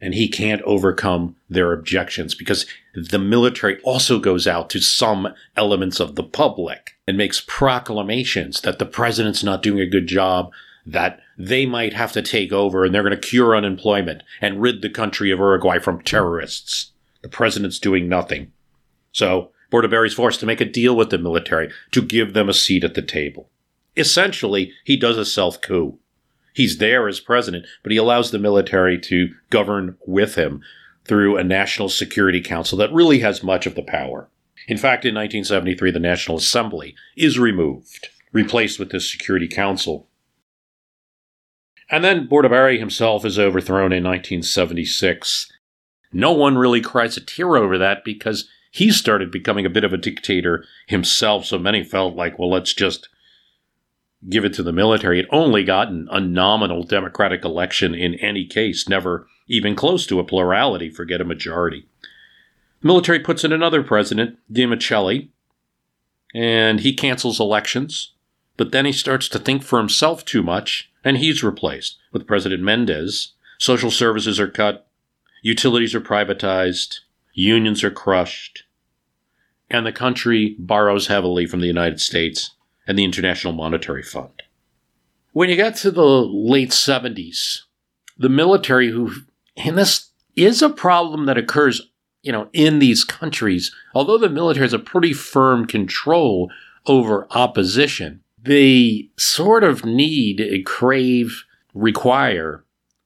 And 0.00 0.12
he 0.14 0.28
can't 0.28 0.60
overcome 0.62 1.36
their 1.48 1.72
objections 1.72 2.34
because 2.34 2.66
the 2.94 3.18
military 3.18 3.80
also 3.82 4.18
goes 4.18 4.46
out 4.46 4.68
to 4.70 4.80
some 4.80 5.28
elements 5.56 5.98
of 5.98 6.14
the 6.14 6.22
public 6.22 6.96
and 7.06 7.16
makes 7.16 7.42
proclamations 7.46 8.60
that 8.62 8.78
the 8.78 8.86
president's 8.86 9.42
not 9.42 9.62
doing 9.62 9.80
a 9.80 9.86
good 9.86 10.06
job, 10.06 10.52
that 10.84 11.20
they 11.38 11.64
might 11.64 11.94
have 11.94 12.12
to 12.12 12.22
take 12.22 12.52
over 12.52 12.84
and 12.84 12.94
they're 12.94 13.02
going 13.02 13.18
to 13.18 13.28
cure 13.28 13.56
unemployment 13.56 14.22
and 14.40 14.60
rid 14.60 14.82
the 14.82 14.90
country 14.90 15.30
of 15.30 15.38
Uruguay 15.38 15.78
from 15.78 16.02
terrorists. 16.02 16.92
The 17.22 17.28
president's 17.28 17.78
doing 17.78 18.08
nothing. 18.08 18.52
So, 19.12 19.52
Bordaberry's 19.72 20.14
forced 20.14 20.40
to 20.40 20.46
make 20.46 20.60
a 20.60 20.66
deal 20.66 20.94
with 20.94 21.10
the 21.10 21.18
military 21.18 21.70
to 21.92 22.02
give 22.02 22.34
them 22.34 22.48
a 22.48 22.54
seat 22.54 22.84
at 22.84 22.94
the 22.94 23.02
table. 23.02 23.50
Essentially, 23.96 24.72
he 24.84 24.96
does 24.96 25.16
a 25.16 25.24
self 25.24 25.60
coup. 25.60 25.98
He's 26.54 26.78
there 26.78 27.08
as 27.08 27.20
president, 27.20 27.66
but 27.82 27.92
he 27.92 27.98
allows 27.98 28.30
the 28.30 28.38
military 28.38 28.98
to 29.00 29.34
govern 29.50 29.98
with 30.06 30.36
him 30.36 30.62
through 31.04 31.36
a 31.36 31.44
National 31.44 31.88
Security 31.88 32.40
Council 32.40 32.78
that 32.78 32.92
really 32.92 33.18
has 33.18 33.42
much 33.42 33.66
of 33.66 33.74
the 33.74 33.82
power. 33.82 34.30
In 34.68 34.78
fact, 34.78 35.04
in 35.04 35.14
1973, 35.14 35.90
the 35.90 35.98
National 35.98 36.38
Assembly 36.38 36.94
is 37.16 37.38
removed, 37.38 38.08
replaced 38.32 38.78
with 38.78 38.90
this 38.90 39.10
Security 39.10 39.48
Council. 39.48 40.08
And 41.90 42.02
then 42.02 42.28
Bordaberry 42.28 42.78
himself 42.78 43.24
is 43.24 43.38
overthrown 43.38 43.92
in 43.92 44.04
1976. 44.04 45.52
No 46.12 46.32
one 46.32 46.56
really 46.56 46.80
cries 46.80 47.16
a 47.16 47.20
tear 47.20 47.56
over 47.56 47.76
that 47.78 48.04
because 48.04 48.48
he 48.70 48.90
started 48.90 49.30
becoming 49.30 49.66
a 49.66 49.70
bit 49.70 49.84
of 49.84 49.92
a 49.92 49.98
dictator 49.98 50.64
himself, 50.86 51.44
so 51.44 51.58
many 51.58 51.82
felt 51.82 52.14
like, 52.14 52.38
well, 52.38 52.50
let's 52.50 52.72
just 52.72 53.08
give 54.28 54.44
it 54.44 54.54
to 54.54 54.62
the 54.62 54.72
military. 54.72 55.20
It 55.20 55.26
only 55.30 55.64
gotten 55.64 56.08
a 56.10 56.20
nominal 56.20 56.82
democratic 56.84 57.44
election 57.44 57.94
in 57.94 58.14
any 58.14 58.46
case, 58.46 58.88
never 58.88 59.26
even 59.46 59.74
close 59.74 60.06
to 60.06 60.18
a 60.18 60.24
plurality, 60.24 60.90
forget 60.90 61.20
a 61.20 61.24
majority. 61.24 61.86
Military 62.82 63.20
puts 63.20 63.44
in 63.44 63.52
another 63.52 63.82
president, 63.82 64.38
Demicheli, 64.52 65.28
and 66.34 66.80
he 66.80 66.94
cancels 66.94 67.40
elections, 67.40 68.12
but 68.56 68.72
then 68.72 68.84
he 68.84 68.92
starts 68.92 69.28
to 69.28 69.38
think 69.38 69.62
for 69.62 69.78
himself 69.78 70.24
too 70.24 70.42
much, 70.42 70.90
and 71.02 71.18
he's 71.18 71.42
replaced 71.42 71.98
with 72.12 72.26
President 72.26 72.62
Mendez. 72.62 73.32
Social 73.58 73.90
services 73.90 74.40
are 74.40 74.48
cut, 74.48 74.86
utilities 75.42 75.94
are 75.94 76.00
privatized, 76.00 77.00
unions 77.32 77.84
are 77.84 77.90
crushed, 77.90 78.64
and 79.70 79.86
the 79.86 79.92
country 79.92 80.56
borrows 80.58 81.06
heavily 81.06 81.46
from 81.46 81.60
the 81.60 81.66
United 81.66 82.00
States 82.00 82.50
and 82.86 82.98
the 82.98 83.04
International 83.04 83.52
Monetary 83.52 84.02
Fund. 84.02 84.42
When 85.32 85.48
you 85.48 85.56
get 85.56 85.76
to 85.76 85.90
the 85.90 86.02
late 86.02 86.70
70s, 86.70 87.62
the 88.16 88.28
military, 88.28 88.90
who, 88.90 89.12
and 89.56 89.76
this 89.76 90.10
is 90.36 90.62
a 90.62 90.70
problem 90.70 91.26
that 91.26 91.38
occurs, 91.38 91.90
you 92.22 92.32
know, 92.32 92.48
in 92.52 92.78
these 92.78 93.04
countries, 93.04 93.74
although 93.94 94.18
the 94.18 94.28
military 94.28 94.64
has 94.64 94.72
a 94.72 94.78
pretty 94.78 95.12
firm 95.12 95.66
control 95.66 96.50
over 96.86 97.26
opposition, 97.30 98.20
they 98.40 99.08
sort 99.16 99.64
of 99.64 99.84
need, 99.84 100.40
eh, 100.40 100.58
crave, 100.64 101.44
require 101.72 102.64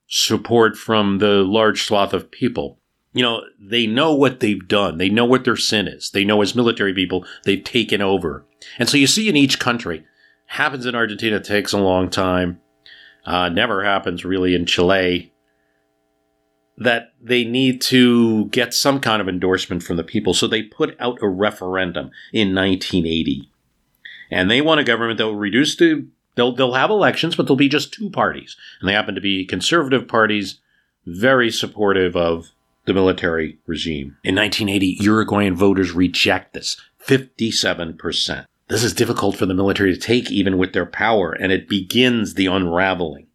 support 0.08 0.76
from 0.76 1.18
the 1.18 1.44
large 1.44 1.82
swath 1.84 2.12
of 2.12 2.30
people. 2.30 2.78
You 3.12 3.22
know, 3.22 3.42
they 3.58 3.86
know 3.86 4.14
what 4.14 4.40
they've 4.40 4.66
done. 4.66 4.98
They 4.98 5.08
know 5.08 5.24
what 5.24 5.44
their 5.44 5.56
sin 5.56 5.88
is. 5.88 6.10
They 6.10 6.24
know 6.24 6.42
as 6.42 6.54
military 6.54 6.92
people, 6.94 7.24
they've 7.44 7.62
taken 7.62 8.02
over. 8.02 8.44
And 8.78 8.88
so 8.88 8.96
you 8.96 9.06
see 9.06 9.28
in 9.28 9.36
each 9.36 9.58
country, 9.58 10.04
happens 10.46 10.86
in 10.86 10.94
Argentina, 10.94 11.40
takes 11.40 11.72
a 11.72 11.78
long 11.78 12.10
time. 12.10 12.60
Uh, 13.24 13.48
never 13.48 13.84
happens 13.84 14.24
really 14.24 14.54
in 14.54 14.66
Chile. 14.66 15.32
That 16.76 17.12
they 17.20 17.44
need 17.44 17.80
to 17.82 18.46
get 18.46 18.72
some 18.72 19.00
kind 19.00 19.20
of 19.20 19.28
endorsement 19.28 19.82
from 19.82 19.96
the 19.96 20.04
people. 20.04 20.32
So 20.32 20.46
they 20.46 20.62
put 20.62 20.96
out 21.00 21.18
a 21.20 21.28
referendum 21.28 22.10
in 22.32 22.54
1980. 22.54 23.50
And 24.30 24.50
they 24.50 24.60
want 24.60 24.80
a 24.80 24.84
government 24.84 25.18
that 25.18 25.26
will 25.26 25.36
reduce 25.36 25.76
the. 25.76 26.06
They'll, 26.34 26.54
they'll 26.54 26.74
have 26.74 26.90
elections, 26.90 27.34
but 27.34 27.44
there'll 27.46 27.56
be 27.56 27.68
just 27.68 27.92
two 27.92 28.10
parties. 28.10 28.56
And 28.80 28.88
they 28.88 28.92
happen 28.92 29.16
to 29.16 29.20
be 29.20 29.44
conservative 29.44 30.06
parties, 30.06 30.60
very 31.04 31.50
supportive 31.50 32.14
of 32.14 32.52
the 32.84 32.94
military 32.94 33.58
regime. 33.66 34.16
In 34.22 34.36
1980, 34.36 34.98
Uruguayan 35.00 35.56
voters 35.56 35.92
reject 35.92 36.54
this 36.54 36.80
57%. 37.04 38.46
This 38.68 38.84
is 38.84 38.92
difficult 38.92 39.36
for 39.36 39.46
the 39.46 39.54
military 39.54 39.94
to 39.94 40.00
take, 40.00 40.30
even 40.30 40.58
with 40.58 40.74
their 40.74 40.86
power, 40.86 41.32
and 41.32 41.50
it 41.50 41.68
begins 41.68 42.34
the 42.34 42.46
unraveling, 42.46 43.28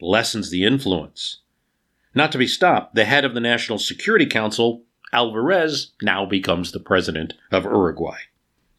lessens 0.00 0.50
the 0.50 0.64
influence. 0.64 1.40
Not 2.14 2.32
to 2.32 2.38
be 2.38 2.46
stopped, 2.46 2.94
the 2.94 3.04
head 3.04 3.24
of 3.24 3.34
the 3.34 3.40
National 3.40 3.78
Security 3.78 4.24
Council, 4.26 4.84
Alvarez, 5.12 5.92
now 6.00 6.24
becomes 6.24 6.72
the 6.72 6.80
president 6.80 7.34
of 7.50 7.64
Uruguay. 7.64 8.16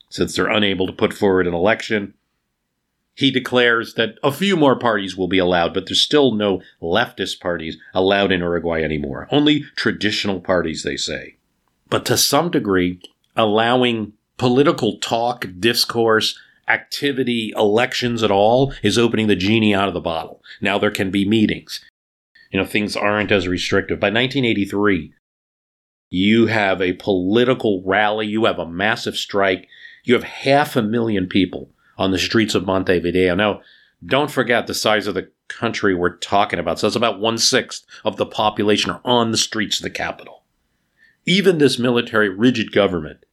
Since 0.09 0.35
they're 0.35 0.47
unable 0.47 0.87
to 0.87 0.93
put 0.93 1.13
forward 1.13 1.45
an 1.45 1.53
election, 1.53 2.15
he 3.15 3.29
declares 3.29 3.93
that 3.93 4.17
a 4.23 4.31
few 4.31 4.55
more 4.55 4.77
parties 4.77 5.15
will 5.15 5.27
be 5.27 5.37
allowed, 5.37 5.75
but 5.75 5.85
there's 5.85 6.01
still 6.01 6.31
no 6.31 6.61
leftist 6.81 7.39
parties 7.39 7.77
allowed 7.93 8.31
in 8.31 8.39
Uruguay 8.39 8.81
anymore. 8.81 9.27
Only 9.31 9.65
traditional 9.75 10.39
parties, 10.39 10.81
they 10.81 10.97
say. 10.97 11.37
But 11.89 12.05
to 12.07 12.17
some 12.17 12.49
degree, 12.49 12.99
allowing 13.35 14.13
political 14.43 14.97
talk, 14.97 15.45
discourse, 15.57 16.37
activity, 16.67 17.53
elections 17.55 18.21
at 18.23 18.29
all 18.29 18.73
is 18.83 18.97
opening 18.97 19.27
the 19.27 19.37
genie 19.37 19.73
out 19.73 19.87
of 19.87 19.93
the 19.93 20.01
bottle. 20.01 20.43
Now 20.59 20.77
there 20.77 20.91
can 20.91 21.11
be 21.11 21.25
meetings. 21.25 21.79
You 22.51 22.59
know, 22.59 22.65
things 22.65 22.97
aren't 22.97 23.31
as 23.31 23.47
restrictive. 23.47 24.01
By 24.01 24.07
1983, 24.07 25.13
you 26.09 26.47
have 26.47 26.81
a 26.81 26.91
political 26.91 27.81
rally, 27.85 28.27
you 28.27 28.43
have 28.43 28.59
a 28.59 28.67
massive 28.67 29.15
strike, 29.15 29.69
You 30.03 30.13
have 30.13 30.25
half 30.25 30.75
a 30.75 30.81
million 30.81 31.27
people 31.27 31.69
on 31.97 32.11
the 32.11 32.19
streets 32.19 32.53
of 32.53 32.65
Montevideo. 32.65 33.35
Now, 33.35 33.61
don't 34.05 34.29
forget 34.29 34.67
the 34.67 34.73
size 34.73 35.07
of 35.07 35.13
the 35.13 35.31
country 35.47 35.95
we're 35.95 36.17
talking 36.17 36.59
about. 36.59 36.79
So 36.79 36.87
that's 36.87 36.97
about 36.97 37.21
one 37.21 37.37
sixth 37.37 37.85
of 38.03 38.17
the 38.17 38.25
population 38.25 38.91
are 38.91 38.99
on 39.05 39.31
the 39.31 39.37
streets 39.37 39.79
of 39.79 39.83
the 39.83 39.89
capital. 39.89 40.43
Even 41.25 41.59
this 41.59 41.79
military 41.79 42.27
rigid 42.27 42.73
government, 42.73 43.23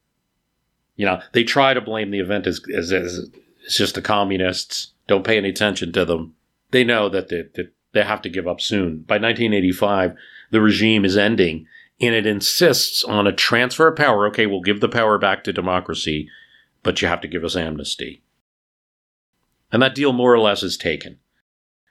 you 1.00 1.06
know, 1.06 1.18
they 1.32 1.44
try 1.44 1.72
to 1.72 1.80
blame 1.80 2.10
the 2.10 2.18
event 2.18 2.46
as, 2.46 2.60
as, 2.76 2.92
as 2.92 3.30
it's 3.64 3.78
just 3.78 3.94
the 3.94 4.02
communists. 4.02 4.92
Don't 5.06 5.24
pay 5.24 5.38
any 5.38 5.48
attention 5.48 5.92
to 5.94 6.04
them. 6.04 6.34
They 6.72 6.84
know 6.84 7.08
that 7.08 7.30
they, 7.30 7.44
that 7.54 7.72
they 7.92 8.02
have 8.02 8.20
to 8.20 8.28
give 8.28 8.46
up 8.46 8.60
soon. 8.60 8.98
By 8.98 9.14
1985, 9.14 10.14
the 10.50 10.60
regime 10.60 11.06
is 11.06 11.16
ending 11.16 11.66
and 12.02 12.14
it 12.14 12.26
insists 12.26 13.02
on 13.02 13.26
a 13.26 13.32
transfer 13.32 13.88
of 13.88 13.96
power. 13.96 14.26
Okay, 14.26 14.44
we'll 14.44 14.60
give 14.60 14.80
the 14.80 14.90
power 14.90 15.16
back 15.16 15.42
to 15.44 15.54
democracy, 15.54 16.28
but 16.82 17.00
you 17.00 17.08
have 17.08 17.22
to 17.22 17.28
give 17.28 17.44
us 17.44 17.56
amnesty. 17.56 18.22
And 19.72 19.80
that 19.80 19.94
deal 19.94 20.12
more 20.12 20.34
or 20.34 20.38
less 20.38 20.62
is 20.62 20.76
taken. 20.76 21.18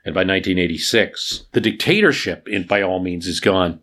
And 0.06 0.14
by 0.14 0.20
1986, 0.20 1.48
the 1.54 1.62
dictatorship, 1.62 2.48
in, 2.48 2.68
by 2.68 2.84
all 2.84 3.00
means, 3.00 3.26
is 3.26 3.40
gone. 3.40 3.80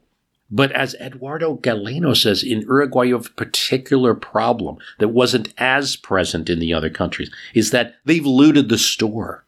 But 0.51 0.71
as 0.73 0.95
Eduardo 0.95 1.57
Galeano 1.57 2.17
says, 2.17 2.43
in 2.43 2.61
Uruguay, 2.63 3.05
you 3.05 3.15
have 3.15 3.27
a 3.27 3.31
particular 3.31 4.15
problem 4.15 4.79
that 4.99 5.09
wasn't 5.09 5.53
as 5.59 5.97
present 5.97 6.49
in 6.49 6.61
the 6.61 6.73
other 6.73 6.91
countries, 6.91 7.31
is 7.55 7.73
that 7.73 7.97
they've 8.05 8.25
looted 8.25 8.69
the 8.69 8.79
store. 8.79 9.45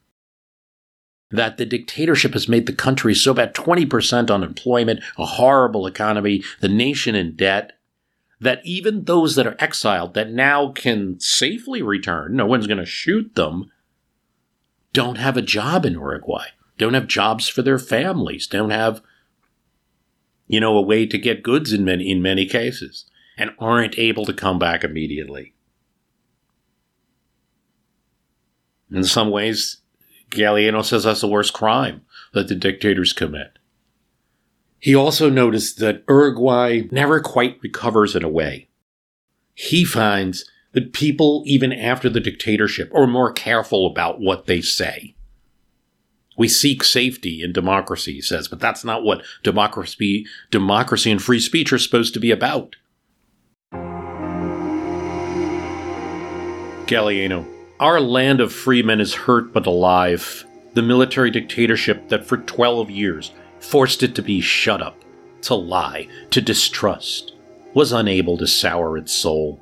That 1.31 1.57
the 1.57 1.67
dictatorship 1.67 2.33
has 2.33 2.49
made 2.49 2.67
the 2.67 2.73
country 2.73 3.15
so 3.15 3.35
bad 3.35 3.55
20% 3.55 4.31
unemployment, 4.31 5.01
a 5.19 5.27
horrible 5.27 5.87
economy, 5.87 6.43
the 6.61 6.69
nation 6.69 7.15
in 7.15 7.37
debt, 7.37 7.73
that 8.41 8.61
even 8.65 9.05
those 9.05 9.35
that 9.35 9.47
are 9.47 9.57
exiled 9.59 10.15
that 10.15 10.31
now 10.31 10.73
can 10.73 11.19
safely 11.21 11.83
return, 11.83 12.37
no 12.37 12.47
one's 12.47 12.67
going 12.67 12.79
to 12.79 12.87
shoot 12.87 13.35
them, 13.35 13.71
don't 14.93 15.19
have 15.19 15.37
a 15.37 15.43
job 15.43 15.85
in 15.85 15.95
Uruguay, 15.95 16.47
don't 16.77 16.95
have 16.95 17.07
jobs 17.07 17.49
for 17.49 17.63
their 17.63 17.79
families, 17.79 18.47
don't 18.47 18.71
have, 18.71 19.03
you 20.49 20.59
know, 20.59 20.77
a 20.77 20.83
way 20.83 21.07
to 21.07 21.19
get 21.19 21.43
goods 21.43 21.73
in 21.73 21.85
many, 21.85 22.11
in 22.11 22.21
many 22.21 22.47
cases, 22.47 23.05
and 23.37 23.53
aren't 23.59 23.99
able 23.99 24.27
to 24.27 24.33
come 24.33 24.59
back 24.59 24.83
immediately. 24.83 25.55
In 28.91 29.05
some 29.05 29.31
ways, 29.31 29.79
Galeano 30.31 30.85
says 30.85 31.05
that's 31.05 31.21
the 31.21 31.29
worst 31.29 31.53
crime 31.53 32.03
that 32.33 32.49
the 32.49 32.55
dictators 32.55 33.13
commit. 33.13 33.59
He 34.81 34.95
also 34.95 35.29
noticed 35.29 35.79
that 35.79 36.05
Uruguay 36.09 36.83
never 36.91 37.21
quite 37.21 37.59
recovers 37.63 38.17
in 38.17 38.25
a 38.25 38.29
way. 38.29 38.69
He 39.55 39.85
finds 39.85 40.49
that 40.73 40.93
people, 40.93 41.43
even 41.47 41.73
after 41.73 42.09
the 42.09 42.21
dictatorship, 42.21 42.93
are 42.95 43.07
more 43.07 43.33
careful 43.33 43.87
about 43.87 44.21
what 44.21 44.47
they 44.47 44.61
say. 44.61 45.17
We 46.39 46.49
seek 46.49 46.85
safety 46.85 47.43
in 47.43 47.53
democracy, 47.53 48.15
he 48.15 48.21
says, 48.21 48.47
but 48.47 48.61
that's 48.61 48.85
not 48.85 49.03
what 49.03 49.23
democracy, 49.43 50.25
democracy 50.53 51.11
and 51.11 51.21
free 51.21 51.41
speech 51.41 51.73
are 51.73 51.79
supposed 51.79 52.15
to 52.15 52.21
be 52.21 52.31
about. 52.31 52.77
Galeano, 56.87 57.47
our 57.81 58.01
land 58.01 58.41
of 58.41 58.53
free 58.53 58.83
men 58.83 59.01
is 59.01 59.15
hurt 59.15 59.53
but 59.53 59.67
alive. 59.67 60.47
The 60.75 60.83
military 60.83 61.33
dictatorship 61.33 62.09
that 62.09 62.25
for 62.25 62.39
12 62.39 62.89
years 62.89 63.33
forced 63.59 64.05
it 64.05 64.15
to 64.15 64.23
be 64.23 64.41
shut 64.41 64.81
up, 64.81 64.97
to 65.43 65.57
lie, 65.57 66.07
to 66.31 66.41
distrust, 66.41 67.35
was 67.75 67.91
unable 67.91 68.39
to 68.39 68.47
sour 68.47 68.97
its 68.97 69.13
soul. 69.13 69.61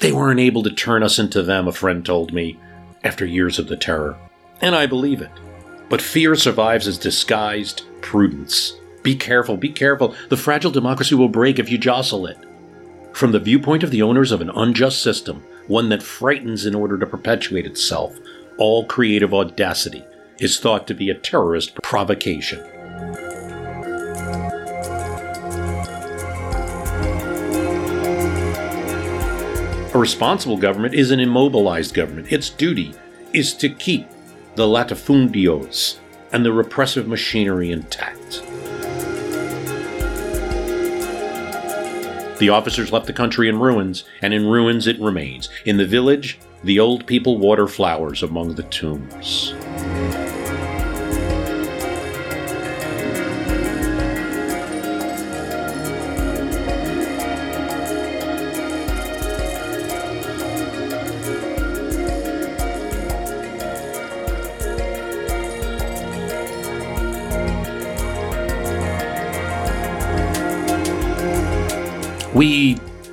They 0.00 0.12
weren't 0.12 0.40
able 0.40 0.62
to 0.64 0.70
turn 0.70 1.02
us 1.02 1.18
into 1.18 1.42
them, 1.42 1.66
a 1.66 1.72
friend 1.72 2.04
told 2.04 2.34
me, 2.34 2.58
after 3.02 3.24
years 3.24 3.58
of 3.58 3.68
the 3.68 3.76
terror. 3.76 4.18
And 4.60 4.74
I 4.74 4.84
believe 4.84 5.22
it. 5.22 5.30
But 5.88 6.02
fear 6.02 6.34
survives 6.34 6.88
as 6.88 6.98
disguised 6.98 7.82
prudence. 8.00 8.74
Be 9.02 9.14
careful, 9.14 9.56
be 9.56 9.68
careful. 9.68 10.14
The 10.30 10.36
fragile 10.36 10.70
democracy 10.70 11.14
will 11.14 11.28
break 11.28 11.58
if 11.58 11.70
you 11.70 11.78
jostle 11.78 12.26
it. 12.26 12.38
From 13.12 13.32
the 13.32 13.38
viewpoint 13.38 13.82
of 13.82 13.90
the 13.90 14.02
owners 14.02 14.32
of 14.32 14.40
an 14.40 14.50
unjust 14.50 15.02
system, 15.02 15.44
one 15.68 15.88
that 15.90 16.02
frightens 16.02 16.66
in 16.66 16.74
order 16.74 16.98
to 16.98 17.06
perpetuate 17.06 17.66
itself, 17.66 18.18
all 18.58 18.86
creative 18.86 19.32
audacity 19.32 20.04
is 20.38 20.58
thought 20.58 20.86
to 20.86 20.94
be 20.94 21.10
a 21.10 21.14
terrorist 21.14 21.74
provocation. 21.82 22.60
A 29.94 29.98
responsible 29.98 30.56
government 30.56 30.94
is 30.94 31.12
an 31.12 31.20
immobilized 31.20 31.94
government. 31.94 32.32
Its 32.32 32.50
duty 32.50 32.94
is 33.32 33.54
to 33.54 33.68
keep 33.68 34.08
the 34.56 34.66
latifundios 34.66 35.98
and 36.32 36.44
the 36.44 36.52
repressive 36.52 37.08
machinery 37.08 37.70
intact. 37.70 38.42
The 42.38 42.48
officers 42.48 42.92
left 42.92 43.06
the 43.06 43.12
country 43.12 43.48
in 43.48 43.60
ruins, 43.60 44.04
and 44.20 44.34
in 44.34 44.46
ruins 44.46 44.86
it 44.86 45.00
remains. 45.00 45.48
In 45.64 45.76
the 45.76 45.86
village, 45.86 46.38
the 46.64 46.80
old 46.80 47.06
people 47.06 47.38
water 47.38 47.68
flowers 47.68 48.22
among 48.22 48.54
the 48.54 48.64
tombs. 48.64 49.54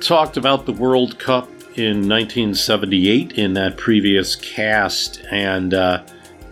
Talked 0.02 0.36
about 0.36 0.66
the 0.66 0.72
World 0.72 1.18
Cup 1.18 1.48
in 1.76 2.08
1978 2.08 3.32
in 3.32 3.54
that 3.54 3.76
previous 3.76 4.36
cast, 4.36 5.22
and 5.30 5.72
uh, 5.72 6.02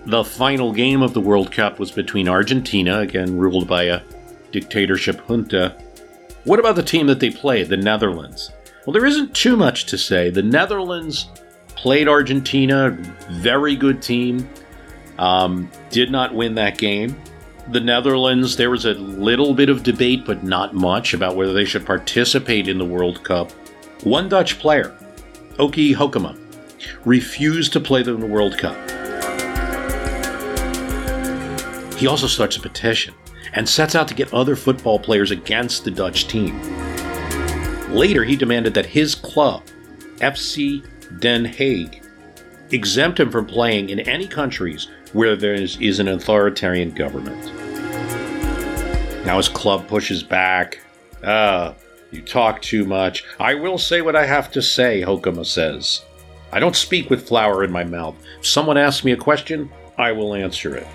the 0.06 0.24
final 0.24 0.72
game 0.72 1.02
of 1.02 1.12
the 1.12 1.20
World 1.20 1.52
Cup 1.52 1.78
was 1.78 1.90
between 1.90 2.28
Argentina, 2.28 3.00
again 3.00 3.36
ruled 3.36 3.68
by 3.68 3.84
a 3.84 4.02
dictatorship 4.52 5.20
junta. 5.26 5.76
What 6.44 6.58
about 6.58 6.76
the 6.76 6.82
team 6.82 7.06
that 7.08 7.20
they 7.20 7.30
played, 7.30 7.68
the 7.68 7.76
Netherlands? 7.76 8.50
Well, 8.86 8.94
there 8.94 9.04
isn't 9.04 9.34
too 9.34 9.56
much 9.56 9.84
to 9.86 9.98
say. 9.98 10.30
The 10.30 10.42
Netherlands 10.42 11.28
played 11.74 12.08
Argentina, 12.08 12.90
very 13.30 13.76
good 13.76 14.00
team, 14.00 14.48
um, 15.18 15.70
did 15.90 16.10
not 16.10 16.34
win 16.34 16.54
that 16.54 16.78
game 16.78 17.20
the 17.72 17.80
Netherlands, 17.80 18.56
there 18.56 18.70
was 18.70 18.84
a 18.84 18.94
little 18.94 19.54
bit 19.54 19.68
of 19.68 19.84
debate, 19.84 20.24
but 20.24 20.42
not 20.42 20.74
much, 20.74 21.14
about 21.14 21.36
whether 21.36 21.52
they 21.52 21.64
should 21.64 21.86
participate 21.86 22.66
in 22.66 22.78
the 22.78 22.84
World 22.84 23.22
Cup. 23.22 23.52
One 24.02 24.28
Dutch 24.28 24.58
player, 24.58 24.96
Oeki 25.54 25.94
Hoekema, 25.94 26.36
refused 27.04 27.72
to 27.74 27.80
play 27.80 28.00
in 28.00 28.18
the 28.18 28.26
World 28.26 28.58
Cup. 28.58 28.76
He 31.96 32.06
also 32.06 32.26
starts 32.26 32.56
a 32.56 32.60
petition 32.60 33.14
and 33.52 33.68
sets 33.68 33.94
out 33.94 34.08
to 34.08 34.14
get 34.14 34.32
other 34.34 34.56
football 34.56 34.98
players 34.98 35.30
against 35.30 35.84
the 35.84 35.90
Dutch 35.90 36.26
team. 36.26 36.60
Later, 37.90 38.24
he 38.24 38.36
demanded 38.36 38.74
that 38.74 38.86
his 38.86 39.14
club, 39.14 39.62
FC 40.16 40.84
Den 41.20 41.44
Haag, 41.44 42.04
exempt 42.72 43.20
him 43.20 43.30
from 43.30 43.46
playing 43.46 43.90
in 43.90 44.00
any 44.00 44.26
countries 44.26 44.88
where 45.12 45.36
there 45.36 45.54
is, 45.54 45.76
is 45.80 45.98
an 45.98 46.08
authoritarian 46.08 46.92
government. 46.92 47.59
Now 49.24 49.36
his 49.36 49.48
club 49.48 49.86
pushes 49.86 50.22
back. 50.22 50.80
Ah, 51.22 51.74
you 52.10 52.22
talk 52.22 52.62
too 52.62 52.84
much. 52.84 53.24
I 53.38 53.54
will 53.54 53.76
say 53.76 54.00
what 54.00 54.16
I 54.16 54.24
have 54.24 54.50
to 54.52 54.62
say, 54.62 55.02
Hoekema 55.02 55.44
says. 55.44 56.02
I 56.52 56.58
don't 56.58 56.74
speak 56.74 57.10
with 57.10 57.28
flour 57.28 57.62
in 57.62 57.70
my 57.70 57.84
mouth. 57.84 58.16
If 58.38 58.46
someone 58.46 58.78
asks 58.78 59.04
me 59.04 59.12
a 59.12 59.16
question, 59.16 59.70
I 59.98 60.12
will 60.12 60.34
answer 60.34 60.74
it. 60.74 60.86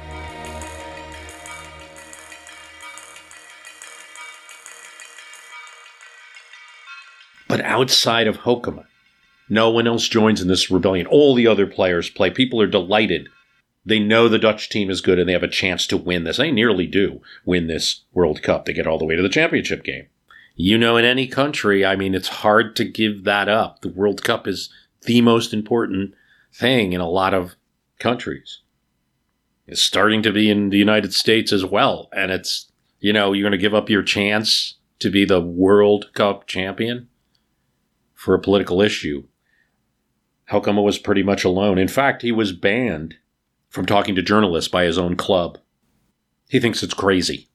But 7.47 7.62
outside 7.62 8.28
of 8.28 8.38
Hoekema, 8.38 8.86
no 9.47 9.70
one 9.70 9.86
else 9.86 10.08
joins 10.08 10.41
in 10.41 10.47
this 10.47 10.72
rebellion. 10.72 11.06
All 11.06 11.36
the 11.36 11.47
other 11.47 11.68
players 11.68 12.10
play. 12.10 12.32
People 12.32 12.60
are 12.60 12.68
delighted 12.68 13.30
they 13.86 14.00
know 14.00 14.28
the 14.28 14.40
Dutch 14.40 14.70
team 14.70 14.90
is 14.90 15.02
good 15.02 15.20
and 15.20 15.30
they 15.30 15.34
have 15.34 15.44
a 15.44 15.48
chance 15.48 15.86
to 15.88 15.98
win 15.98 16.24
this. 16.24 16.38
They 16.38 16.52
nearly 16.52 16.88
do 16.88 17.22
win 17.46 17.68
this 17.68 18.02
World 18.14 18.42
Cup. 18.42 18.66
They 18.66 18.74
get 18.74 18.88
all 18.88 18.98
the 18.98 19.06
way 19.06 19.16
to 19.16 19.22
the 19.22 19.30
championship 19.30 19.84
game. 19.84 20.08
You 20.56 20.78
know, 20.78 20.98
in 20.98 21.06
any 21.06 21.28
country, 21.28 21.86
I 21.86 21.96
mean, 21.96 22.16
it's 22.16 22.28
hard 22.28 22.76
to 22.78 22.86
give 22.86 23.26
that 23.26 23.48
up. 23.48 23.82
The 23.82 23.90
World 23.90 24.24
Cup 24.24 24.48
is 24.48 24.70
the 25.04 25.22
most 25.22 25.54
important 25.54 26.14
thing 26.54 26.94
in 26.94 27.02
a 27.02 27.10
lot 27.10 27.34
of 27.34 27.56
countries. 28.00 28.62
It's 29.68 29.82
starting 29.82 30.24
to 30.24 30.32
be 30.32 30.50
in 30.50 30.70
the 30.70 30.78
United 30.78 31.14
States 31.14 31.52
as 31.52 31.66
well. 31.66 32.10
And 32.14 32.32
it's, 32.32 32.72
you 33.00 33.14
know, 33.14 33.34
you're 33.34 33.44
going 33.44 33.52
to 33.52 33.58
give 33.58 33.74
up 33.74 33.90
your 33.90 34.04
chance 34.04 34.76
to 35.00 35.12
be 35.12 35.26
the 35.26 35.42
World 35.42 36.12
Cup 36.14 36.48
champion 36.48 37.10
for 38.14 38.34
a 38.34 38.40
political 38.40 38.82
issue. 38.82 39.26
Hoekema 40.52 40.84
was 40.84 40.98
pretty 40.98 41.24
much 41.24 41.44
alone. 41.44 41.78
In 41.78 41.88
fact, 41.88 42.22
he 42.22 42.32
was 42.32 42.54
banned 42.54 43.16
from 43.76 43.86
talking 43.86 44.16
to 44.16 44.22
journalists 44.22 44.72
by 44.72 44.86
his 44.86 44.98
own 44.98 45.18
club. 45.18 45.60
He 46.48 46.62
thinks 46.62 46.82
it's 46.82 46.94
crazy. 46.94 47.50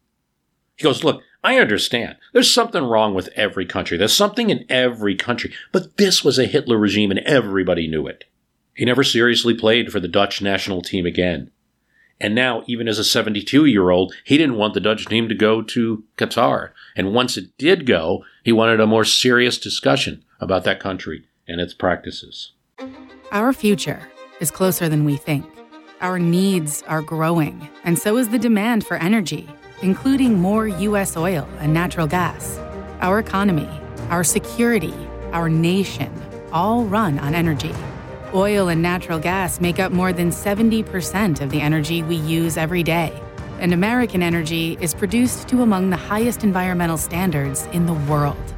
He 0.76 0.84
goes, 0.84 1.02
Look, 1.02 1.22
I 1.42 1.58
understand. 1.58 2.16
There's 2.34 2.52
something 2.52 2.84
wrong 2.84 3.14
with 3.14 3.30
every 3.34 3.64
country. 3.64 3.96
There's 3.96 4.12
something 4.12 4.50
in 4.50 4.66
every 4.68 5.16
country. 5.16 5.52
But 5.72 5.96
this 5.96 6.22
was 6.22 6.38
a 6.38 6.44
Hitler 6.44 6.76
regime 6.76 7.10
and 7.10 7.20
everybody 7.20 7.88
knew 7.88 8.06
it. 8.06 8.24
He 8.74 8.84
never 8.84 9.02
seriously 9.02 9.54
played 9.54 9.90
for 9.90 9.98
the 9.98 10.08
Dutch 10.08 10.42
national 10.42 10.82
team 10.82 11.06
again. 11.06 11.50
And 12.20 12.34
now, 12.34 12.64
even 12.66 12.86
as 12.86 12.98
a 12.98 13.04
72 13.04 13.64
year 13.64 13.88
old, 13.88 14.14
he 14.24 14.36
didn't 14.36 14.58
want 14.58 14.74
the 14.74 14.80
Dutch 14.80 15.06
team 15.06 15.26
to 15.30 15.34
go 15.34 15.62
to 15.62 16.04
Qatar. 16.18 16.72
And 16.94 17.14
once 17.14 17.38
it 17.38 17.56
did 17.56 17.86
go, 17.86 18.24
he 18.44 18.52
wanted 18.52 18.78
a 18.78 18.86
more 18.86 19.04
serious 19.06 19.56
discussion 19.56 20.22
about 20.38 20.64
that 20.64 20.80
country 20.80 21.24
and 21.48 21.62
its 21.62 21.72
practices. 21.72 22.52
Our 23.32 23.54
future 23.54 24.02
is 24.38 24.50
closer 24.50 24.86
than 24.88 25.06
we 25.06 25.16
think. 25.16 25.46
Our 26.00 26.18
needs 26.18 26.82
are 26.88 27.02
growing, 27.02 27.68
and 27.84 27.98
so 27.98 28.16
is 28.16 28.30
the 28.30 28.38
demand 28.38 28.86
for 28.86 28.96
energy, 28.96 29.46
including 29.82 30.40
more 30.40 30.66
U.S. 30.66 31.14
oil 31.14 31.46
and 31.58 31.74
natural 31.74 32.06
gas. 32.06 32.58
Our 33.02 33.18
economy, 33.18 33.68
our 34.08 34.24
security, 34.24 34.94
our 35.32 35.50
nation 35.50 36.10
all 36.52 36.84
run 36.84 37.18
on 37.18 37.34
energy. 37.34 37.74
Oil 38.32 38.68
and 38.68 38.80
natural 38.80 39.18
gas 39.18 39.60
make 39.60 39.78
up 39.78 39.92
more 39.92 40.10
than 40.10 40.30
70% 40.30 41.42
of 41.42 41.50
the 41.50 41.60
energy 41.60 42.02
we 42.02 42.16
use 42.16 42.56
every 42.56 42.82
day. 42.82 43.12
And 43.58 43.74
American 43.74 44.22
energy 44.22 44.78
is 44.80 44.94
produced 44.94 45.48
to 45.48 45.60
among 45.60 45.90
the 45.90 45.98
highest 45.98 46.44
environmental 46.44 46.96
standards 46.96 47.66
in 47.72 47.84
the 47.84 47.92
world. 47.92 48.54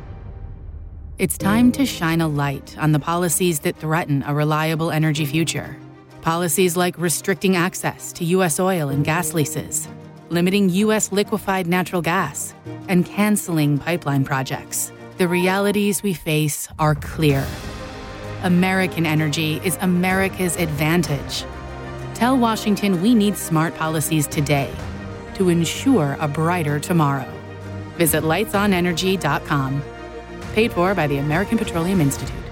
It's 1.18 1.36
time 1.36 1.72
to 1.72 1.86
shine 1.86 2.20
a 2.20 2.28
light 2.28 2.78
on 2.78 2.93
the 2.93 3.01
policies 3.01 3.61
that 3.61 3.76
threaten 3.76 4.22
a 4.28 4.32
reliable 4.32 4.93
energy 4.93 5.26
future. 5.26 5.76
Policies 6.23 6.77
like 6.77 6.97
restricting 6.99 7.57
access 7.57 8.12
to 8.12 8.25
U.S. 8.37 8.61
oil 8.61 8.91
and 8.91 9.05
gas 9.05 9.35
leases, 9.35 9.89
limiting 10.31 10.68
U.S. 10.68 11.11
liquefied 11.11 11.66
natural 11.66 12.01
gas, 12.01 12.55
and 12.87 13.05
canceling 13.05 13.77
pipeline 13.77 14.25
projects. 14.25 14.93
The 15.18 15.27
realities 15.27 16.05
we 16.05 16.14
face 16.14 16.68
are 16.79 16.95
clear. 16.95 17.45
American 18.45 19.05
energy 19.05 19.61
is 19.64 19.77
America's 19.81 20.57
advantage. 20.57 21.45
Tell 22.14 22.39
Washington 22.39 23.03
we 23.03 23.16
need 23.16 23.37
smart 23.37 23.75
policies 23.75 24.29
today 24.29 24.73
to 25.35 25.49
ensure 25.49 26.16
a 26.20 26.29
brighter 26.29 26.79
tomorrow. 26.79 27.29
Visit 27.97 28.23
lightsonenergy.com. 28.23 29.83
Paid 30.53 30.73
for 30.73 30.95
by 30.95 31.09
the 31.09 31.18
American 31.18 31.59
Petroleum 31.59 32.01
Institute. 32.01 32.51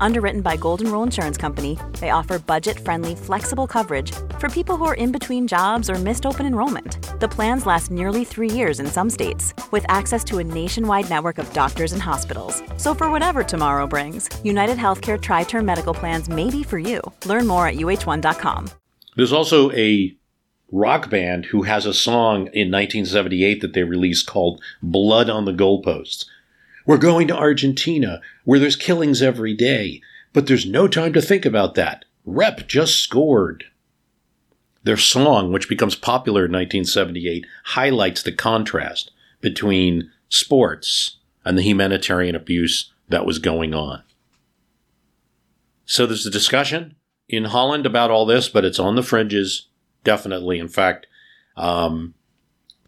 Underwritten 0.00 0.42
by 0.42 0.56
Golden 0.56 0.92
Rule 0.92 1.02
Insurance 1.02 1.36
Company, 1.36 1.78
they 2.00 2.10
offer 2.10 2.38
budget 2.38 2.78
friendly, 2.78 3.14
flexible 3.14 3.66
coverage 3.66 4.12
for 4.38 4.48
people 4.48 4.76
who 4.76 4.84
are 4.84 4.94
in 4.94 5.10
between 5.10 5.48
jobs 5.48 5.90
or 5.90 5.96
missed 5.96 6.24
open 6.26 6.46
enrollment. 6.46 6.98
The 7.20 7.28
plans 7.28 7.66
last 7.66 7.90
nearly 7.90 8.24
three 8.24 8.50
years 8.50 8.80
in 8.80 8.86
some 8.86 9.10
states, 9.10 9.54
with 9.70 9.84
access 9.88 10.22
to 10.24 10.38
a 10.38 10.44
nationwide 10.44 11.10
network 11.10 11.38
of 11.38 11.52
doctors 11.52 11.92
and 11.92 12.02
hospitals. 12.02 12.62
So, 12.76 12.94
for 12.94 13.10
whatever 13.10 13.42
tomorrow 13.42 13.86
brings, 13.86 14.28
United 14.44 14.78
Healthcare 14.78 15.18
TriTerm 15.18 15.64
Medical 15.64 15.94
Plans 15.94 16.28
may 16.28 16.50
be 16.50 16.62
for 16.62 16.78
you. 16.78 17.00
Learn 17.26 17.46
more 17.46 17.66
at 17.66 17.74
uh1.com. 17.74 18.70
There's 19.16 19.32
also 19.32 19.72
a 19.72 20.14
rock 20.70 21.10
band 21.10 21.46
who 21.46 21.62
has 21.62 21.86
a 21.86 21.94
song 21.94 22.48
in 22.52 22.70
1978 22.70 23.62
that 23.62 23.72
they 23.72 23.82
released 23.82 24.26
called 24.26 24.60
Blood 24.82 25.30
on 25.30 25.44
the 25.44 25.52
Goalposts. 25.52 26.26
We're 26.88 26.96
going 26.96 27.28
to 27.28 27.36
Argentina, 27.36 28.22
where 28.44 28.58
there's 28.58 28.74
killings 28.74 29.20
every 29.20 29.52
day, 29.52 30.00
but 30.32 30.46
there's 30.46 30.64
no 30.64 30.88
time 30.88 31.12
to 31.12 31.20
think 31.20 31.44
about 31.44 31.74
that. 31.74 32.06
Rep 32.24 32.66
just 32.66 32.98
scored. 33.00 33.64
Their 34.84 34.96
song, 34.96 35.52
which 35.52 35.68
becomes 35.68 35.94
popular 35.94 36.46
in 36.46 36.52
1978, 36.52 37.44
highlights 37.64 38.22
the 38.22 38.32
contrast 38.32 39.10
between 39.42 40.10
sports 40.30 41.18
and 41.44 41.58
the 41.58 41.62
humanitarian 41.62 42.34
abuse 42.34 42.90
that 43.10 43.26
was 43.26 43.38
going 43.38 43.74
on. 43.74 44.02
So 45.84 46.06
there's 46.06 46.24
a 46.24 46.30
discussion 46.30 46.94
in 47.28 47.44
Holland 47.44 47.84
about 47.84 48.10
all 48.10 48.24
this, 48.24 48.48
but 48.48 48.64
it's 48.64 48.78
on 48.78 48.96
the 48.96 49.02
fringes, 49.02 49.68
definitely. 50.04 50.58
In 50.58 50.68
fact, 50.68 51.06
um, 51.54 52.14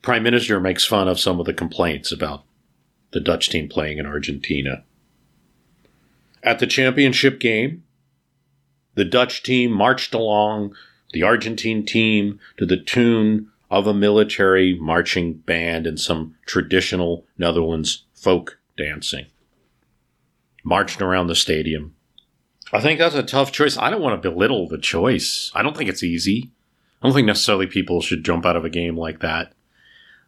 Prime 0.01 0.23
Minister 0.23 0.59
makes 0.59 0.87
fun 0.87 1.07
of 1.07 1.21
some 1.21 1.39
of 1.39 1.45
the 1.45 1.53
complaints 1.53 2.11
about 2.11 2.45
the 3.13 3.21
Dutch 3.21 3.49
team 3.51 3.69
playing 3.69 3.99
in 3.99 4.07
Argentina. 4.07 4.85
At 6.43 6.59
the 6.59 6.67
championship 6.67 7.39
game, 7.41 7.85
the 8.95 9.05
Dutch 9.05 9.43
team 9.43 9.73
marched 9.73 10.15
along 10.15 10.75
the 11.13 11.23
Argentine 11.23 11.85
team 11.85 12.39
to 12.57 12.67
the 12.67 12.77
tune 12.77 13.51
of 13.71 13.87
a 13.87 13.95
military 13.95 14.75
marching 14.75 15.35
band 15.35 15.87
and 15.87 15.99
some 15.99 16.35
traditional 16.47 17.25
Netherlands 17.39 18.05
folk 18.15 18.59
dancing. 18.77 19.27
Marched 20.65 21.01
around 21.01 21.29
the 21.29 21.35
stadium. 21.35 21.95
I 22.73 22.81
think 22.81 22.99
that's 22.99 23.15
a 23.15 23.23
tough 23.23 23.53
choice. 23.53 23.77
I 23.77 23.91
don't 23.91 24.03
want 24.03 24.21
to 24.21 24.31
belittle 24.31 24.69
the 24.69 24.79
choice. 24.79 25.51
I 25.55 25.63
don't 25.63 25.77
think 25.77 25.91
it's 25.91 26.03
easy. 26.03 26.51
I 27.03 27.07
don't 27.07 27.15
think 27.15 27.27
necessarily 27.27 27.67
people 27.67 28.01
should 28.01 28.25
jump 28.25 28.45
out 28.45 28.57
of 28.57 28.65
a 28.65 28.71
game 28.71 28.97
like 28.97 29.21
that. 29.21 29.53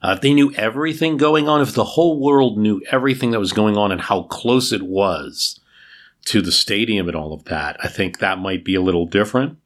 Uh, 0.02 0.16
they 0.16 0.34
knew 0.34 0.52
everything 0.54 1.16
going 1.16 1.48
on, 1.48 1.60
if 1.60 1.74
the 1.74 1.84
whole 1.84 2.20
world 2.20 2.58
knew 2.58 2.82
everything 2.90 3.30
that 3.30 3.38
was 3.38 3.52
going 3.52 3.76
on 3.76 3.92
and 3.92 4.00
how 4.00 4.24
close 4.24 4.72
it 4.72 4.82
was 4.82 5.60
to 6.24 6.42
the 6.42 6.52
stadium 6.52 7.08
and 7.08 7.16
all 7.16 7.32
of 7.32 7.44
that, 7.44 7.76
I 7.82 7.88
think 7.88 8.18
that 8.18 8.38
might 8.38 8.64
be 8.64 8.74
a 8.74 8.82
little 8.82 9.06
different. 9.06 9.58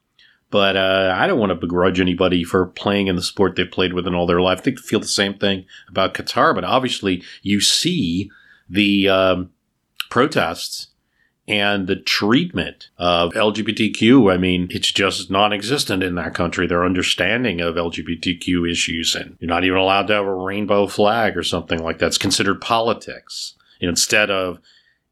But 0.50 0.76
uh, 0.76 1.14
I 1.16 1.26
don't 1.26 1.40
want 1.40 1.50
to 1.50 1.56
begrudge 1.56 1.98
anybody 1.98 2.44
for 2.44 2.66
playing 2.66 3.08
in 3.08 3.16
the 3.16 3.22
sport 3.22 3.56
they've 3.56 3.70
played 3.70 3.94
with 3.94 4.06
in 4.06 4.14
all 4.14 4.26
their 4.26 4.40
life. 4.40 4.62
They 4.62 4.76
feel 4.76 5.00
the 5.00 5.08
same 5.08 5.34
thing 5.34 5.64
about 5.88 6.14
Qatar, 6.14 6.54
but 6.54 6.64
obviously 6.64 7.22
you 7.42 7.60
see 7.60 8.30
the 8.68 9.08
um, 9.08 9.50
protests 10.08 10.88
and 11.48 11.86
the 11.86 11.96
treatment 11.96 12.88
of 12.98 13.32
LGBTQ, 13.32 14.32
I 14.32 14.36
mean, 14.36 14.68
it's 14.70 14.90
just 14.90 15.30
non 15.30 15.52
existent 15.52 16.02
in 16.02 16.16
that 16.16 16.34
country. 16.34 16.66
Their 16.66 16.84
understanding 16.84 17.60
of 17.60 17.76
LGBTQ 17.76 18.70
issues, 18.70 19.14
and 19.14 19.36
you're 19.38 19.48
not 19.48 19.64
even 19.64 19.78
allowed 19.78 20.08
to 20.08 20.14
have 20.14 20.26
a 20.26 20.34
rainbow 20.34 20.86
flag 20.86 21.36
or 21.36 21.44
something 21.44 21.82
like 21.82 21.98
that. 21.98 22.06
It's 22.06 22.18
considered 22.18 22.60
politics 22.60 23.54
instead 23.80 24.30
of 24.30 24.58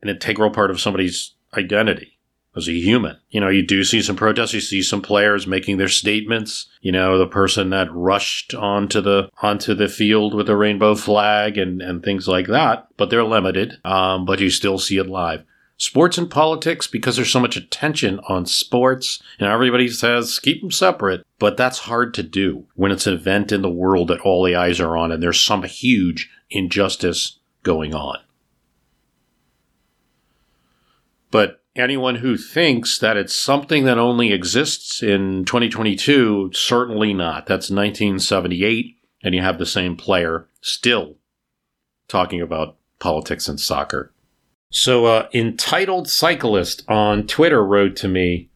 an 0.02 0.08
integral 0.08 0.50
part 0.50 0.70
of 0.70 0.80
somebody's 0.80 1.32
identity 1.56 2.18
as 2.56 2.68
a 2.68 2.72
human. 2.72 3.16
You 3.30 3.40
know, 3.40 3.48
you 3.48 3.64
do 3.64 3.84
see 3.84 4.02
some 4.02 4.16
protests, 4.16 4.54
you 4.54 4.60
see 4.60 4.82
some 4.82 5.02
players 5.02 5.46
making 5.46 5.76
their 5.76 5.88
statements. 5.88 6.66
You 6.80 6.90
know, 6.92 7.16
the 7.16 7.26
person 7.26 7.70
that 7.70 7.92
rushed 7.92 8.54
onto 8.54 9.00
the 9.00 9.28
onto 9.40 9.74
the 9.74 9.88
field 9.88 10.34
with 10.34 10.48
a 10.48 10.56
rainbow 10.56 10.96
flag 10.96 11.58
and, 11.58 11.80
and 11.80 12.02
things 12.02 12.26
like 12.26 12.48
that, 12.48 12.88
but 12.96 13.10
they're 13.10 13.24
limited. 13.24 13.78
Um, 13.84 14.24
but 14.24 14.40
you 14.40 14.50
still 14.50 14.78
see 14.78 14.98
it 14.98 15.06
live 15.06 15.44
sports 15.76 16.16
and 16.16 16.30
politics 16.30 16.86
because 16.86 17.16
there's 17.16 17.32
so 17.32 17.40
much 17.40 17.56
attention 17.56 18.20
on 18.28 18.46
sports 18.46 19.22
and 19.38 19.48
everybody 19.48 19.88
says 19.88 20.38
keep 20.38 20.60
them 20.60 20.70
separate 20.70 21.24
but 21.38 21.56
that's 21.56 21.80
hard 21.80 22.14
to 22.14 22.22
do 22.22 22.64
when 22.74 22.92
it's 22.92 23.06
an 23.06 23.12
event 23.12 23.52
in 23.52 23.60
the 23.60 23.68
world 23.68 24.08
that 24.08 24.20
all 24.20 24.42
the 24.44 24.54
eyes 24.54 24.80
are 24.80 24.96
on 24.96 25.12
and 25.12 25.22
there's 25.22 25.38
some 25.38 25.62
huge 25.64 26.30
injustice 26.50 27.38
going 27.62 27.94
on. 27.94 28.18
But 31.30 31.62
anyone 31.76 32.16
who 32.16 32.36
thinks 32.36 32.98
that 33.00 33.16
it's 33.16 33.34
something 33.34 33.84
that 33.84 33.98
only 33.98 34.32
exists 34.32 35.02
in 35.02 35.44
2022 35.44 36.52
certainly 36.54 37.12
not. 37.12 37.46
That's 37.46 37.70
1978 37.70 38.96
and 39.22 39.34
you 39.34 39.42
have 39.42 39.58
the 39.58 39.66
same 39.66 39.96
player 39.96 40.48
still 40.62 41.16
talking 42.08 42.40
about 42.40 42.76
politics 43.00 43.48
and 43.48 43.60
soccer 43.60 44.13
so, 44.74 45.04
uh, 45.06 45.28
entitled 45.32 46.08
cyclist 46.08 46.82
on 46.88 47.28
Twitter 47.28 47.64
wrote 47.64 47.94
to 47.94 48.08
me 48.08 48.50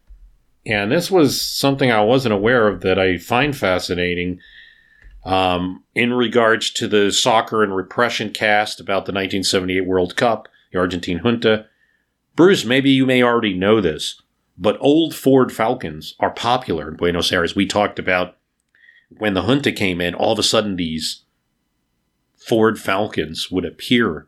And 0.67 0.91
this 0.91 1.13
was 1.13 1.41
something 1.41 1.93
I 1.93 2.01
wasn't 2.01 2.35
aware 2.35 2.67
of 2.67 2.81
that 2.81 2.99
I 2.99 3.19
find 3.19 3.57
fascinating 3.57 4.41
um, 5.25 5.85
in 5.95 6.13
regards 6.13 6.71
to 6.73 6.89
the 6.89 7.13
soccer 7.13 7.63
and 7.63 7.75
repression 7.75 8.31
cast 8.31 8.81
about 8.81 9.07
the 9.07 9.13
1978 9.13 9.87
World 9.87 10.17
Cup, 10.17 10.49
the 10.73 10.81
Argentine 10.81 11.19
junta. 11.19 11.67
Bruce, 12.35 12.65
maybe 12.65 12.91
you 12.91 13.07
may 13.07 13.23
already 13.23 13.55
know 13.55 13.81
this, 13.81 14.21
but 14.59 14.77
old 14.81 15.15
Ford 15.15 15.53
Falcons 15.53 16.17
are 16.19 16.33
popular 16.33 16.89
in 16.89 16.97
Buenos 16.97 17.31
Aires. 17.31 17.55
We 17.55 17.65
talked 17.65 18.01
about 18.01 18.37
when 19.09 19.35
the 19.35 19.43
junta 19.43 19.71
came 19.71 20.01
in, 20.01 20.17
all 20.17 20.33
of 20.33 20.39
a 20.41 20.43
sudden 20.43 20.75
these 20.75 21.23
Ford 22.37 22.81
Falcons 22.81 23.53
would 23.53 23.65
appear 23.65 24.27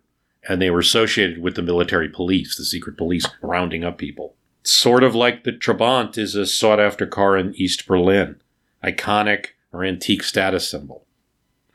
and 0.51 0.61
they 0.61 0.69
were 0.69 0.81
associated 0.81 1.41
with 1.41 1.55
the 1.55 1.63
military 1.63 2.09
police, 2.09 2.57
the 2.57 2.65
secret 2.65 2.99
police, 2.99 3.25
rounding 3.41 3.85
up 3.85 3.97
people. 3.97 4.35
Sort 4.65 5.05
of 5.05 5.15
like 5.15 5.45
the 5.45 5.53
Trabant 5.53 6.19
is 6.19 6.35
a 6.35 6.45
sought 6.45 6.81
after 6.81 7.07
car 7.07 7.37
in 7.37 7.55
East 7.55 7.87
Berlin, 7.87 8.41
iconic 8.83 9.51
or 9.73 9.85
antique 9.85 10.25
status 10.25 10.69
symbol. 10.69 11.07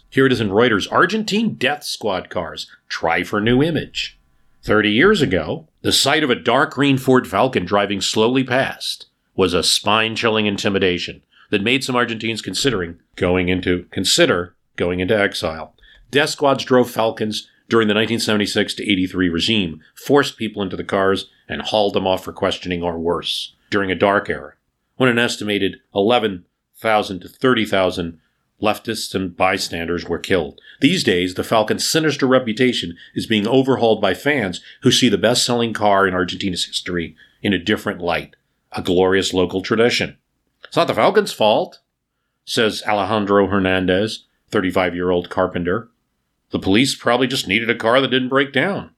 Here 0.09 0.25
it 0.25 0.33
is 0.33 0.41
in 0.41 0.49
Reuters 0.49 0.91
Argentine 0.91 1.53
death 1.53 1.85
squad 1.85 2.29
cars 2.29 2.69
try 2.89 3.23
for 3.23 3.39
new 3.39 3.63
image. 3.63 4.19
30 4.63 4.91
years 4.91 5.21
ago, 5.21 5.69
the 5.81 5.93
sight 5.93 6.21
of 6.25 6.29
a 6.29 6.35
dark 6.35 6.73
green 6.73 6.97
Ford 6.97 7.29
Falcon 7.29 7.63
driving 7.63 8.01
slowly 8.01 8.43
past 8.43 9.05
was 9.37 9.53
a 9.53 9.63
spine 9.63 10.17
chilling 10.17 10.47
intimidation 10.47 11.23
that 11.49 11.63
made 11.63 11.85
some 11.85 11.95
Argentines 11.95 12.41
considering 12.41 12.99
going 13.15 13.47
into 13.47 13.85
consider 13.91 14.53
going 14.75 14.99
into 14.99 15.17
exile. 15.17 15.73
Death 16.11 16.31
squads 16.31 16.65
drove 16.65 16.91
Falcons 16.91 17.49
during 17.67 17.87
the 17.87 17.93
1976 17.93 18.75
to 18.75 18.83
83 18.83 19.29
regime, 19.29 19.81
forced 19.95 20.37
people 20.37 20.61
into 20.61 20.75
the 20.75 20.83
cars 20.83 21.29
and 21.47 21.61
hauled 21.61 21.93
them 21.93 22.07
off 22.07 22.23
for 22.23 22.33
questioning 22.33 22.83
or 22.83 22.97
worse 22.97 23.55
during 23.69 23.91
a 23.91 23.95
dark 23.95 24.29
era, 24.29 24.53
when 24.97 25.09
an 25.09 25.19
estimated 25.19 25.77
11,000 25.93 27.19
to 27.19 27.27
30,000 27.27 28.19
leftists 28.61 29.13
and 29.13 29.35
bystanders 29.35 30.05
were 30.05 30.19
killed. 30.19 30.59
These 30.81 31.03
days, 31.03 31.33
the 31.33 31.43
Falcon's 31.43 31.87
sinister 31.87 32.25
reputation 32.25 32.95
is 33.13 33.27
being 33.27 33.47
overhauled 33.47 34.01
by 34.01 34.13
fans 34.13 34.61
who 34.81 34.91
see 34.91 35.09
the 35.09 35.17
best 35.17 35.45
selling 35.45 35.73
car 35.73 36.07
in 36.07 36.13
Argentina's 36.13 36.65
history 36.65 37.15
in 37.41 37.53
a 37.53 37.59
different 37.59 38.01
light, 38.01 38.35
a 38.71 38.81
glorious 38.81 39.33
local 39.33 39.61
tradition. 39.61 40.17
It's 40.63 40.77
not 40.77 40.87
the 40.87 40.93
Falcon's 40.93 41.33
fault, 41.33 41.79
says 42.45 42.83
Alejandro 42.87 43.47
Hernandez, 43.47 44.25
35 44.51 44.95
year 44.95 45.11
old 45.11 45.29
carpenter. 45.29 45.89
The 46.51 46.59
police 46.59 46.95
probably 46.95 47.27
just 47.27 47.47
needed 47.47 47.69
a 47.69 47.75
car 47.75 47.99
that 48.01 48.09
didn't 48.09 48.29
break 48.29 48.53
down. 48.53 48.91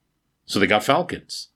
So 0.46 0.60
they 0.60 0.68
got 0.68 0.84
Falcons. 0.84 1.50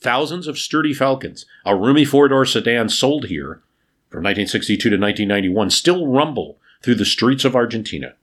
Thousands 0.00 0.46
of 0.46 0.58
sturdy 0.58 0.92
Falcons, 0.92 1.46
a 1.64 1.74
roomy 1.74 2.04
four 2.04 2.28
door 2.28 2.44
sedan 2.44 2.88
sold 2.88 3.26
here 3.26 3.62
from 4.08 4.22
1962 4.22 4.90
to 4.90 4.96
1991, 4.96 5.70
still 5.70 6.06
rumble 6.06 6.58
through 6.82 6.94
the 6.94 7.04
streets 7.04 7.44
of 7.44 7.56
Argentina, 7.56 8.14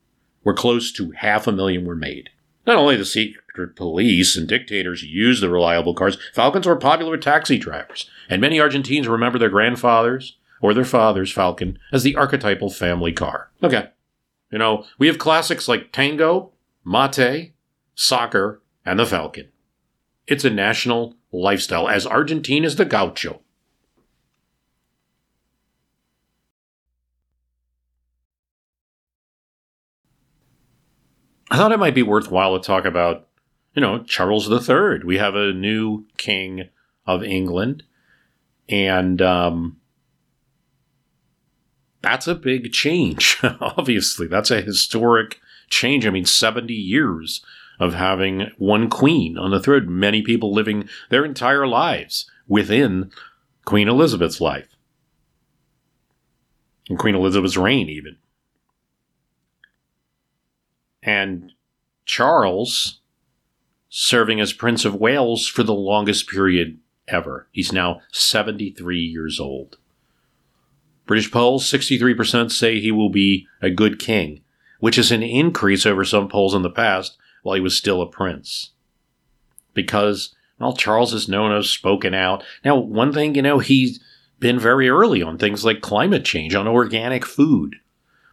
where 0.44 0.56
close 0.56 0.92
to 0.94 1.12
half 1.12 1.48
a 1.48 1.52
million 1.52 1.86
were 1.86 1.96
made. 1.96 2.30
Not 2.66 2.78
only 2.78 2.96
the 2.96 3.06
secret 3.06 3.76
police 3.76 4.38
and 4.38 4.48
dictators 4.48 5.04
used 5.04 5.44
the 5.44 5.50
reliable 5.50 5.94
cars, 5.94 6.18
Falcons 6.34 6.66
were 6.66 6.76
popular 6.76 7.12
with 7.12 7.22
taxi 7.22 7.58
drivers, 7.58 8.10
and 8.30 8.40
many 8.40 8.60
Argentines 8.60 9.08
remember 9.08 9.38
their 9.38 9.50
grandfathers 9.50 10.38
or 10.62 10.74
their 10.74 10.86
father's 10.86 11.32
Falcon 11.32 11.78
as 11.92 12.04
the 12.04 12.16
archetypal 12.16 12.70
family 12.70 13.12
car. 13.12 13.52
Okay. 13.62 13.90
You 14.50 14.60
know, 14.60 14.86
we 14.98 15.08
have 15.08 15.18
classics 15.18 15.68
like 15.68 15.92
Tango, 15.92 16.52
Mate, 16.86 17.54
Soccer, 17.96 18.62
and 18.86 19.00
the 19.00 19.06
Falcon. 19.06 19.50
It's 20.28 20.46
a 20.46 20.50
national 20.50 21.16
lifestyle, 21.32 21.88
as 21.88 22.06
Argentine 22.06 22.64
is 22.64 22.76
the 22.76 22.86
gaucho. 22.86 23.42
I 31.52 31.58
thought 31.58 31.72
it 31.72 31.80
might 31.80 31.94
be 31.94 32.04
worthwhile 32.04 32.58
to 32.58 32.66
talk 32.66 32.86
about, 32.86 33.28
you 33.76 33.82
know, 33.82 34.04
Charles 34.04 34.50
III. 34.50 35.04
We 35.06 35.18
have 35.20 35.36
a 35.36 35.54
new 35.54 36.06
king 36.18 36.70
of 37.06 37.24
England, 37.24 37.84
and 38.68 39.22
um, 39.22 39.78
that's 42.02 42.28
a 42.28 42.34
big 42.34 42.74
change. 42.74 43.38
Obviously, 43.62 44.26
that's 44.26 44.50
a 44.50 44.62
historic 44.62 45.40
change. 45.70 46.06
I 46.06 46.10
mean, 46.10 46.26
70 46.26 46.74
years 46.74 47.44
of 47.80 47.94
having 47.94 48.52
one 48.58 48.90
queen 48.90 49.38
on 49.38 49.52
the 49.52 49.60
throne, 49.60 50.00
many 50.00 50.22
people 50.22 50.54
living 50.54 50.88
their 51.10 51.26
entire 51.26 51.68
lives 51.68 52.30
within 52.48 53.12
Queen 53.66 53.88
Elizabeth's 53.88 54.42
life. 54.42 54.68
And 56.90 57.00
Queen 57.00 57.16
Elizabeth's 57.16 57.58
reign, 57.58 57.90
even. 57.90 58.18
And 61.02 61.54
Charles 62.06 63.00
serving 63.90 64.40
as 64.40 64.54
Prince 64.54 64.86
of 64.86 64.96
Wales 64.96 65.48
for 65.48 65.64
the 65.64 65.74
longest 65.74 66.28
period 66.28 66.80
ever. 67.08 67.48
He's 67.52 67.72
now 67.72 68.02
73 68.12 69.00
years 69.00 69.40
old. 69.40 69.78
British 71.06 71.32
polls, 71.32 71.70
63% 71.70 72.52
say 72.52 72.80
he 72.80 72.92
will 72.92 73.10
be 73.10 73.48
a 73.62 73.70
good 73.70 74.00
king, 74.00 74.42
which 74.84 74.98
is 74.98 75.14
an 75.14 75.24
increase 75.24 75.86
over 75.86 76.04
some 76.04 76.28
polls 76.28 76.54
in 76.54 76.62
the 76.62 76.70
past 76.70 77.16
while 77.42 77.56
he 77.56 77.62
was 77.62 77.74
still 77.74 78.02
a 78.02 78.06
prince. 78.06 78.72
Because, 79.74 80.36
well, 80.60 80.76
Charles 80.76 81.14
is 81.14 81.30
known 81.30 81.54
as 81.54 81.70
spoken 81.70 82.14
out. 82.14 82.44
Now, 82.66 82.76
one 82.76 83.14
thing, 83.14 83.34
you 83.34 83.42
know, 83.42 83.60
he's 83.60 84.02
been 84.40 84.60
very 84.60 84.90
early 84.90 85.22
on 85.22 85.38
things 85.38 85.64
like 85.64 85.80
climate 85.80 86.26
change, 86.26 86.54
on 86.54 86.68
organic 86.68 87.26
food. 87.26 87.78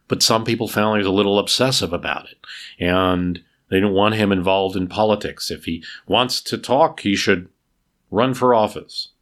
But 0.09 0.21
some 0.21 0.43
people 0.43 0.67
found 0.67 0.97
he 0.97 0.97
was 0.97 1.07
a 1.07 1.11
little 1.11 1.39
obsessive 1.39 1.93
about 1.93 2.25
it. 2.25 2.37
And 2.77 3.41
they 3.69 3.77
didn't 3.77 3.93
want 3.93 4.15
him 4.15 4.33
involved 4.33 4.75
in 4.75 4.89
politics. 4.89 5.51
If 5.51 5.63
he 5.63 5.85
wants 6.05 6.41
to 6.41 6.57
talk, 6.57 6.99
he 6.99 7.15
should 7.15 7.47
run 8.09 8.33
for 8.33 8.53
office. 8.53 9.13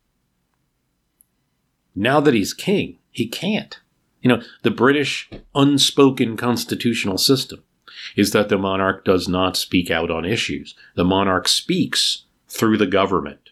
Now 1.94 2.22
that 2.22 2.34
he's 2.34 2.56
king, 2.56 2.98
he 3.12 3.28
can't. 3.28 3.80
You 4.22 4.30
know, 4.30 4.42
the 4.64 4.72
British 4.72 5.30
unspoken 5.56 6.36
constitutional 6.36 7.18
system 7.18 7.64
is 8.16 8.32
that 8.32 8.50
the 8.50 8.58
monarch 8.58 9.06
does 9.06 9.28
not 9.28 9.58
speak 9.58 9.90
out 9.90 10.12
on 10.12 10.26
issues. 10.26 10.76
The 10.96 11.04
monarch 11.04 11.48
speaks 11.48 12.26
through 12.48 12.78
the 12.78 12.88
government. 12.88 13.50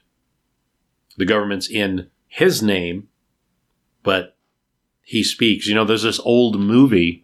The 1.17 1.25
government's 1.25 1.69
in 1.69 2.09
his 2.27 2.61
name, 2.61 3.07
but 4.03 4.35
he 5.01 5.23
speaks. 5.23 5.67
You 5.67 5.75
know, 5.75 5.85
there's 5.85 6.03
this 6.03 6.19
old 6.19 6.59
movie 6.59 7.23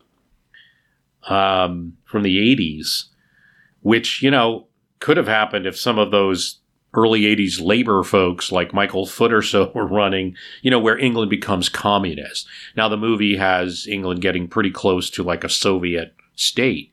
um, 1.28 1.98
from 2.06 2.24
the 2.24 2.38
80s, 2.56 3.06
which, 3.82 4.22
you 4.22 4.32
know, 4.32 4.68
could 5.00 5.18
have 5.18 5.28
happened 5.28 5.66
if 5.66 5.78
some 5.78 6.00
of 6.00 6.12
those 6.12 6.60
early 6.94 7.22
80s 7.22 7.60
labor 7.62 8.04
folks 8.04 8.52
like 8.52 8.74
Michael 8.74 9.06
Foot 9.06 9.34
or 9.34 9.42
so 9.42 9.72
were 9.74 9.88
running, 9.88 10.36
you 10.62 10.70
know, 10.70 10.80
where 10.80 10.98
England 10.98 11.30
becomes 11.30 11.70
communist. 11.70 12.48
Now, 12.76 12.88
the 12.88 12.98
movie 12.98 13.38
has 13.38 13.88
England 13.88 14.22
getting 14.22 14.48
pretty 14.48 14.72
close 14.72 15.10
to 15.12 15.24
like 15.24 15.44
a 15.44 15.50
Soviet 15.50 16.16
state. 16.36 16.92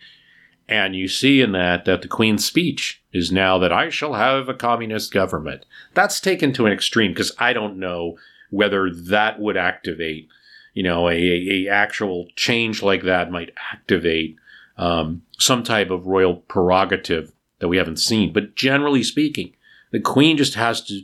And 0.69 0.95
you 0.95 1.09
see 1.09 1.41
in 1.41 1.53
that 1.53 1.85
that 1.85 2.03
the 2.03 2.09
Queen's 2.09 2.45
speech 2.45 3.03
is 3.13 3.33
now 3.33 3.59
that 3.59 3.73
I 3.73 3.89
shall 3.91 4.15
have 4.15 4.49
a 4.49 4.55
communist 4.55 5.13
government. 5.13 5.67
That's 5.95 6.21
taken 6.21 6.53
to 6.55 6.67
an 6.67 6.73
extreme 6.73 7.11
because 7.11 7.33
I 7.39 7.53
don't 7.53 7.79
know 7.79 8.17
whether 8.51 8.89
that 8.93 9.41
would 9.41 9.57
activate, 9.57 10.29
you 10.73 10.85
know, 10.85 11.09
a, 11.09 11.15
a, 11.15 11.69
actual 11.69 12.29
change 12.37 12.83
like 12.83 13.03
that 13.03 13.31
might 13.31 13.53
activate 13.73 14.37
um, 14.77 15.23
some 15.39 15.63
type 15.63 15.91
of 15.91 16.07
royal 16.07 16.37
prerogative 16.37 17.33
that 17.59 17.69
we 17.69 17.77
haven't 17.77 17.99
seen. 17.99 18.33
But 18.33 18.55
generally 18.55 19.03
speaking, 19.03 19.55
the 19.91 20.01
Queen 20.01 20.37
just 20.37 20.55
has 20.55 20.83
to, 20.83 21.03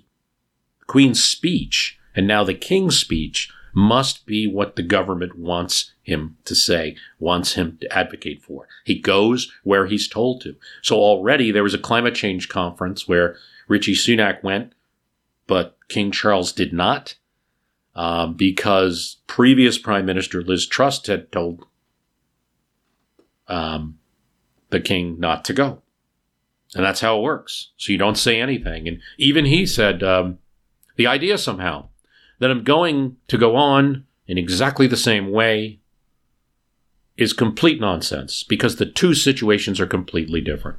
Queen's 0.86 1.22
speech 1.22 1.98
and 2.14 2.26
now 2.26 2.42
the 2.42 2.54
King's 2.54 2.98
speech 2.98 3.50
must 3.74 4.24
be 4.24 4.46
what 4.46 4.74
the 4.74 4.82
government 4.82 5.38
wants 5.38 5.92
him 6.02 6.38
to 6.46 6.54
say, 6.54 6.96
wants 7.18 7.52
him 7.52 7.76
to 7.82 7.92
advocate 7.92 8.42
for. 8.42 8.66
He 8.84 8.98
goes 8.98 9.52
where 9.64 9.86
he's 9.86 10.08
told 10.08 10.40
to. 10.40 10.56
So 10.80 10.96
already 10.96 11.50
there 11.50 11.62
was 11.62 11.74
a 11.74 11.78
climate 11.78 12.14
change 12.14 12.48
conference 12.48 13.06
where 13.06 13.36
Rishi 13.68 13.92
Sunak 13.92 14.42
went, 14.42 14.72
but 15.46 15.76
King 15.88 16.10
Charles 16.10 16.52
did 16.52 16.72
not, 16.72 17.16
um, 17.94 18.32
because 18.34 19.18
previous 19.26 19.76
Prime 19.76 20.06
Minister 20.06 20.42
Liz 20.42 20.66
Truss 20.66 21.06
had 21.06 21.30
told 21.30 21.66
um, 23.46 23.98
the 24.70 24.80
king 24.80 25.20
not 25.20 25.44
to 25.44 25.52
go. 25.52 25.82
And 26.74 26.84
that's 26.84 27.00
how 27.00 27.18
it 27.18 27.22
works. 27.22 27.72
So 27.76 27.92
you 27.92 27.98
don't 27.98 28.18
say 28.18 28.40
anything. 28.40 28.88
And 28.88 29.00
even 29.18 29.44
he 29.44 29.66
said 29.66 30.02
um, 30.02 30.38
the 30.96 31.06
idea 31.06 31.38
somehow 31.38 31.88
that 32.38 32.50
I'm 32.50 32.64
going 32.64 33.16
to 33.28 33.38
go 33.38 33.56
on 33.56 34.04
in 34.26 34.36
exactly 34.36 34.86
the 34.86 34.96
same 34.96 35.30
way 35.30 35.80
is 37.16 37.32
complete 37.32 37.80
nonsense 37.80 38.42
because 38.42 38.76
the 38.76 38.84
two 38.86 39.14
situations 39.14 39.80
are 39.80 39.86
completely 39.86 40.40
different. 40.40 40.78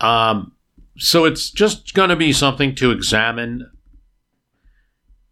Um, 0.00 0.52
so 0.98 1.24
it's 1.24 1.48
just 1.48 1.94
going 1.94 2.10
to 2.10 2.16
be 2.16 2.32
something 2.32 2.74
to 2.74 2.90
examine 2.90 3.70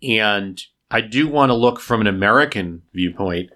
And 0.03 0.61
I 0.91 1.01
do 1.01 1.29
want 1.29 1.51
to 1.51 1.55
look 1.55 1.81
from 1.81 2.01
an 2.01 2.07
American 2.07 2.83
viewpoint. 2.93 3.51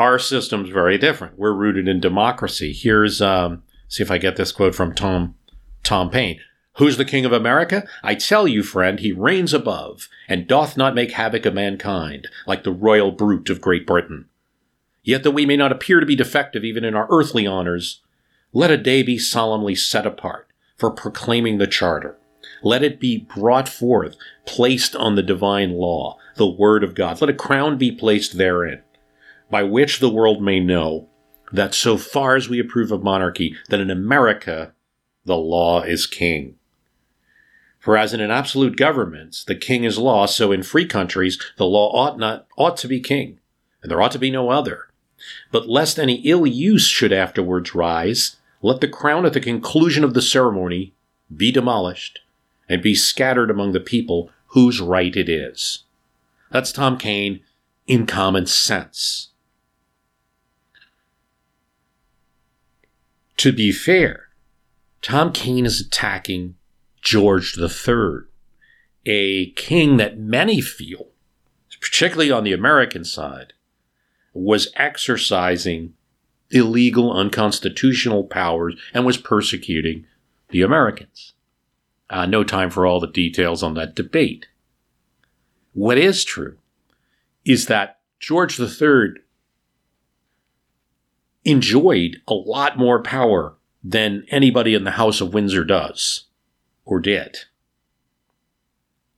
Our 0.00 0.18
system's 0.18 0.70
very 0.70 0.96
different. 0.96 1.38
We're 1.38 1.52
rooted 1.52 1.86
in 1.86 2.00
democracy. 2.00 2.72
Here's 2.72 3.20
um, 3.20 3.64
see 3.86 4.02
if 4.02 4.10
I 4.10 4.16
get 4.16 4.36
this 4.36 4.50
quote 4.50 4.74
from 4.74 4.94
Tom 4.94 5.34
Tom 5.82 6.08
Paine. 6.08 6.40
Who's 6.76 6.96
the 6.96 7.04
king 7.04 7.26
of 7.26 7.32
America? 7.32 7.86
I 8.02 8.14
tell 8.14 8.48
you, 8.48 8.62
friend, 8.62 8.98
he 8.98 9.12
reigns 9.12 9.52
above, 9.52 10.08
and 10.26 10.46
doth 10.46 10.74
not 10.78 10.94
make 10.94 11.12
havoc 11.12 11.44
of 11.44 11.52
mankind, 11.52 12.28
like 12.46 12.64
the 12.64 12.72
royal 12.72 13.12
brute 13.12 13.50
of 13.50 13.60
Great 13.60 13.86
Britain. 13.86 14.30
Yet 15.02 15.22
though 15.22 15.32
we 15.32 15.44
may 15.44 15.58
not 15.58 15.70
appear 15.70 16.00
to 16.00 16.06
be 16.06 16.16
defective 16.16 16.64
even 16.64 16.82
in 16.82 16.94
our 16.94 17.06
earthly 17.10 17.46
honors, 17.46 18.00
let 18.54 18.70
a 18.70 18.78
day 18.78 19.02
be 19.02 19.18
solemnly 19.18 19.74
set 19.74 20.06
apart 20.06 20.48
for 20.78 20.90
proclaiming 20.90 21.58
the 21.58 21.66
charter. 21.66 22.16
Let 22.62 22.82
it 22.82 23.00
be 23.00 23.18
brought 23.18 23.68
forth, 23.68 24.16
placed 24.46 24.96
on 24.96 25.14
the 25.16 25.22
divine 25.22 25.72
law, 25.72 26.16
the 26.36 26.48
word 26.48 26.82
of 26.82 26.94
God. 26.94 27.20
Let 27.20 27.28
a 27.28 27.34
crown 27.34 27.76
be 27.76 27.92
placed 27.92 28.38
therein, 28.38 28.80
by 29.50 29.62
which 29.62 29.98
the 29.98 30.10
world 30.10 30.42
may 30.42 30.60
know 30.60 31.08
that 31.52 31.74
so 31.74 31.96
far 31.96 32.36
as 32.36 32.48
we 32.48 32.60
approve 32.60 32.92
of 32.92 33.02
monarchy, 33.02 33.56
that 33.68 33.80
in 33.80 33.90
America 33.90 34.72
the 35.24 35.36
law 35.36 35.82
is 35.82 36.06
king. 36.06 36.56
For 37.78 37.96
as 37.96 38.12
in 38.12 38.20
an 38.20 38.30
absolute 38.30 38.76
government 38.76 39.44
the 39.46 39.54
king 39.54 39.84
is 39.84 39.98
law, 39.98 40.26
so 40.26 40.52
in 40.52 40.62
free 40.62 40.86
countries 40.86 41.40
the 41.56 41.66
law 41.66 41.90
ought 41.92 42.18
not 42.18 42.46
ought 42.56 42.76
to 42.78 42.88
be 42.88 43.00
king, 43.00 43.40
and 43.82 43.90
there 43.90 44.00
ought 44.00 44.12
to 44.12 44.18
be 44.18 44.30
no 44.30 44.50
other. 44.50 44.88
But 45.50 45.68
lest 45.68 45.98
any 45.98 46.16
ill 46.22 46.46
use 46.46 46.86
should 46.86 47.12
afterwards 47.12 47.74
rise, 47.74 48.36
let 48.62 48.80
the 48.80 48.88
crown 48.88 49.26
at 49.26 49.32
the 49.32 49.40
conclusion 49.40 50.04
of 50.04 50.14
the 50.14 50.22
ceremony 50.22 50.94
be 51.34 51.50
demolished 51.50 52.20
and 52.68 52.82
be 52.82 52.94
scattered 52.94 53.50
among 53.50 53.72
the 53.72 53.80
people 53.80 54.30
whose 54.48 54.80
right 54.80 55.16
it 55.16 55.28
is. 55.28 55.84
That's 56.50 56.72
Tom 56.72 56.98
Paine 56.98 57.40
in 57.86 58.06
common 58.06 58.46
sense. 58.46 59.29
To 63.40 63.52
be 63.52 63.72
fair, 63.72 64.28
Tom 65.00 65.32
Paine 65.32 65.64
is 65.64 65.80
attacking 65.80 66.56
George 67.00 67.56
III, 67.56 68.26
a 69.06 69.52
king 69.52 69.96
that 69.96 70.18
many 70.18 70.60
feel, 70.60 71.06
particularly 71.80 72.30
on 72.30 72.44
the 72.44 72.52
American 72.52 73.02
side, 73.02 73.54
was 74.34 74.70
exercising 74.76 75.94
illegal, 76.50 77.10
unconstitutional 77.10 78.24
powers 78.24 78.74
and 78.92 79.06
was 79.06 79.16
persecuting 79.16 80.04
the 80.50 80.60
Americans. 80.60 81.32
Uh, 82.10 82.26
no 82.26 82.44
time 82.44 82.68
for 82.68 82.84
all 82.84 83.00
the 83.00 83.06
details 83.06 83.62
on 83.62 83.72
that 83.72 83.94
debate. 83.94 84.48
What 85.72 85.96
is 85.96 86.24
true 86.24 86.58
is 87.46 87.68
that 87.68 88.00
George 88.18 88.60
III 88.60 89.14
enjoyed 91.44 92.20
a 92.28 92.34
lot 92.34 92.78
more 92.78 93.02
power 93.02 93.54
than 93.82 94.26
anybody 94.30 94.74
in 94.74 94.84
the 94.84 94.92
House 94.92 95.20
of 95.20 95.32
Windsor 95.32 95.64
does 95.64 96.24
or 96.84 97.00
did. 97.00 97.38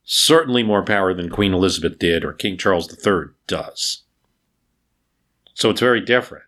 Certainly 0.03 0.63
more 0.63 0.83
power 0.83 1.13
than 1.13 1.29
Queen 1.29 1.53
Elizabeth 1.53 1.97
did 1.99 2.23
or 2.23 2.33
King 2.33 2.57
Charles 2.57 2.89
III 3.05 3.33
does. 3.47 4.03
So 5.53 5.69
it's 5.69 5.79
very 5.79 6.01
different. 6.01 6.45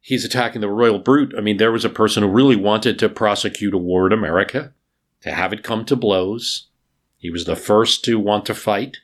He's 0.00 0.24
attacking 0.24 0.60
the 0.60 0.68
royal 0.68 0.98
brute. 0.98 1.34
I 1.36 1.40
mean, 1.40 1.56
there 1.56 1.72
was 1.72 1.84
a 1.84 1.90
person 1.90 2.22
who 2.22 2.28
really 2.28 2.56
wanted 2.56 2.98
to 2.98 3.08
prosecute 3.08 3.74
a 3.74 3.78
war 3.78 4.06
in 4.06 4.12
America, 4.12 4.72
to 5.22 5.32
have 5.32 5.52
it 5.52 5.64
come 5.64 5.84
to 5.86 5.96
blows. 5.96 6.68
He 7.18 7.30
was 7.30 7.44
the 7.44 7.56
first 7.56 8.04
to 8.04 8.18
want 8.18 8.46
to 8.46 8.54
fight. 8.54 8.98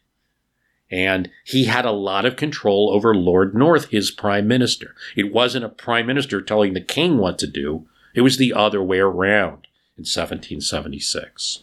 And 0.92 1.30
he 1.42 1.64
had 1.64 1.86
a 1.86 1.90
lot 1.90 2.26
of 2.26 2.36
control 2.36 2.90
over 2.92 3.14
Lord 3.14 3.54
North, 3.54 3.88
his 3.88 4.10
prime 4.10 4.46
minister. 4.46 4.94
It 5.16 5.32
wasn't 5.32 5.64
a 5.64 5.70
prime 5.70 6.06
minister 6.06 6.42
telling 6.42 6.74
the 6.74 6.82
king 6.82 7.16
what 7.16 7.38
to 7.38 7.46
do, 7.46 7.88
it 8.14 8.20
was 8.20 8.36
the 8.36 8.52
other 8.52 8.82
way 8.82 8.98
around 8.98 9.66
in 9.96 10.04
1776. 10.04 11.62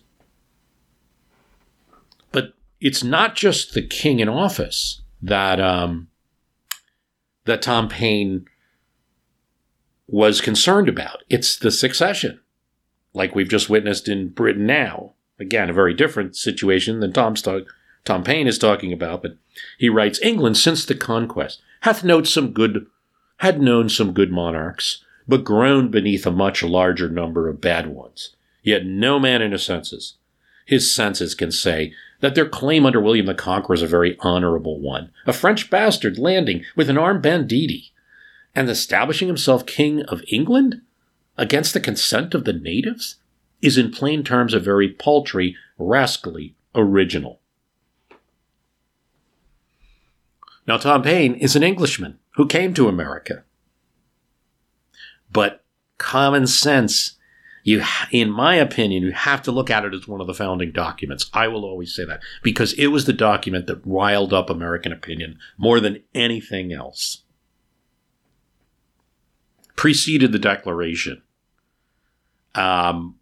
But 2.32 2.54
it's 2.82 3.04
not 3.04 3.36
just 3.36 3.76
the 3.76 3.86
king 3.86 4.20
in 4.20 4.28
office 4.28 5.02
that 5.22 5.60
um, 5.60 6.08
that 7.46 7.62
Tom 7.62 7.88
Paine 7.88 8.46
was 10.08 10.42
concerned 10.42 10.90
about. 10.90 11.24
It's 11.30 11.56
the 11.56 11.70
succession, 11.70 12.40
like 13.14 13.36
we've 13.36 13.48
just 13.48 13.70
witnessed 13.70 14.08
in 14.08 14.30
Britain 14.30 14.66
now. 14.66 15.14
Again, 15.40 15.70
a 15.70 15.74
very 15.74 15.94
different 15.94 16.36
situation 16.36 17.00
than 17.00 17.14
Tom's 17.14 17.44
talk, 17.44 17.64
Tom 18.10 18.24
Paine 18.24 18.48
is 18.48 18.58
talking 18.58 18.92
about, 18.92 19.22
but 19.22 19.38
he 19.78 19.88
writes, 19.88 20.20
England 20.24 20.58
since 20.58 20.84
the 20.84 20.96
conquest 20.96 21.62
hath 21.82 22.04
known 22.04 22.26
some 22.26 22.54
good 22.54 22.88
had 23.38 23.62
known 23.62 23.88
some 23.88 24.14
good 24.14 24.32
monarchs, 24.32 25.06
but 25.28 25.44
groaned 25.44 25.92
beneath 25.92 26.26
a 26.26 26.32
much 26.32 26.64
larger 26.64 27.08
number 27.08 27.48
of 27.48 27.62
bad 27.62 27.86
ones. 27.86 28.36
Yet 28.64 28.84
no 28.84 29.20
man 29.20 29.44
in 29.44 29.52
his 29.52 29.62
senses, 29.62 30.16
his 30.66 30.92
senses 30.92 31.36
can 31.36 31.52
say 31.52 31.94
that 32.20 32.34
their 32.34 32.50
claim 32.50 32.84
under 32.84 33.00
William 33.00 33.28
the 33.28 33.36
Conqueror 33.36 33.76
is 33.76 33.84
a 33.84 33.88
very 33.88 34.18
honorable 34.22 34.80
one. 34.80 35.12
A 35.28 35.32
French 35.32 35.70
bastard 35.70 36.18
landing 36.18 36.64
with 36.76 36.90
an 36.90 36.98
armed 36.98 37.22
banditti 37.22 37.92
and 38.56 38.68
establishing 38.72 39.28
himself 39.28 39.68
king 39.68 40.02
of 40.06 40.24
England 40.30 40.82
against 41.38 41.76
the 41.76 41.80
consent 41.80 42.34
of 42.34 42.46
the 42.46 42.54
natives 42.54 43.18
is 43.62 43.78
in 43.78 43.92
plain 43.92 44.24
terms 44.24 44.56
a 44.56 44.60
very 44.60 44.90
paltry, 44.90 45.56
rascally 45.78 46.56
original. 46.74 47.40
Now, 50.70 50.78
Tom 50.78 51.02
Paine 51.02 51.34
is 51.34 51.56
an 51.56 51.64
Englishman 51.64 52.20
who 52.36 52.46
came 52.46 52.76
to 52.76 52.88
America. 52.88 53.44
But 55.32 55.64
common 55.98 56.46
sense, 56.46 57.18
you, 57.64 57.82
in 58.12 58.30
my 58.30 58.54
opinion, 58.54 59.02
you 59.02 59.12
have 59.14 59.42
to 59.42 59.52
look 59.52 59.72
at 59.72 59.84
it 59.84 59.96
as 59.96 60.08
one 60.08 60.22
of 60.22 60.28
the 60.28 60.34
founding 60.36 60.72
documents. 60.72 61.28
I 61.34 61.48
will 61.48 61.66
always 61.66 61.96
say 61.96 62.06
that 62.06 62.22
because 62.44 62.74
it 62.74 62.90
was 62.90 63.06
the 63.06 63.14
document 63.14 63.66
that 63.66 63.82
riled 63.84 64.32
up 64.32 64.52
American 64.52 64.94
opinion 64.94 65.40
more 65.58 65.80
than 65.80 66.04
anything 66.14 66.72
else. 66.72 67.24
Preceded 69.76 70.32
the 70.32 70.38
Declaration. 70.38 71.24
Um, 72.54 73.16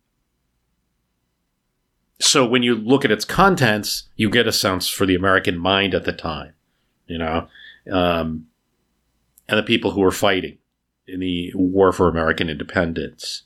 so 2.19 2.45
when 2.45 2.61
you 2.61 2.75
look 2.75 3.05
at 3.05 3.11
its 3.11 3.23
contents, 3.23 4.09
you 4.17 4.29
get 4.29 4.47
a 4.47 4.51
sense 4.51 4.89
for 4.89 5.05
the 5.05 5.15
American 5.15 5.57
mind 5.57 5.95
at 5.95 6.03
the 6.03 6.11
time, 6.11 6.51
you 7.07 7.17
know, 7.17 7.47
um, 7.91 8.47
and 9.47 9.57
the 9.57 9.63
people 9.63 9.91
who 9.91 10.01
were 10.01 10.11
fighting 10.11 10.57
in 11.07 11.19
the 11.19 11.51
war 11.55 11.91
for 11.91 12.07
American 12.07 12.49
independence. 12.49 13.43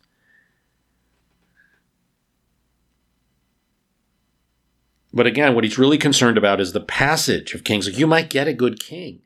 But 5.14 5.28
again, 5.28 5.56
what 5.56 5.64
he's 5.64 5.78
really 5.78 5.98
concerned 5.98 6.38
about 6.38 6.62
is 6.62 6.72
the 6.72 6.80
passage 6.80 7.54
of 7.54 7.64
kings. 7.64 7.88
Like, 7.88 8.00
you 8.00 8.08
might 8.08 8.30
get 8.30 8.48
a 8.48 8.54
good 8.54 8.80
king. 8.80 9.22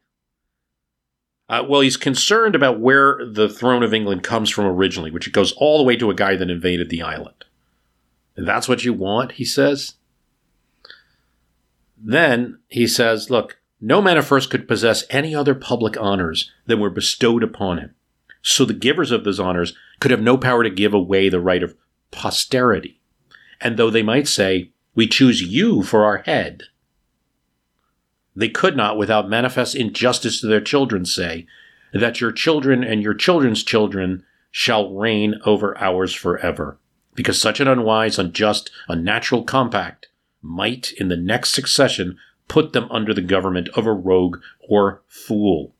Uh, 1.47 1.63
well, 1.67 1.81
he's 1.81 1.97
concerned 1.97 2.55
about 2.55 2.79
where 2.79 3.19
the 3.23 3.47
throne 3.47 3.83
of 3.83 3.93
England 3.93 4.23
comes 4.23 4.49
from 4.49 4.65
originally, 4.65 5.11
which 5.11 5.27
it 5.27 5.33
goes 5.33 5.51
all 5.53 5.77
the 5.77 5.83
way 5.83 5.95
to 5.95 6.09
a 6.09 6.15
guy 6.15 6.35
that 6.35 6.49
invaded 6.49 6.89
the 6.89 7.03
island. 7.03 7.45
And 8.35 8.47
that's 8.47 8.67
what 8.67 8.83
you 8.83 8.93
want, 8.93 9.33
he 9.33 9.45
says. 9.45 9.93
Then 11.97 12.59
he 12.67 12.87
says, 12.87 13.29
look, 13.29 13.59
no 13.85 14.01
man 14.01 14.17
at 14.17 14.23
first 14.23 14.49
could 14.49 14.67
possess 14.67 15.03
any 15.11 15.35
other 15.35 15.53
public 15.53 15.95
honors 16.01 16.51
than 16.65 16.79
were 16.79 16.89
bestowed 16.89 17.43
upon 17.43 17.77
him. 17.77 17.93
So 18.41 18.65
the 18.65 18.73
givers 18.73 19.11
of 19.11 19.23
those 19.23 19.39
honors 19.39 19.75
could 19.99 20.09
have 20.09 20.23
no 20.23 20.39
power 20.39 20.63
to 20.63 20.71
give 20.71 20.95
away 20.95 21.29
the 21.29 21.39
right 21.39 21.61
of 21.61 21.75
posterity. 22.09 22.99
And 23.61 23.77
though 23.77 23.91
they 23.91 24.01
might 24.01 24.27
say, 24.27 24.71
we 24.95 25.05
choose 25.05 25.39
you 25.39 25.83
for 25.83 26.03
our 26.03 26.17
head. 26.19 26.63
They 28.35 28.49
could 28.49 28.75
not, 28.75 28.97
without 28.97 29.29
manifest 29.29 29.75
injustice 29.75 30.41
to 30.41 30.47
their 30.47 30.61
children, 30.61 31.05
say, 31.05 31.45
that 31.93 32.19
your 32.19 32.31
children 32.31 32.83
and 32.83 33.03
your 33.03 33.13
children's 33.13 33.63
children 33.63 34.23
shall 34.49 34.95
reign 34.95 35.35
over 35.45 35.77
ours 35.77 36.11
forever, 36.11 36.79
because 37.13 37.39
such 37.39 37.59
an 37.59 37.67
unwise, 37.67 38.17
unjust, 38.17 38.71
unnatural 38.89 39.43
compact 39.43 40.07
might, 40.41 40.91
in 40.93 41.07
the 41.09 41.17
next 41.17 41.51
succession, 41.51 42.17
put 42.47 42.73
them 42.73 42.87
under 42.91 43.13
the 43.13 43.21
government 43.21 43.69
of 43.69 43.85
a 43.85 43.93
rogue 43.93 44.37
or 44.67 45.01
fool. 45.07 45.73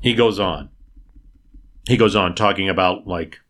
He 0.00 0.14
goes 0.14 0.38
on. 0.38 0.70
He 1.86 1.96
goes 1.96 2.14
on 2.14 2.34
talking 2.34 2.68
about, 2.68 3.06
like, 3.06 3.40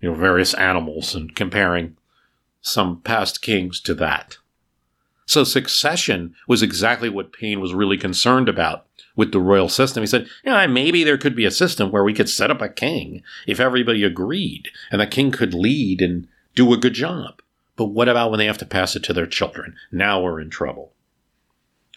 you 0.00 0.10
know, 0.10 0.14
various 0.14 0.54
animals 0.54 1.14
and 1.14 1.34
comparing 1.36 1.96
some 2.60 3.00
past 3.02 3.42
kings 3.42 3.80
to 3.80 3.94
that. 3.94 4.38
So 5.26 5.44
succession 5.44 6.34
was 6.48 6.62
exactly 6.62 7.08
what 7.08 7.32
Paine 7.32 7.60
was 7.60 7.74
really 7.74 7.98
concerned 7.98 8.48
about 8.48 8.86
with 9.14 9.32
the 9.32 9.40
royal 9.40 9.68
system. 9.68 10.02
He 10.02 10.06
said, 10.06 10.26
yeah, 10.44 10.66
maybe 10.66 11.04
there 11.04 11.18
could 11.18 11.36
be 11.36 11.44
a 11.44 11.50
system 11.50 11.90
where 11.90 12.04
we 12.04 12.14
could 12.14 12.28
set 12.28 12.50
up 12.50 12.62
a 12.62 12.68
king 12.68 13.22
if 13.46 13.60
everybody 13.60 14.02
agreed 14.04 14.68
and 14.90 15.00
the 15.00 15.06
king 15.06 15.30
could 15.30 15.54
lead 15.54 16.00
and 16.00 16.26
do 16.54 16.72
a 16.72 16.78
good 16.78 16.94
job. 16.94 17.41
But 17.82 17.94
what 17.94 18.08
about 18.08 18.30
when 18.30 18.38
they 18.38 18.46
have 18.46 18.58
to 18.58 18.64
pass 18.64 18.94
it 18.94 19.02
to 19.02 19.12
their 19.12 19.26
children? 19.26 19.74
Now 19.90 20.22
we're 20.22 20.40
in 20.40 20.50
trouble. 20.50 20.92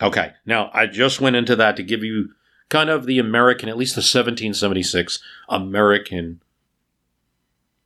Okay, 0.01 0.31
now 0.43 0.71
I 0.73 0.88
just 0.88 1.21
went 1.21 1.36
into 1.36 1.55
that 1.57 1.75
to 1.75 1.83
give 1.83 2.03
you 2.03 2.29
kind 2.69 2.89
of 2.89 3.05
the 3.05 3.19
American, 3.19 3.69
at 3.69 3.77
least 3.77 3.93
the 3.93 3.99
1776 3.99 5.19
American 5.47 6.41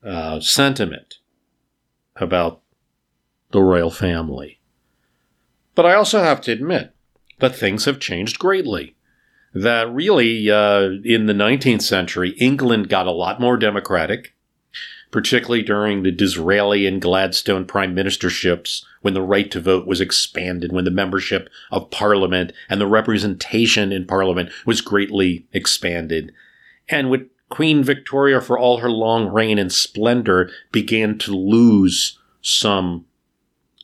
uh, 0.01 0.39
sentiment 0.39 1.17
about 2.15 2.61
the 3.51 3.61
royal 3.61 3.91
family. 3.91 4.61
But 5.75 5.85
I 5.85 5.93
also 5.93 6.23
have 6.23 6.39
to 6.43 6.53
admit 6.53 6.95
that 7.39 7.53
things 7.53 7.83
have 7.83 7.99
changed 7.99 8.39
greatly. 8.39 8.95
That 9.53 9.93
really, 9.93 10.49
uh, 10.49 10.83
in 11.03 11.25
the 11.25 11.33
19th 11.33 11.81
century, 11.81 12.29
England 12.39 12.87
got 12.87 13.07
a 13.07 13.11
lot 13.11 13.41
more 13.41 13.57
democratic 13.57 14.35
particularly 15.11 15.63
during 15.63 16.03
the 16.03 16.11
Disraeli 16.11 16.85
and 16.85 17.01
Gladstone 17.01 17.65
prime 17.65 17.95
ministerships, 17.95 18.83
when 19.01 19.13
the 19.13 19.21
right 19.21 19.49
to 19.51 19.59
vote 19.59 19.87
was 19.87 20.01
expanded, 20.01 20.71
when 20.71 20.85
the 20.85 20.91
membership 20.91 21.49
of 21.71 21.89
parliament 21.89 22.51
and 22.69 22.79
the 22.79 22.87
representation 22.87 23.91
in 23.91 24.05
parliament 24.05 24.51
was 24.65 24.81
greatly 24.81 25.47
expanded. 25.53 26.31
And 26.87 27.09
with 27.09 27.27
Queen 27.49 27.83
Victoria, 27.83 28.41
for 28.41 28.57
all 28.57 28.77
her 28.77 28.91
long 28.91 29.27
reign 29.27 29.57
and 29.57 29.71
splendor, 29.71 30.51
began 30.71 31.17
to 31.19 31.35
lose 31.35 32.19
some 32.41 33.05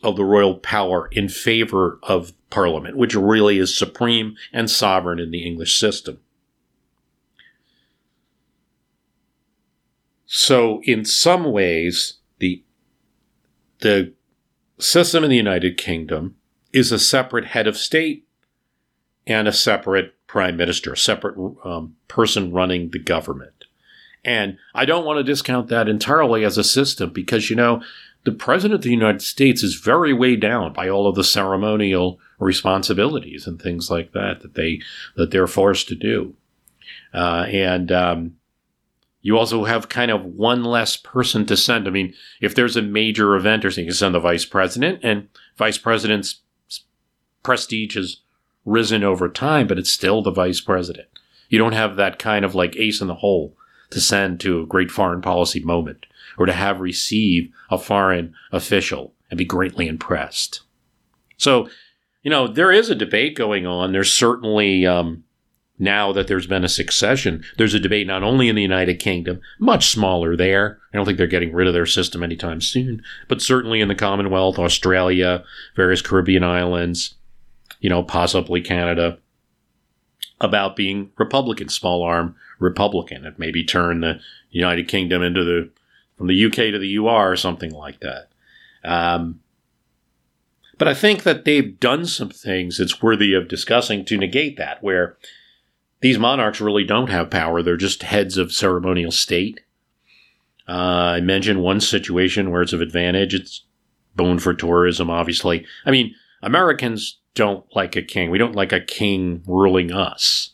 of 0.04 0.16
the 0.16 0.24
royal 0.24 0.56
power 0.56 1.10
in 1.12 1.28
favor 1.28 2.00
of 2.04 2.34
parliament, 2.52 2.96
which 2.96 3.16
really 3.16 3.58
is 3.58 3.76
supreme 3.76 4.36
and 4.54 4.70
sovereign 4.70 5.20
in 5.20 5.32
the 5.32 5.44
English 5.46 5.80
system. 5.80 6.20
So, 10.38 10.82
in 10.84 11.06
some 11.06 11.50
ways, 11.50 12.16
the 12.40 12.62
the 13.80 14.12
system 14.78 15.24
in 15.24 15.30
the 15.30 15.38
United 15.38 15.78
Kingdom 15.78 16.36
is 16.74 16.92
a 16.92 17.00
separate 17.00 17.46
head 17.46 17.68
of 17.68 17.78
state 17.78 18.28
and 19.26 19.48
a 19.48 19.54
separate 19.54 20.14
prime 20.28 20.58
minister, 20.58 20.92
a 20.92 20.98
separate 20.98 21.38
um, 21.64 21.96
person 22.10 22.52
running 22.52 22.90
the 22.90 23.00
government. 23.00 23.64
And 24.26 24.58
I 24.74 24.84
don't 24.84 25.06
want 25.06 25.20
to 25.20 25.24
discount 25.24 25.70
that 25.70 25.88
entirely 25.88 26.44
as 26.44 26.58
a 26.58 26.66
system 26.66 27.12
because, 27.12 27.50
you 27.50 27.56
know, 27.56 27.82
the 28.26 28.34
president 28.34 28.80
of 28.80 28.82
the 28.82 28.90
United 28.90 29.22
States 29.22 29.64
is 29.64 29.76
very 29.76 30.12
weighed 30.12 30.42
down 30.42 30.74
by 30.74 30.90
all 30.90 31.08
of 31.08 31.16
the 31.16 31.24
ceremonial 31.24 32.20
responsibilities 32.40 33.48
and 33.48 33.62
things 33.62 33.90
like 33.90 34.12
that 34.12 34.42
that 34.42 34.56
they 34.56 34.82
that 35.16 35.32
they're 35.32 35.48
forced 35.48 35.88
to 35.88 35.96
do. 35.96 36.36
Uh, 37.14 37.46
and 37.48 37.90
um, 37.94 38.36
you 39.26 39.40
also 39.40 39.64
have 39.64 39.90
kind 39.90 40.12
of 40.12 40.24
one 40.24 40.64
less 40.64 40.98
person 40.98 41.48
to 41.48 41.58
send. 41.58 41.88
I 41.88 41.90
mean, 41.90 42.14
if 42.42 42.54
there's 42.54 42.78
a 42.78 42.82
major 42.84 43.36
event 43.36 43.66
or 43.66 43.72
something, 43.72 43.86
you 43.86 43.90
can 43.90 43.98
send 43.98 44.14
the 44.14 44.20
vice 44.20 44.46
president, 44.46 45.00
and 45.02 45.30
vice 45.58 45.80
president's 45.80 46.42
prestige 47.42 47.96
has 47.96 48.18
risen 48.66 49.04
over 49.04 49.28
time, 49.28 49.66
but 49.66 49.80
it's 49.80 49.90
still 49.90 50.22
the 50.22 50.30
vice 50.30 50.62
president. 50.62 51.08
You 51.50 51.58
don't 51.58 51.74
have 51.74 51.96
that 51.96 52.20
kind 52.20 52.46
of 52.46 52.54
like 52.54 52.76
ace 52.76 53.02
in 53.02 53.08
the 53.08 53.16
hole 53.16 53.58
to 53.90 54.00
send 54.00 54.40
to 54.42 54.62
a 54.62 54.68
great 54.68 54.92
foreign 54.92 55.24
policy 55.24 55.60
moment 55.60 56.06
or 56.38 56.46
to 56.46 56.54
have 56.54 56.80
receive 56.80 57.52
a 57.72 57.80
foreign 57.80 58.36
official 58.52 59.16
and 59.32 59.40
be 59.40 59.46
greatly 59.46 59.88
impressed. 59.88 60.62
So, 61.38 61.68
you 62.22 62.30
know, 62.30 62.48
there 62.48 62.72
is 62.72 62.92
a 62.92 62.96
debate 62.96 63.36
going 63.36 63.66
on. 63.66 63.92
There's 63.92 64.14
certainly 64.14 64.86
um, 64.86 65.24
now 65.78 66.14
that 66.14 66.28
there's 66.28 66.48
been 66.48 66.64
a 66.64 66.70
succession, 66.70 67.44
there's 67.58 67.74
a 67.74 67.80
debate 67.80 68.08
not 68.08 68.24
only 68.24 68.48
in 68.48 68.56
the 68.56 68.62
United 68.62 69.00
Kingdom, 69.00 69.42
much 69.60 69.90
smaller 69.90 70.38
there. 70.38 70.80
I 70.94 70.98
don't 70.98 71.06
think 71.06 71.18
they're 71.18 71.28
getting 71.28 71.54
rid 71.54 71.68
of 71.68 71.74
their 71.74 71.86
system 71.86 72.24
anytime 72.24 72.62
soon, 72.62 73.04
but 73.28 73.42
certainly 73.42 73.82
in 73.82 73.90
the 73.90 73.96
Commonwealth, 73.96 74.58
Australia, 74.58 75.44
various 75.76 76.02
Caribbean 76.02 76.44
islands, 76.44 77.16
you 77.80 77.90
know, 77.90 78.04
possibly 78.04 78.62
Canada, 78.62 79.18
about 80.40 80.76
being 80.76 81.12
Republican, 81.18 81.70
small 81.70 82.04
arm 82.04 82.36
Republican, 82.60 83.26
and 83.26 83.38
maybe 83.38 83.64
turn 83.64 84.02
the 84.02 84.20
United 84.52 84.88
Kingdom 84.88 85.22
into 85.22 85.44
the 85.44 85.70
from 86.18 86.28
the 86.28 86.46
UK 86.46 86.54
to 86.54 86.80
the 86.80 86.98
UR 86.98 87.32
or 87.32 87.36
something 87.36 87.72
like 87.72 88.00
that. 88.00 88.30
Um, 88.84 89.42
but 90.78 90.88
I 90.88 90.94
think 90.94 91.24
that 91.24 91.44
they've 91.46 91.78
done 91.80 92.06
some 92.06 92.30
things 92.30 92.78
that's 92.78 93.02
worthy 93.02 93.34
of 93.34 93.48
discussing 93.48 94.06
to 94.06 94.18
negate 94.18 94.58
that, 94.58 94.82
where 94.84 95.18
these 96.02 96.20
monarchs 96.20 96.62
really 96.62 96.84
don't 96.84 97.10
have 97.10 97.30
power. 97.30 97.62
They're 97.62 97.78
just 97.78 98.04
heads 98.04 98.38
of 98.38 98.52
ceremonial 98.52 99.12
state. 99.12 99.62
Uh, 100.68 100.72
I 101.18 101.22
mentioned 101.22 101.62
one 101.62 101.80
situation 101.80 102.52
where 102.52 102.62
it's 102.62 102.74
of 102.74 102.82
advantage. 102.82 103.34
It's 103.34 103.64
bone 104.16 104.40
for 104.40 104.54
tourism, 104.54 105.10
obviously. 105.10 105.66
I 105.86 105.92
mean, 105.92 106.16
Americans 106.42 107.20
don't 107.34 107.66
like 107.76 107.96
a 107.96 108.02
king. 108.02 108.30
We 108.30 108.38
don't 108.38 108.56
like 108.56 108.72
a 108.72 108.80
king 108.80 109.44
ruling 109.46 109.92
us. 109.92 110.52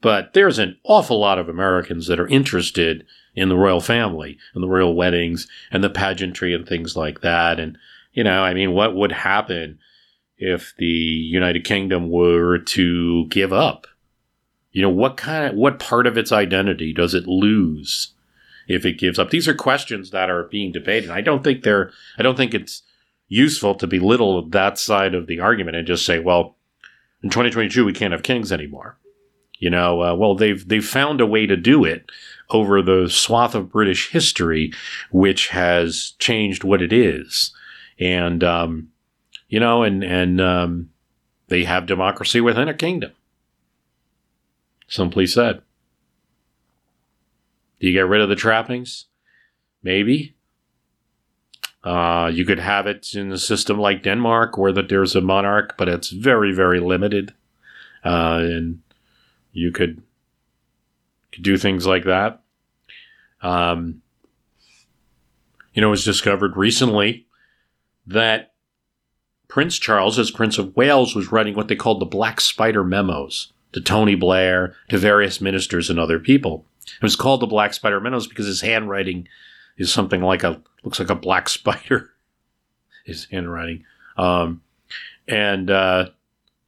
But 0.00 0.32
there's 0.32 0.58
an 0.58 0.78
awful 0.84 1.20
lot 1.20 1.38
of 1.38 1.48
Americans 1.48 2.06
that 2.08 2.18
are 2.18 2.28
interested 2.28 3.06
in 3.34 3.48
the 3.48 3.56
royal 3.56 3.80
family 3.80 4.36
and 4.54 4.62
the 4.62 4.68
royal 4.68 4.94
weddings 4.94 5.48
and 5.70 5.82
the 5.82 5.90
pageantry 5.90 6.54
and 6.54 6.66
things 6.66 6.96
like 6.96 7.20
that. 7.20 7.60
And, 7.60 7.78
you 8.12 8.24
know, 8.24 8.42
I 8.42 8.52
mean, 8.52 8.72
what 8.72 8.94
would 8.94 9.12
happen 9.12 9.78
if 10.38 10.74
the 10.76 10.86
United 10.86 11.64
Kingdom 11.64 12.10
were 12.10 12.58
to 12.58 13.26
give 13.28 13.52
up 13.52 13.86
you 14.72 14.80
know, 14.80 14.90
what 14.90 15.16
kind 15.16 15.50
of, 15.50 15.54
what 15.54 15.78
part 15.78 16.06
of 16.06 16.16
its 16.16 16.32
identity 16.32 16.92
does 16.92 17.14
it 17.14 17.26
lose 17.26 18.14
if 18.66 18.86
it 18.86 18.98
gives 18.98 19.18
up? 19.18 19.30
These 19.30 19.46
are 19.46 19.54
questions 19.54 20.10
that 20.10 20.30
are 20.30 20.44
being 20.44 20.72
debated. 20.72 21.10
I 21.10 21.20
don't 21.20 21.44
think 21.44 21.62
they're, 21.62 21.90
I 22.18 22.22
don't 22.22 22.36
think 22.36 22.54
it's 22.54 22.82
useful 23.28 23.74
to 23.76 23.86
belittle 23.86 24.48
that 24.48 24.78
side 24.78 25.14
of 25.14 25.26
the 25.26 25.40
argument 25.40 25.76
and 25.76 25.86
just 25.86 26.06
say, 26.06 26.18
well, 26.18 26.56
in 27.22 27.30
2022, 27.30 27.84
we 27.84 27.92
can't 27.92 28.12
have 28.12 28.22
kings 28.22 28.50
anymore. 28.50 28.98
You 29.58 29.70
know, 29.70 30.02
uh, 30.02 30.14
well, 30.14 30.34
they've, 30.34 30.66
they've 30.66 30.84
found 30.84 31.20
a 31.20 31.26
way 31.26 31.46
to 31.46 31.56
do 31.56 31.84
it 31.84 32.10
over 32.50 32.82
the 32.82 33.08
swath 33.08 33.54
of 33.54 33.70
British 33.70 34.10
history, 34.10 34.72
which 35.12 35.48
has 35.48 36.14
changed 36.18 36.64
what 36.64 36.82
it 36.82 36.92
is. 36.92 37.54
And, 38.00 38.42
um, 38.42 38.88
you 39.48 39.60
know, 39.60 39.82
and, 39.82 40.02
and, 40.02 40.40
um, 40.40 40.88
they 41.48 41.64
have 41.64 41.84
democracy 41.86 42.40
within 42.40 42.68
a 42.68 42.74
kingdom 42.74 43.12
simply 44.92 45.26
said. 45.26 45.62
Do 47.80 47.86
you 47.88 47.94
get 47.94 48.06
rid 48.06 48.20
of 48.20 48.28
the 48.28 48.36
trappings? 48.36 49.06
Maybe. 49.82 50.36
Uh, 51.82 52.30
you 52.32 52.44
could 52.44 52.58
have 52.58 52.86
it 52.86 53.14
in 53.14 53.32
a 53.32 53.38
system 53.38 53.78
like 53.78 54.04
Denmark, 54.04 54.56
where 54.56 54.70
that 54.72 54.88
there's 54.88 55.16
a 55.16 55.20
monarch, 55.20 55.76
but 55.76 55.88
it's 55.88 56.10
very, 56.10 56.52
very 56.52 56.78
limited, 56.78 57.32
uh, 58.04 58.38
and 58.42 58.82
you 59.52 59.72
could, 59.72 60.02
could 61.32 61.42
do 61.42 61.56
things 61.56 61.86
like 61.86 62.04
that. 62.04 62.42
Um, 63.40 64.02
you 65.74 65.80
know, 65.80 65.88
it 65.88 65.90
was 65.90 66.04
discovered 66.04 66.56
recently 66.56 67.26
that 68.06 68.52
Prince 69.48 69.78
Charles, 69.78 70.18
as 70.18 70.30
Prince 70.30 70.58
of 70.58 70.76
Wales, 70.76 71.16
was 71.16 71.32
writing 71.32 71.54
what 71.54 71.66
they 71.66 71.76
called 71.76 72.00
the 72.00 72.06
Black 72.06 72.40
Spider 72.40 72.84
Memos 72.84 73.51
to 73.72 73.80
Tony 73.80 74.14
Blair, 74.14 74.74
to 74.88 74.98
various 74.98 75.40
ministers 75.40 75.90
and 75.90 75.98
other 75.98 76.18
people. 76.18 76.66
It 76.86 77.02
was 77.02 77.16
called 77.16 77.40
the 77.40 77.46
Black 77.46 77.74
Spider 77.74 78.00
Memos 78.00 78.26
because 78.26 78.46
his 78.46 78.60
handwriting 78.60 79.28
is 79.76 79.92
something 79.92 80.20
like 80.20 80.42
a 80.44 80.60
looks 80.84 80.98
like 80.98 81.10
a 81.10 81.14
black 81.14 81.48
spider. 81.48 82.10
his 83.04 83.26
handwriting, 83.30 83.84
um, 84.16 84.62
and 85.26 85.70
uh, 85.70 86.06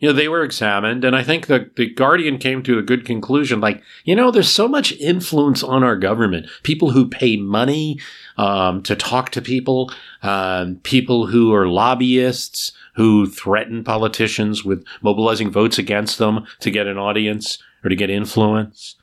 you 0.04 0.10
know 0.10 0.16
they 0.16 0.28
were 0.28 0.44
examined, 0.44 1.02
and 1.02 1.16
I 1.16 1.22
think 1.22 1.46
the 1.46 1.70
the 1.76 1.88
Guardian 1.88 2.36
came 2.36 2.62
to 2.64 2.78
a 2.78 2.82
good 2.82 3.06
conclusion. 3.06 3.62
Like 3.62 3.82
you 4.04 4.14
know, 4.14 4.30
there's 4.30 4.50
so 4.50 4.68
much 4.68 4.92
influence 4.92 5.62
on 5.62 5.82
our 5.82 5.96
government. 5.96 6.46
People 6.62 6.90
who 6.90 7.08
pay 7.08 7.38
money 7.38 7.98
um, 8.36 8.82
to 8.82 8.96
talk 8.96 9.30
to 9.30 9.40
people, 9.40 9.90
um, 10.22 10.76
people 10.82 11.28
who 11.28 11.54
are 11.54 11.66
lobbyists, 11.66 12.72
who 12.96 13.24
threaten 13.24 13.82
politicians 13.82 14.62
with 14.62 14.84
mobilizing 15.00 15.50
votes 15.50 15.78
against 15.78 16.18
them 16.18 16.46
to 16.60 16.70
get 16.70 16.86
an 16.86 16.98
audience 16.98 17.56
or 17.82 17.88
to 17.88 17.96
get 17.96 18.10
influence. 18.10 18.96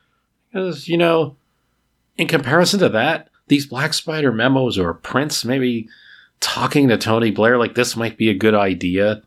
Because, 0.53 0.87
you 0.87 0.99
know, 0.99 1.35
in 2.15 2.27
comparison 2.27 2.79
to 2.81 2.89
that, 2.89 3.29
these 3.47 3.65
Black 3.65 3.95
Spider 3.95 4.31
memos 4.31 4.77
or 4.77 4.93
Prince 4.93 5.43
maybe 5.43 5.89
talking 6.41 6.89
to 6.89 6.97
Tony 6.99 7.31
Blair 7.31 7.57
like 7.57 7.73
this 7.73 7.95
might 7.95 8.17
be 8.17 8.29
a 8.29 8.35
good 8.35 8.53
idea. 8.53 9.23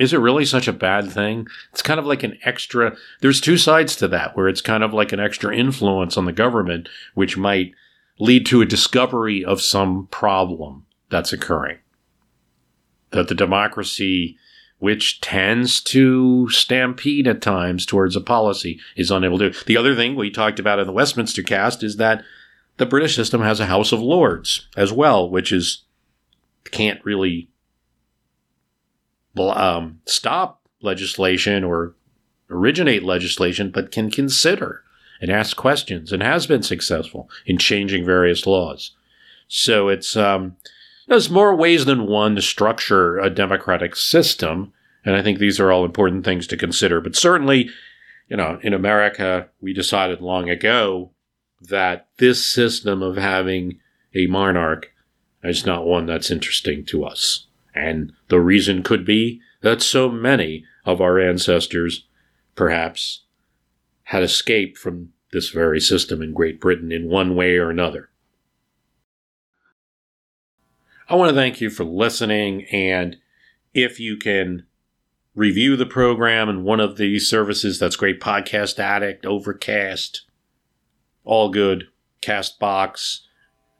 Is 0.00 0.14
it 0.14 0.18
really 0.18 0.46
such 0.46 0.66
a 0.66 0.72
bad 0.72 1.12
thing? 1.12 1.46
It's 1.72 1.82
kind 1.82 2.00
of 2.00 2.06
like 2.06 2.22
an 2.22 2.38
extra, 2.42 2.96
there's 3.20 3.40
two 3.40 3.58
sides 3.58 3.94
to 3.96 4.08
that, 4.08 4.34
where 4.34 4.48
it's 4.48 4.62
kind 4.62 4.82
of 4.82 4.94
like 4.94 5.12
an 5.12 5.20
extra 5.20 5.54
influence 5.54 6.16
on 6.16 6.24
the 6.24 6.32
government, 6.32 6.88
which 7.14 7.36
might 7.36 7.74
lead 8.18 8.46
to 8.46 8.62
a 8.62 8.66
discovery 8.66 9.44
of 9.44 9.60
some 9.60 10.08
problem 10.10 10.86
that's 11.10 11.34
occurring 11.34 11.78
that 13.10 13.28
the 13.28 13.34
democracy, 13.34 14.38
which 14.78 15.20
tends 15.20 15.80
to 15.80 16.48
stampede 16.48 17.26
at 17.26 17.42
times 17.42 17.84
towards 17.84 18.16
a 18.16 18.20
policy, 18.22 18.80
is 18.96 19.10
unable 19.10 19.38
to. 19.38 19.50
The 19.66 19.76
other 19.76 19.94
thing 19.94 20.16
we 20.16 20.30
talked 20.30 20.58
about 20.58 20.78
in 20.78 20.86
the 20.86 20.92
Westminster 20.92 21.42
cast 21.42 21.82
is 21.82 21.96
that 21.96 22.24
the 22.78 22.86
British 22.86 23.16
system 23.16 23.42
has 23.42 23.60
a 23.60 23.66
House 23.66 23.92
of 23.92 24.00
Lords 24.00 24.66
as 24.76 24.92
well, 24.92 25.28
which 25.28 25.52
is 25.52 25.82
can't 26.70 27.04
really 27.04 27.49
um, 29.38 30.00
stop 30.06 30.60
legislation 30.82 31.64
or 31.64 31.94
originate 32.50 33.02
legislation, 33.02 33.70
but 33.70 33.92
can 33.92 34.10
consider 34.10 34.82
and 35.20 35.30
ask 35.30 35.56
questions 35.56 36.12
and 36.12 36.22
has 36.22 36.46
been 36.46 36.62
successful 36.62 37.28
in 37.46 37.58
changing 37.58 38.04
various 38.04 38.46
laws. 38.46 38.92
So 39.48 39.88
it's 39.88 40.16
um, 40.16 40.56
there's 41.06 41.30
more 41.30 41.54
ways 41.54 41.84
than 41.84 42.06
one 42.06 42.36
to 42.36 42.42
structure 42.42 43.18
a 43.18 43.30
democratic 43.30 43.96
system, 43.96 44.72
and 45.04 45.16
I 45.16 45.22
think 45.22 45.38
these 45.38 45.60
are 45.60 45.72
all 45.72 45.84
important 45.84 46.24
things 46.24 46.46
to 46.48 46.56
consider. 46.56 47.00
But 47.00 47.16
certainly, 47.16 47.68
you 48.28 48.36
know, 48.36 48.58
in 48.62 48.72
America, 48.72 49.48
we 49.60 49.72
decided 49.72 50.20
long 50.20 50.48
ago 50.48 51.10
that 51.60 52.08
this 52.18 52.44
system 52.44 53.02
of 53.02 53.16
having 53.16 53.80
a 54.14 54.26
monarch 54.26 54.92
is 55.42 55.66
not 55.66 55.86
one 55.86 56.06
that's 56.06 56.30
interesting 56.30 56.84
to 56.86 57.04
us. 57.04 57.46
And 57.80 58.12
the 58.28 58.40
reason 58.40 58.82
could 58.82 59.06
be 59.06 59.40
that 59.62 59.80
so 59.80 60.10
many 60.10 60.64
of 60.84 61.00
our 61.00 61.18
ancestors, 61.18 62.06
perhaps, 62.54 63.24
had 64.04 64.22
escaped 64.22 64.76
from 64.76 65.12
this 65.32 65.48
very 65.48 65.80
system 65.80 66.20
in 66.20 66.34
Great 66.34 66.60
Britain 66.60 66.92
in 66.92 67.08
one 67.08 67.34
way 67.34 67.56
or 67.56 67.70
another. 67.70 68.10
I 71.08 71.14
want 71.14 71.30
to 71.30 71.34
thank 71.34 71.60
you 71.60 71.70
for 71.70 71.84
listening, 71.84 72.64
and 72.66 73.16
if 73.72 73.98
you 73.98 74.16
can 74.16 74.66
review 75.34 75.76
the 75.76 75.86
program 75.86 76.48
in 76.48 76.62
one 76.62 76.80
of 76.80 76.96
these 76.96 77.28
services, 77.28 77.78
that's 77.78 77.96
great. 77.96 78.20
Podcast 78.20 78.78
Addict, 78.78 79.24
Overcast, 79.24 80.26
all 81.24 81.48
good. 81.50 81.88
Castbox, 82.20 83.20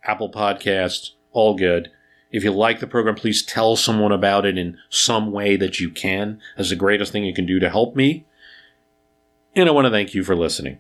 Apple 0.05 0.33
Podcasts, 0.33 1.11
all 1.33 1.55
good. 1.55 1.91
If 2.31 2.45
you 2.45 2.53
like 2.53 2.81
the 2.81 2.87
program, 2.87 3.17
please 3.17 3.43
tell 3.43 3.77
someone 3.77 4.13
about 4.13 4.47
it 4.47 4.57
in 4.57 4.79
some 4.89 5.33
way 5.33 5.57
that 5.57 5.81
you 5.81 5.91
can. 5.91 6.41
That's 6.57 6.71
the 6.71 6.77
greatest 6.77 7.13
thing 7.13 7.25
you 7.25 7.35
can 7.35 7.47
do 7.47 7.59
to 7.59 7.71
help 7.71 7.97
me. 7.97 8.27
And 9.57 9.69
I 9.69 9.73
want 9.73 9.87
to 9.87 9.91
thank 9.91 10.15
you 10.15 10.23
for 10.23 10.37
listening. 10.37 10.79